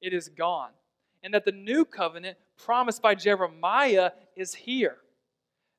It 0.00 0.12
is 0.12 0.30
gone. 0.30 0.70
And 1.22 1.32
that 1.32 1.44
the 1.44 1.52
new 1.52 1.84
covenant 1.84 2.38
promised 2.58 3.00
by 3.00 3.14
Jeremiah 3.14 4.10
is 4.34 4.52
here. 4.52 4.96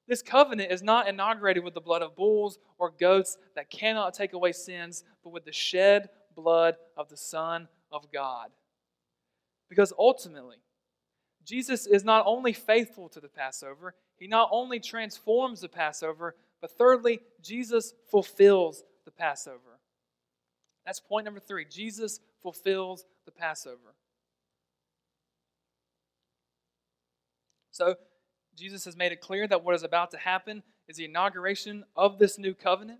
This 0.07 0.21
covenant 0.21 0.71
is 0.71 0.83
not 0.83 1.07
inaugurated 1.07 1.63
with 1.63 1.73
the 1.73 1.81
blood 1.81 2.01
of 2.01 2.15
bulls 2.15 2.59
or 2.77 2.91
goats 2.91 3.37
that 3.55 3.69
cannot 3.69 4.13
take 4.13 4.33
away 4.33 4.51
sins, 4.51 5.03
but 5.23 5.31
with 5.31 5.45
the 5.45 5.51
shed 5.51 6.09
blood 6.35 6.75
of 6.95 7.09
the 7.09 7.17
Son 7.17 7.67
of 7.91 8.11
God. 8.11 8.51
Because 9.69 9.91
ultimately, 9.97 10.57
Jesus 11.43 11.87
is 11.87 12.03
not 12.03 12.23
only 12.27 12.53
faithful 12.53 13.09
to 13.09 13.19
the 13.19 13.27
Passover, 13.27 13.95
he 14.17 14.27
not 14.27 14.49
only 14.51 14.79
transforms 14.79 15.61
the 15.61 15.69
Passover, 15.69 16.35
but 16.61 16.71
thirdly, 16.77 17.19
Jesus 17.41 17.93
fulfills 18.09 18.83
the 19.05 19.11
Passover. 19.11 19.79
That's 20.85 20.99
point 20.99 21.25
number 21.25 21.39
three. 21.39 21.65
Jesus 21.65 22.19
fulfills 22.41 23.05
the 23.25 23.31
Passover. 23.31 23.95
So, 27.71 27.95
Jesus 28.55 28.85
has 28.85 28.95
made 28.95 29.11
it 29.11 29.21
clear 29.21 29.47
that 29.47 29.63
what 29.63 29.75
is 29.75 29.83
about 29.83 30.11
to 30.11 30.17
happen 30.17 30.63
is 30.87 30.97
the 30.97 31.05
inauguration 31.05 31.83
of 31.95 32.17
this 32.17 32.37
new 32.37 32.53
covenant. 32.53 32.99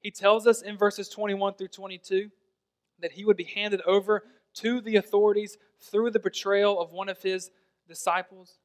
He 0.00 0.10
tells 0.10 0.46
us 0.46 0.62
in 0.62 0.76
verses 0.76 1.08
21 1.08 1.54
through 1.54 1.68
22 1.68 2.30
that 3.00 3.12
he 3.12 3.24
would 3.24 3.36
be 3.36 3.44
handed 3.44 3.80
over 3.86 4.24
to 4.54 4.80
the 4.80 4.96
authorities 4.96 5.56
through 5.80 6.10
the 6.10 6.18
betrayal 6.18 6.80
of 6.80 6.92
one 6.92 7.08
of 7.08 7.22
his 7.22 7.50
disciples. 7.88 8.58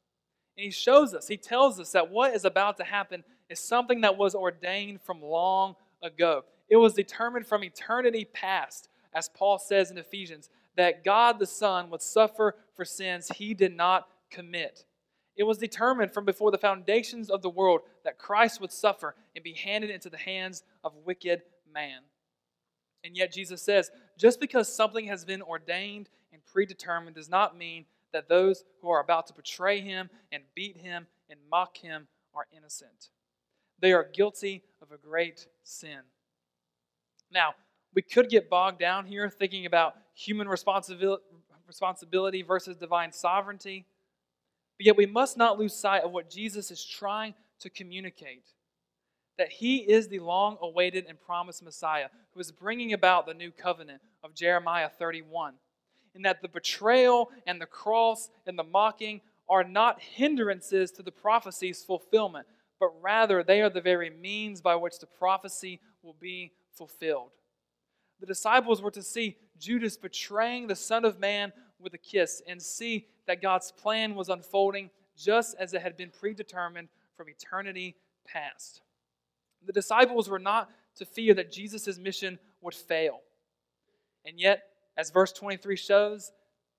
And 0.58 0.66
he 0.66 0.72
shows 0.72 1.14
us, 1.14 1.28
he 1.28 1.38
tells 1.38 1.80
us 1.80 1.92
that 1.94 2.12
what 2.12 2.36
is 2.36 2.46
about 2.46 2.78
to 2.78 2.84
happen 2.84 3.24
is 3.50 3.60
something 3.60 4.02
that 4.02 4.18
was 4.18 4.36
ordained 4.36 5.02
from 5.02 5.22
long 5.22 5.76
ago. 6.04 6.44
It 6.70 6.76
was 6.76 6.94
determined 6.94 7.48
from 7.48 7.64
eternity 7.64 8.26
past, 8.26 8.90
as 9.14 9.30
Paul 9.30 9.58
says 9.58 9.90
in 9.90 9.98
Ephesians, 9.98 10.50
that 10.76 11.04
God 11.04 11.40
the 11.40 11.48
Son 11.48 11.90
would 11.90 12.02
suffer 12.02 12.56
for 12.76 12.86
sins 12.86 13.30
he 13.36 13.54
did 13.54 13.76
not 13.76 14.08
commit. 14.30 14.86
It 15.40 15.48
was 15.48 15.58
determined 15.58 16.12
from 16.12 16.26
before 16.26 16.52
the 16.52 16.58
foundations 16.58 17.30
of 17.30 17.42
the 17.42 17.50
world 17.50 17.82
that 18.04 18.18
Christ 18.18 18.60
would 18.60 18.74
suffer 18.74 19.16
and 19.34 19.42
be 19.42 19.54
handed 19.54 19.90
into 19.90 20.10
the 20.10 20.18
hands 20.18 20.64
of 20.84 20.94
wicked 21.06 21.44
man. 21.74 22.02
And 23.06 23.16
yet 23.16 23.32
Jesus 23.32 23.62
says, 23.62 23.90
just 24.18 24.42
because 24.42 24.68
something 24.72 25.08
has 25.08 25.24
been 25.24 25.42
ordained 25.42 26.10
and 26.34 26.46
predetermined 26.46 27.16
does 27.16 27.30
not 27.30 27.58
mean 27.58 27.86
that 28.12 28.28
those 28.28 28.66
who 28.82 28.90
are 28.90 29.00
about 29.00 29.28
to 29.28 29.34
betray 29.34 29.80
him 29.80 30.10
and 30.30 30.44
beat 30.56 30.76
him 30.76 31.08
and 31.30 31.40
mock 31.50 31.78
him 31.78 32.10
are 32.36 32.48
innocent. 32.52 33.08
They 33.80 33.94
are 33.94 34.04
guilty 34.14 34.64
of 34.82 34.92
a 34.92 34.98
great 34.98 35.48
sin. 35.64 36.00
Now, 37.32 37.54
we 37.94 38.02
could 38.02 38.30
get 38.30 38.50
bogged 38.50 38.80
down 38.80 39.06
here 39.06 39.30
thinking 39.30 39.66
about 39.66 39.96
human 40.14 40.50
responsibility 40.50 42.42
versus 42.42 42.76
divine 42.76 43.14
sovereignty, 43.14 43.86
but 44.80 44.86
yet 44.86 44.96
we 44.96 45.06
must 45.06 45.36
not 45.36 45.60
lose 45.60 45.74
sight 45.74 46.04
of 46.04 46.12
what 46.12 46.30
Jesus 46.30 46.72
is 46.72 46.86
trying 46.86 47.34
to 47.60 47.70
communicate 47.70 48.46
that 49.38 49.52
he 49.52 49.78
is 49.78 50.08
the 50.08 50.20
long 50.20 50.58
awaited 50.62 51.06
and 51.08 51.20
promised 51.20 51.64
Messiah 51.64 52.08
who 52.34 52.40
is 52.40 52.52
bringing 52.52 52.94
about 52.94 53.26
the 53.26 53.34
new 53.34 53.52
covenant 53.52 54.02
of 54.24 54.34
Jeremiah 54.34 54.90
31 54.90 55.56
And 56.16 56.24
that 56.24 56.42
the 56.42 56.48
betrayal 56.48 57.30
and 57.46 57.60
the 57.60 57.66
cross 57.66 58.30
and 58.48 58.58
the 58.58 58.64
mocking 58.64 59.20
are 59.50 59.66
not 59.66 60.02
hindrances 60.02 60.92
to 60.92 61.04
the 61.04 61.12
prophecy's 61.12 61.84
fulfillment, 61.84 62.48
but 62.80 62.92
rather 63.02 63.44
they 63.44 63.62
are 63.62 63.70
the 63.70 63.82
very 63.82 64.10
means 64.10 64.62
by 64.62 64.76
which 64.76 65.00
the 65.00 65.08
prophecy 65.08 65.82
will 66.04 66.16
be 66.22 66.54
fulfilled. 66.74 67.32
The 68.22 68.28
disciples 68.28 68.82
were 68.82 68.92
to 68.92 69.04
see 69.04 69.36
Judas 69.60 69.98
betraying 69.98 70.68
the 70.68 70.76
Son 70.76 71.04
of 71.04 71.20
Man 71.20 71.52
with 71.80 71.94
a 71.94 71.98
kiss 71.98 72.42
and 72.48 72.62
see 72.62 73.08
that 73.30 73.44
God's 73.44 73.72
plan 73.72 74.16
was 74.16 74.28
unfolding 74.28 74.90
just 75.16 75.56
as 75.60 75.76
it 75.76 75.84
had 75.84 75.96
been 75.96 76.10
predetermined 76.10 76.90
from 77.16 77.30
eternity 77.30 77.96
past. 78.26 78.82
The 79.68 79.72
disciples 79.72 80.28
were 80.28 80.40
not 80.40 80.72
to 80.96 81.06
fear 81.06 81.36
that 81.36 81.52
Jesus' 81.52 82.00
mission 82.00 82.40
would 82.62 82.74
fail. 82.74 83.20
And 84.26 84.40
yet, 84.40 84.64
as 84.98 85.12
verse 85.12 85.32
23 85.32 85.76
shows, 85.76 86.32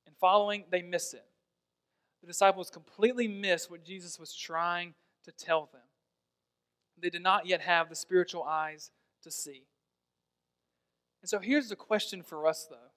and 0.08 0.16
following, 0.16 0.64
they 0.70 0.82
miss 0.82 1.14
it. 1.14 1.24
The 2.20 2.26
disciples 2.26 2.68
completely 2.68 3.28
miss 3.28 3.70
what 3.70 3.84
Jesus 3.84 4.18
was 4.18 4.34
trying 4.34 4.94
to 5.26 5.30
tell 5.30 5.68
them. 5.72 5.82
They 7.00 7.10
did 7.10 7.22
not 7.22 7.46
yet 7.46 7.60
have 7.60 7.88
the 7.88 7.94
spiritual 7.94 8.42
eyes 8.42 8.90
to 9.22 9.30
see. 9.30 9.62
And 11.22 11.30
so 11.30 11.38
here's 11.38 11.68
the 11.68 11.76
question 11.76 12.24
for 12.24 12.48
us, 12.48 12.66
though 12.68 12.90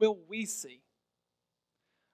Will 0.00 0.18
we 0.28 0.44
see? 0.44 0.80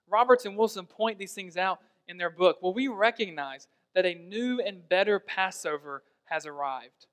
Roberts 0.09 0.45
and 0.45 0.57
Wilson 0.57 0.85
point 0.85 1.19
these 1.19 1.33
things 1.33 1.57
out 1.57 1.79
in 2.07 2.17
their 2.17 2.29
book. 2.29 2.57
Well, 2.61 2.73
we 2.73 2.87
recognize 2.87 3.67
that 3.95 4.05
a 4.05 4.13
new 4.13 4.61
and 4.61 4.87
better 4.87 5.19
Passover 5.19 6.03
has 6.25 6.45
arrived? 6.45 7.07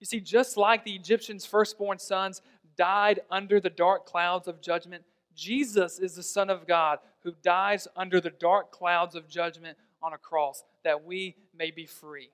You 0.00 0.06
see, 0.06 0.20
just 0.20 0.56
like 0.56 0.84
the 0.84 0.94
Egyptians' 0.94 1.44
firstborn 1.44 1.98
sons 1.98 2.40
died 2.76 3.20
under 3.30 3.60
the 3.60 3.70
dark 3.70 4.06
clouds 4.06 4.48
of 4.48 4.60
judgment, 4.60 5.04
Jesus 5.34 5.98
is 5.98 6.14
the 6.14 6.22
Son 6.22 6.50
of 6.50 6.66
God 6.66 6.98
who 7.22 7.34
dies 7.42 7.88
under 7.96 8.20
the 8.20 8.30
dark 8.30 8.70
clouds 8.70 9.14
of 9.14 9.28
judgment 9.28 9.76
on 10.02 10.12
a 10.12 10.18
cross 10.18 10.64
that 10.84 11.04
we 11.04 11.36
may 11.56 11.70
be 11.70 11.84
free. 11.84 12.30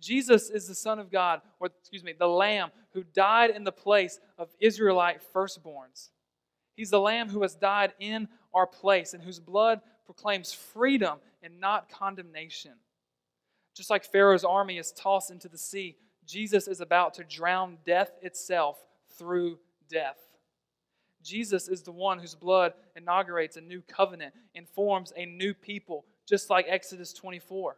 Jesus 0.00 0.48
is 0.48 0.68
the 0.68 0.74
Son 0.74 0.98
of 0.98 1.10
God, 1.10 1.40
or 1.58 1.68
excuse 1.80 2.04
me, 2.04 2.14
the 2.16 2.28
Lamb 2.28 2.70
who 2.92 3.02
died 3.02 3.50
in 3.50 3.64
the 3.64 3.72
place 3.72 4.20
of 4.38 4.48
Israelite 4.60 5.20
firstborns. 5.34 6.10
He's 6.78 6.90
the 6.90 7.00
Lamb 7.00 7.28
who 7.28 7.42
has 7.42 7.56
died 7.56 7.92
in 7.98 8.28
our 8.54 8.64
place 8.64 9.12
and 9.12 9.20
whose 9.20 9.40
blood 9.40 9.80
proclaims 10.06 10.52
freedom 10.52 11.18
and 11.42 11.58
not 11.58 11.90
condemnation. 11.90 12.74
Just 13.74 13.90
like 13.90 14.04
Pharaoh's 14.04 14.44
army 14.44 14.78
is 14.78 14.92
tossed 14.92 15.32
into 15.32 15.48
the 15.48 15.58
sea, 15.58 15.96
Jesus 16.24 16.68
is 16.68 16.80
about 16.80 17.14
to 17.14 17.24
drown 17.24 17.78
death 17.84 18.12
itself 18.22 18.78
through 19.18 19.58
death. 19.90 20.20
Jesus 21.20 21.66
is 21.66 21.82
the 21.82 21.90
one 21.90 22.20
whose 22.20 22.36
blood 22.36 22.74
inaugurates 22.94 23.56
a 23.56 23.60
new 23.60 23.82
covenant 23.82 24.32
and 24.54 24.68
forms 24.68 25.12
a 25.16 25.26
new 25.26 25.54
people, 25.54 26.04
just 26.28 26.48
like 26.48 26.66
Exodus 26.68 27.12
24. 27.12 27.74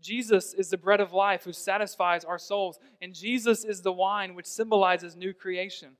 Jesus 0.00 0.54
is 0.54 0.70
the 0.70 0.78
bread 0.78 1.00
of 1.00 1.12
life 1.12 1.42
who 1.42 1.52
satisfies 1.52 2.24
our 2.24 2.38
souls, 2.38 2.78
and 3.02 3.12
Jesus 3.12 3.64
is 3.64 3.82
the 3.82 3.92
wine 3.92 4.36
which 4.36 4.46
symbolizes 4.46 5.16
new 5.16 5.34
creation. 5.34 5.96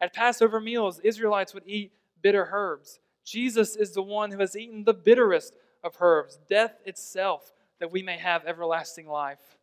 At 0.00 0.14
Passover 0.14 0.60
meals, 0.60 1.00
Israelites 1.00 1.54
would 1.54 1.66
eat 1.66 1.92
bitter 2.22 2.48
herbs. 2.52 3.00
Jesus 3.24 3.76
is 3.76 3.92
the 3.92 4.02
one 4.02 4.30
who 4.30 4.38
has 4.38 4.56
eaten 4.56 4.84
the 4.84 4.94
bitterest 4.94 5.54
of 5.84 5.96
herbs, 6.00 6.38
death 6.48 6.76
itself, 6.84 7.52
that 7.80 7.92
we 7.92 8.02
may 8.02 8.18
have 8.18 8.44
everlasting 8.46 9.06
life. 9.06 9.58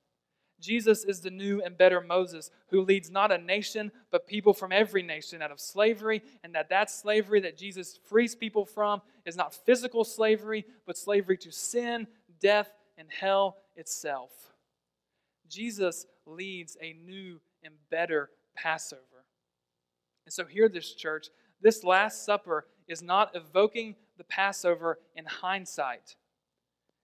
Jesus 0.59 1.03
is 1.03 1.19
the 1.21 1.29
new 1.29 1.61
and 1.61 1.77
better 1.77 1.99
Moses 1.99 2.49
who 2.69 2.81
leads 2.81 3.11
not 3.11 3.31
a 3.31 3.37
nation, 3.37 3.91
but 4.11 4.27
people 4.27 4.53
from 4.53 4.71
every 4.71 5.03
nation 5.03 5.41
out 5.41 5.51
of 5.51 5.59
slavery, 5.59 6.21
and 6.43 6.55
that 6.55 6.69
that 6.69 6.89
slavery 6.89 7.41
that 7.41 7.57
Jesus 7.57 7.99
frees 8.05 8.35
people 8.35 8.65
from 8.65 9.01
is 9.25 9.35
not 9.35 9.53
physical 9.53 10.03
slavery, 10.03 10.65
but 10.85 10.97
slavery 10.97 11.37
to 11.37 11.51
sin, 11.51 12.07
death, 12.39 12.71
and 12.97 13.07
hell 13.11 13.57
itself. 13.75 14.31
Jesus 15.49 16.05
leads 16.25 16.77
a 16.81 16.93
new 16.93 17.39
and 17.63 17.73
better 17.89 18.29
Passover. 18.55 19.01
And 20.25 20.33
so, 20.33 20.45
here, 20.45 20.69
this 20.69 20.93
church, 20.93 21.27
this 21.61 21.83
Last 21.83 22.25
Supper 22.25 22.65
is 22.87 23.01
not 23.01 23.35
evoking 23.35 23.95
the 24.17 24.23
Passover 24.23 24.99
in 25.15 25.25
hindsight. 25.25 26.15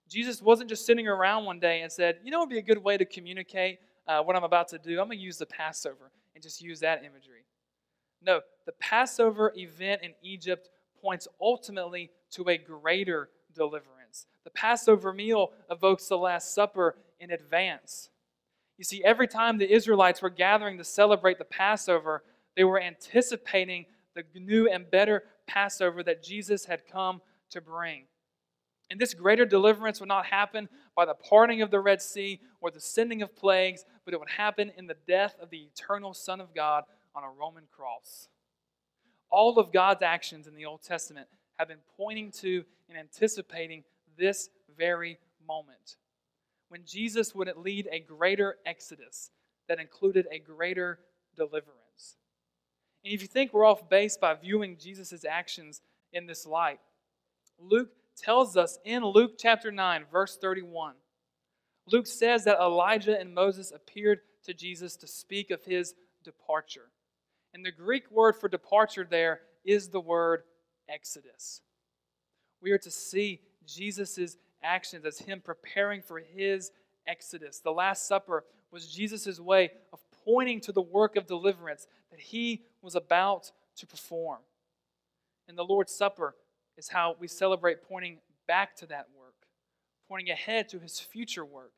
Jesus 0.08 0.42
wasn't 0.42 0.68
just 0.68 0.84
sitting 0.84 1.08
around 1.08 1.44
one 1.44 1.60
day 1.60 1.82
and 1.82 1.90
said, 1.90 2.18
You 2.24 2.30
know, 2.30 2.38
it 2.38 2.40
would 2.40 2.50
be 2.50 2.58
a 2.58 2.62
good 2.62 2.82
way 2.82 2.96
to 2.96 3.04
communicate 3.04 3.78
uh, 4.06 4.22
what 4.22 4.36
I'm 4.36 4.44
about 4.44 4.68
to 4.68 4.78
do. 4.78 5.00
I'm 5.00 5.06
going 5.06 5.18
to 5.18 5.24
use 5.24 5.38
the 5.38 5.46
Passover 5.46 6.10
and 6.34 6.42
just 6.42 6.60
use 6.60 6.80
that 6.80 6.98
imagery. 6.98 7.44
No, 8.24 8.40
the 8.66 8.72
Passover 8.72 9.52
event 9.56 10.02
in 10.02 10.12
Egypt 10.22 10.68
points 11.00 11.26
ultimately 11.40 12.10
to 12.32 12.48
a 12.48 12.56
greater 12.56 13.30
deliverance. 13.54 14.26
The 14.44 14.50
Passover 14.50 15.12
meal 15.12 15.52
evokes 15.70 16.06
the 16.06 16.18
Last 16.18 16.54
Supper 16.54 16.96
in 17.20 17.30
advance. 17.30 18.10
You 18.78 18.84
see, 18.84 19.02
every 19.04 19.28
time 19.28 19.58
the 19.58 19.72
Israelites 19.72 20.22
were 20.22 20.30
gathering 20.30 20.78
to 20.78 20.84
celebrate 20.84 21.38
the 21.38 21.44
Passover, 21.44 22.22
they 22.56 22.64
were 22.64 22.80
anticipating 22.80 23.86
the 24.14 24.24
new 24.34 24.68
and 24.68 24.90
better 24.90 25.24
Passover 25.46 26.02
that 26.02 26.22
Jesus 26.22 26.66
had 26.66 26.86
come 26.86 27.20
to 27.50 27.60
bring. 27.60 28.04
And 28.90 29.00
this 29.00 29.14
greater 29.14 29.46
deliverance 29.46 30.00
would 30.00 30.08
not 30.08 30.26
happen 30.26 30.68
by 30.94 31.06
the 31.06 31.14
parting 31.14 31.62
of 31.62 31.70
the 31.70 31.80
Red 31.80 32.02
Sea 32.02 32.40
or 32.60 32.70
the 32.70 32.80
sending 32.80 33.22
of 33.22 33.34
plagues, 33.34 33.84
but 34.04 34.12
it 34.12 34.20
would 34.20 34.30
happen 34.30 34.70
in 34.76 34.86
the 34.86 34.96
death 35.06 35.34
of 35.40 35.50
the 35.50 35.68
eternal 35.72 36.12
Son 36.12 36.40
of 36.40 36.54
God 36.54 36.84
on 37.14 37.24
a 37.24 37.30
Roman 37.30 37.64
cross. 37.74 38.28
All 39.30 39.58
of 39.58 39.72
God's 39.72 40.02
actions 40.02 40.46
in 40.46 40.54
the 40.54 40.66
Old 40.66 40.82
Testament 40.82 41.26
have 41.58 41.68
been 41.68 41.78
pointing 41.96 42.30
to 42.32 42.64
and 42.88 42.98
anticipating 42.98 43.84
this 44.18 44.50
very 44.76 45.18
moment 45.46 45.96
when 46.68 46.82
Jesus 46.84 47.34
would 47.34 47.50
lead 47.56 47.88
a 47.90 48.00
greater 48.00 48.56
exodus 48.66 49.30
that 49.68 49.80
included 49.80 50.26
a 50.30 50.38
greater 50.38 50.98
deliverance. 51.36 51.81
And 53.04 53.12
if 53.12 53.22
you 53.22 53.28
think 53.28 53.52
we're 53.52 53.64
off 53.64 53.88
base 53.88 54.16
by 54.16 54.34
viewing 54.34 54.76
Jesus' 54.78 55.24
actions 55.24 55.80
in 56.12 56.26
this 56.26 56.46
light, 56.46 56.80
Luke 57.58 57.90
tells 58.16 58.56
us 58.56 58.78
in 58.84 59.04
Luke 59.04 59.32
chapter 59.38 59.70
9, 59.70 60.04
verse 60.10 60.36
31. 60.36 60.94
Luke 61.90 62.06
says 62.06 62.44
that 62.44 62.60
Elijah 62.60 63.18
and 63.18 63.34
Moses 63.34 63.72
appeared 63.72 64.20
to 64.44 64.54
Jesus 64.54 64.96
to 64.96 65.06
speak 65.06 65.50
of 65.50 65.64
his 65.64 65.94
departure. 66.22 66.90
And 67.54 67.64
the 67.64 67.72
Greek 67.72 68.10
word 68.10 68.36
for 68.36 68.48
departure 68.48 69.06
there 69.08 69.40
is 69.64 69.88
the 69.88 70.00
word 70.00 70.42
exodus. 70.88 71.60
We 72.60 72.70
are 72.70 72.78
to 72.78 72.90
see 72.90 73.40
Jesus' 73.66 74.36
actions 74.62 75.04
as 75.04 75.18
him 75.18 75.40
preparing 75.40 76.02
for 76.02 76.20
his 76.20 76.70
exodus. 77.06 77.58
The 77.58 77.72
Last 77.72 78.06
Supper 78.06 78.44
was 78.70 78.88
Jesus' 78.88 79.40
way 79.40 79.70
of 79.92 80.00
pointing 80.24 80.60
to 80.60 80.72
the 80.72 80.82
work 80.82 81.16
of 81.16 81.26
deliverance 81.26 81.86
that 82.10 82.20
he 82.20 82.62
was 82.82 82.94
about 82.94 83.52
to 83.76 83.86
perform. 83.86 84.40
And 85.48 85.56
the 85.56 85.64
Lord's 85.64 85.94
Supper 85.94 86.34
is 86.76 86.88
how 86.88 87.16
we 87.18 87.28
celebrate 87.28 87.82
pointing 87.82 88.18
back 88.46 88.76
to 88.76 88.86
that 88.86 89.08
work, 89.18 89.34
pointing 90.08 90.30
ahead 90.30 90.68
to 90.70 90.78
his 90.78 91.00
future 91.00 91.44
work, 91.44 91.72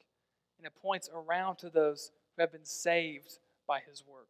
and 0.59 0.67
it 0.67 0.75
points 0.75 1.09
around 1.15 1.57
to 1.57 1.71
those 1.71 2.11
who 2.37 2.43
have 2.43 2.53
been 2.53 2.65
saved 2.65 3.39
by 3.67 3.81
his 3.81 4.05
work. 4.07 4.29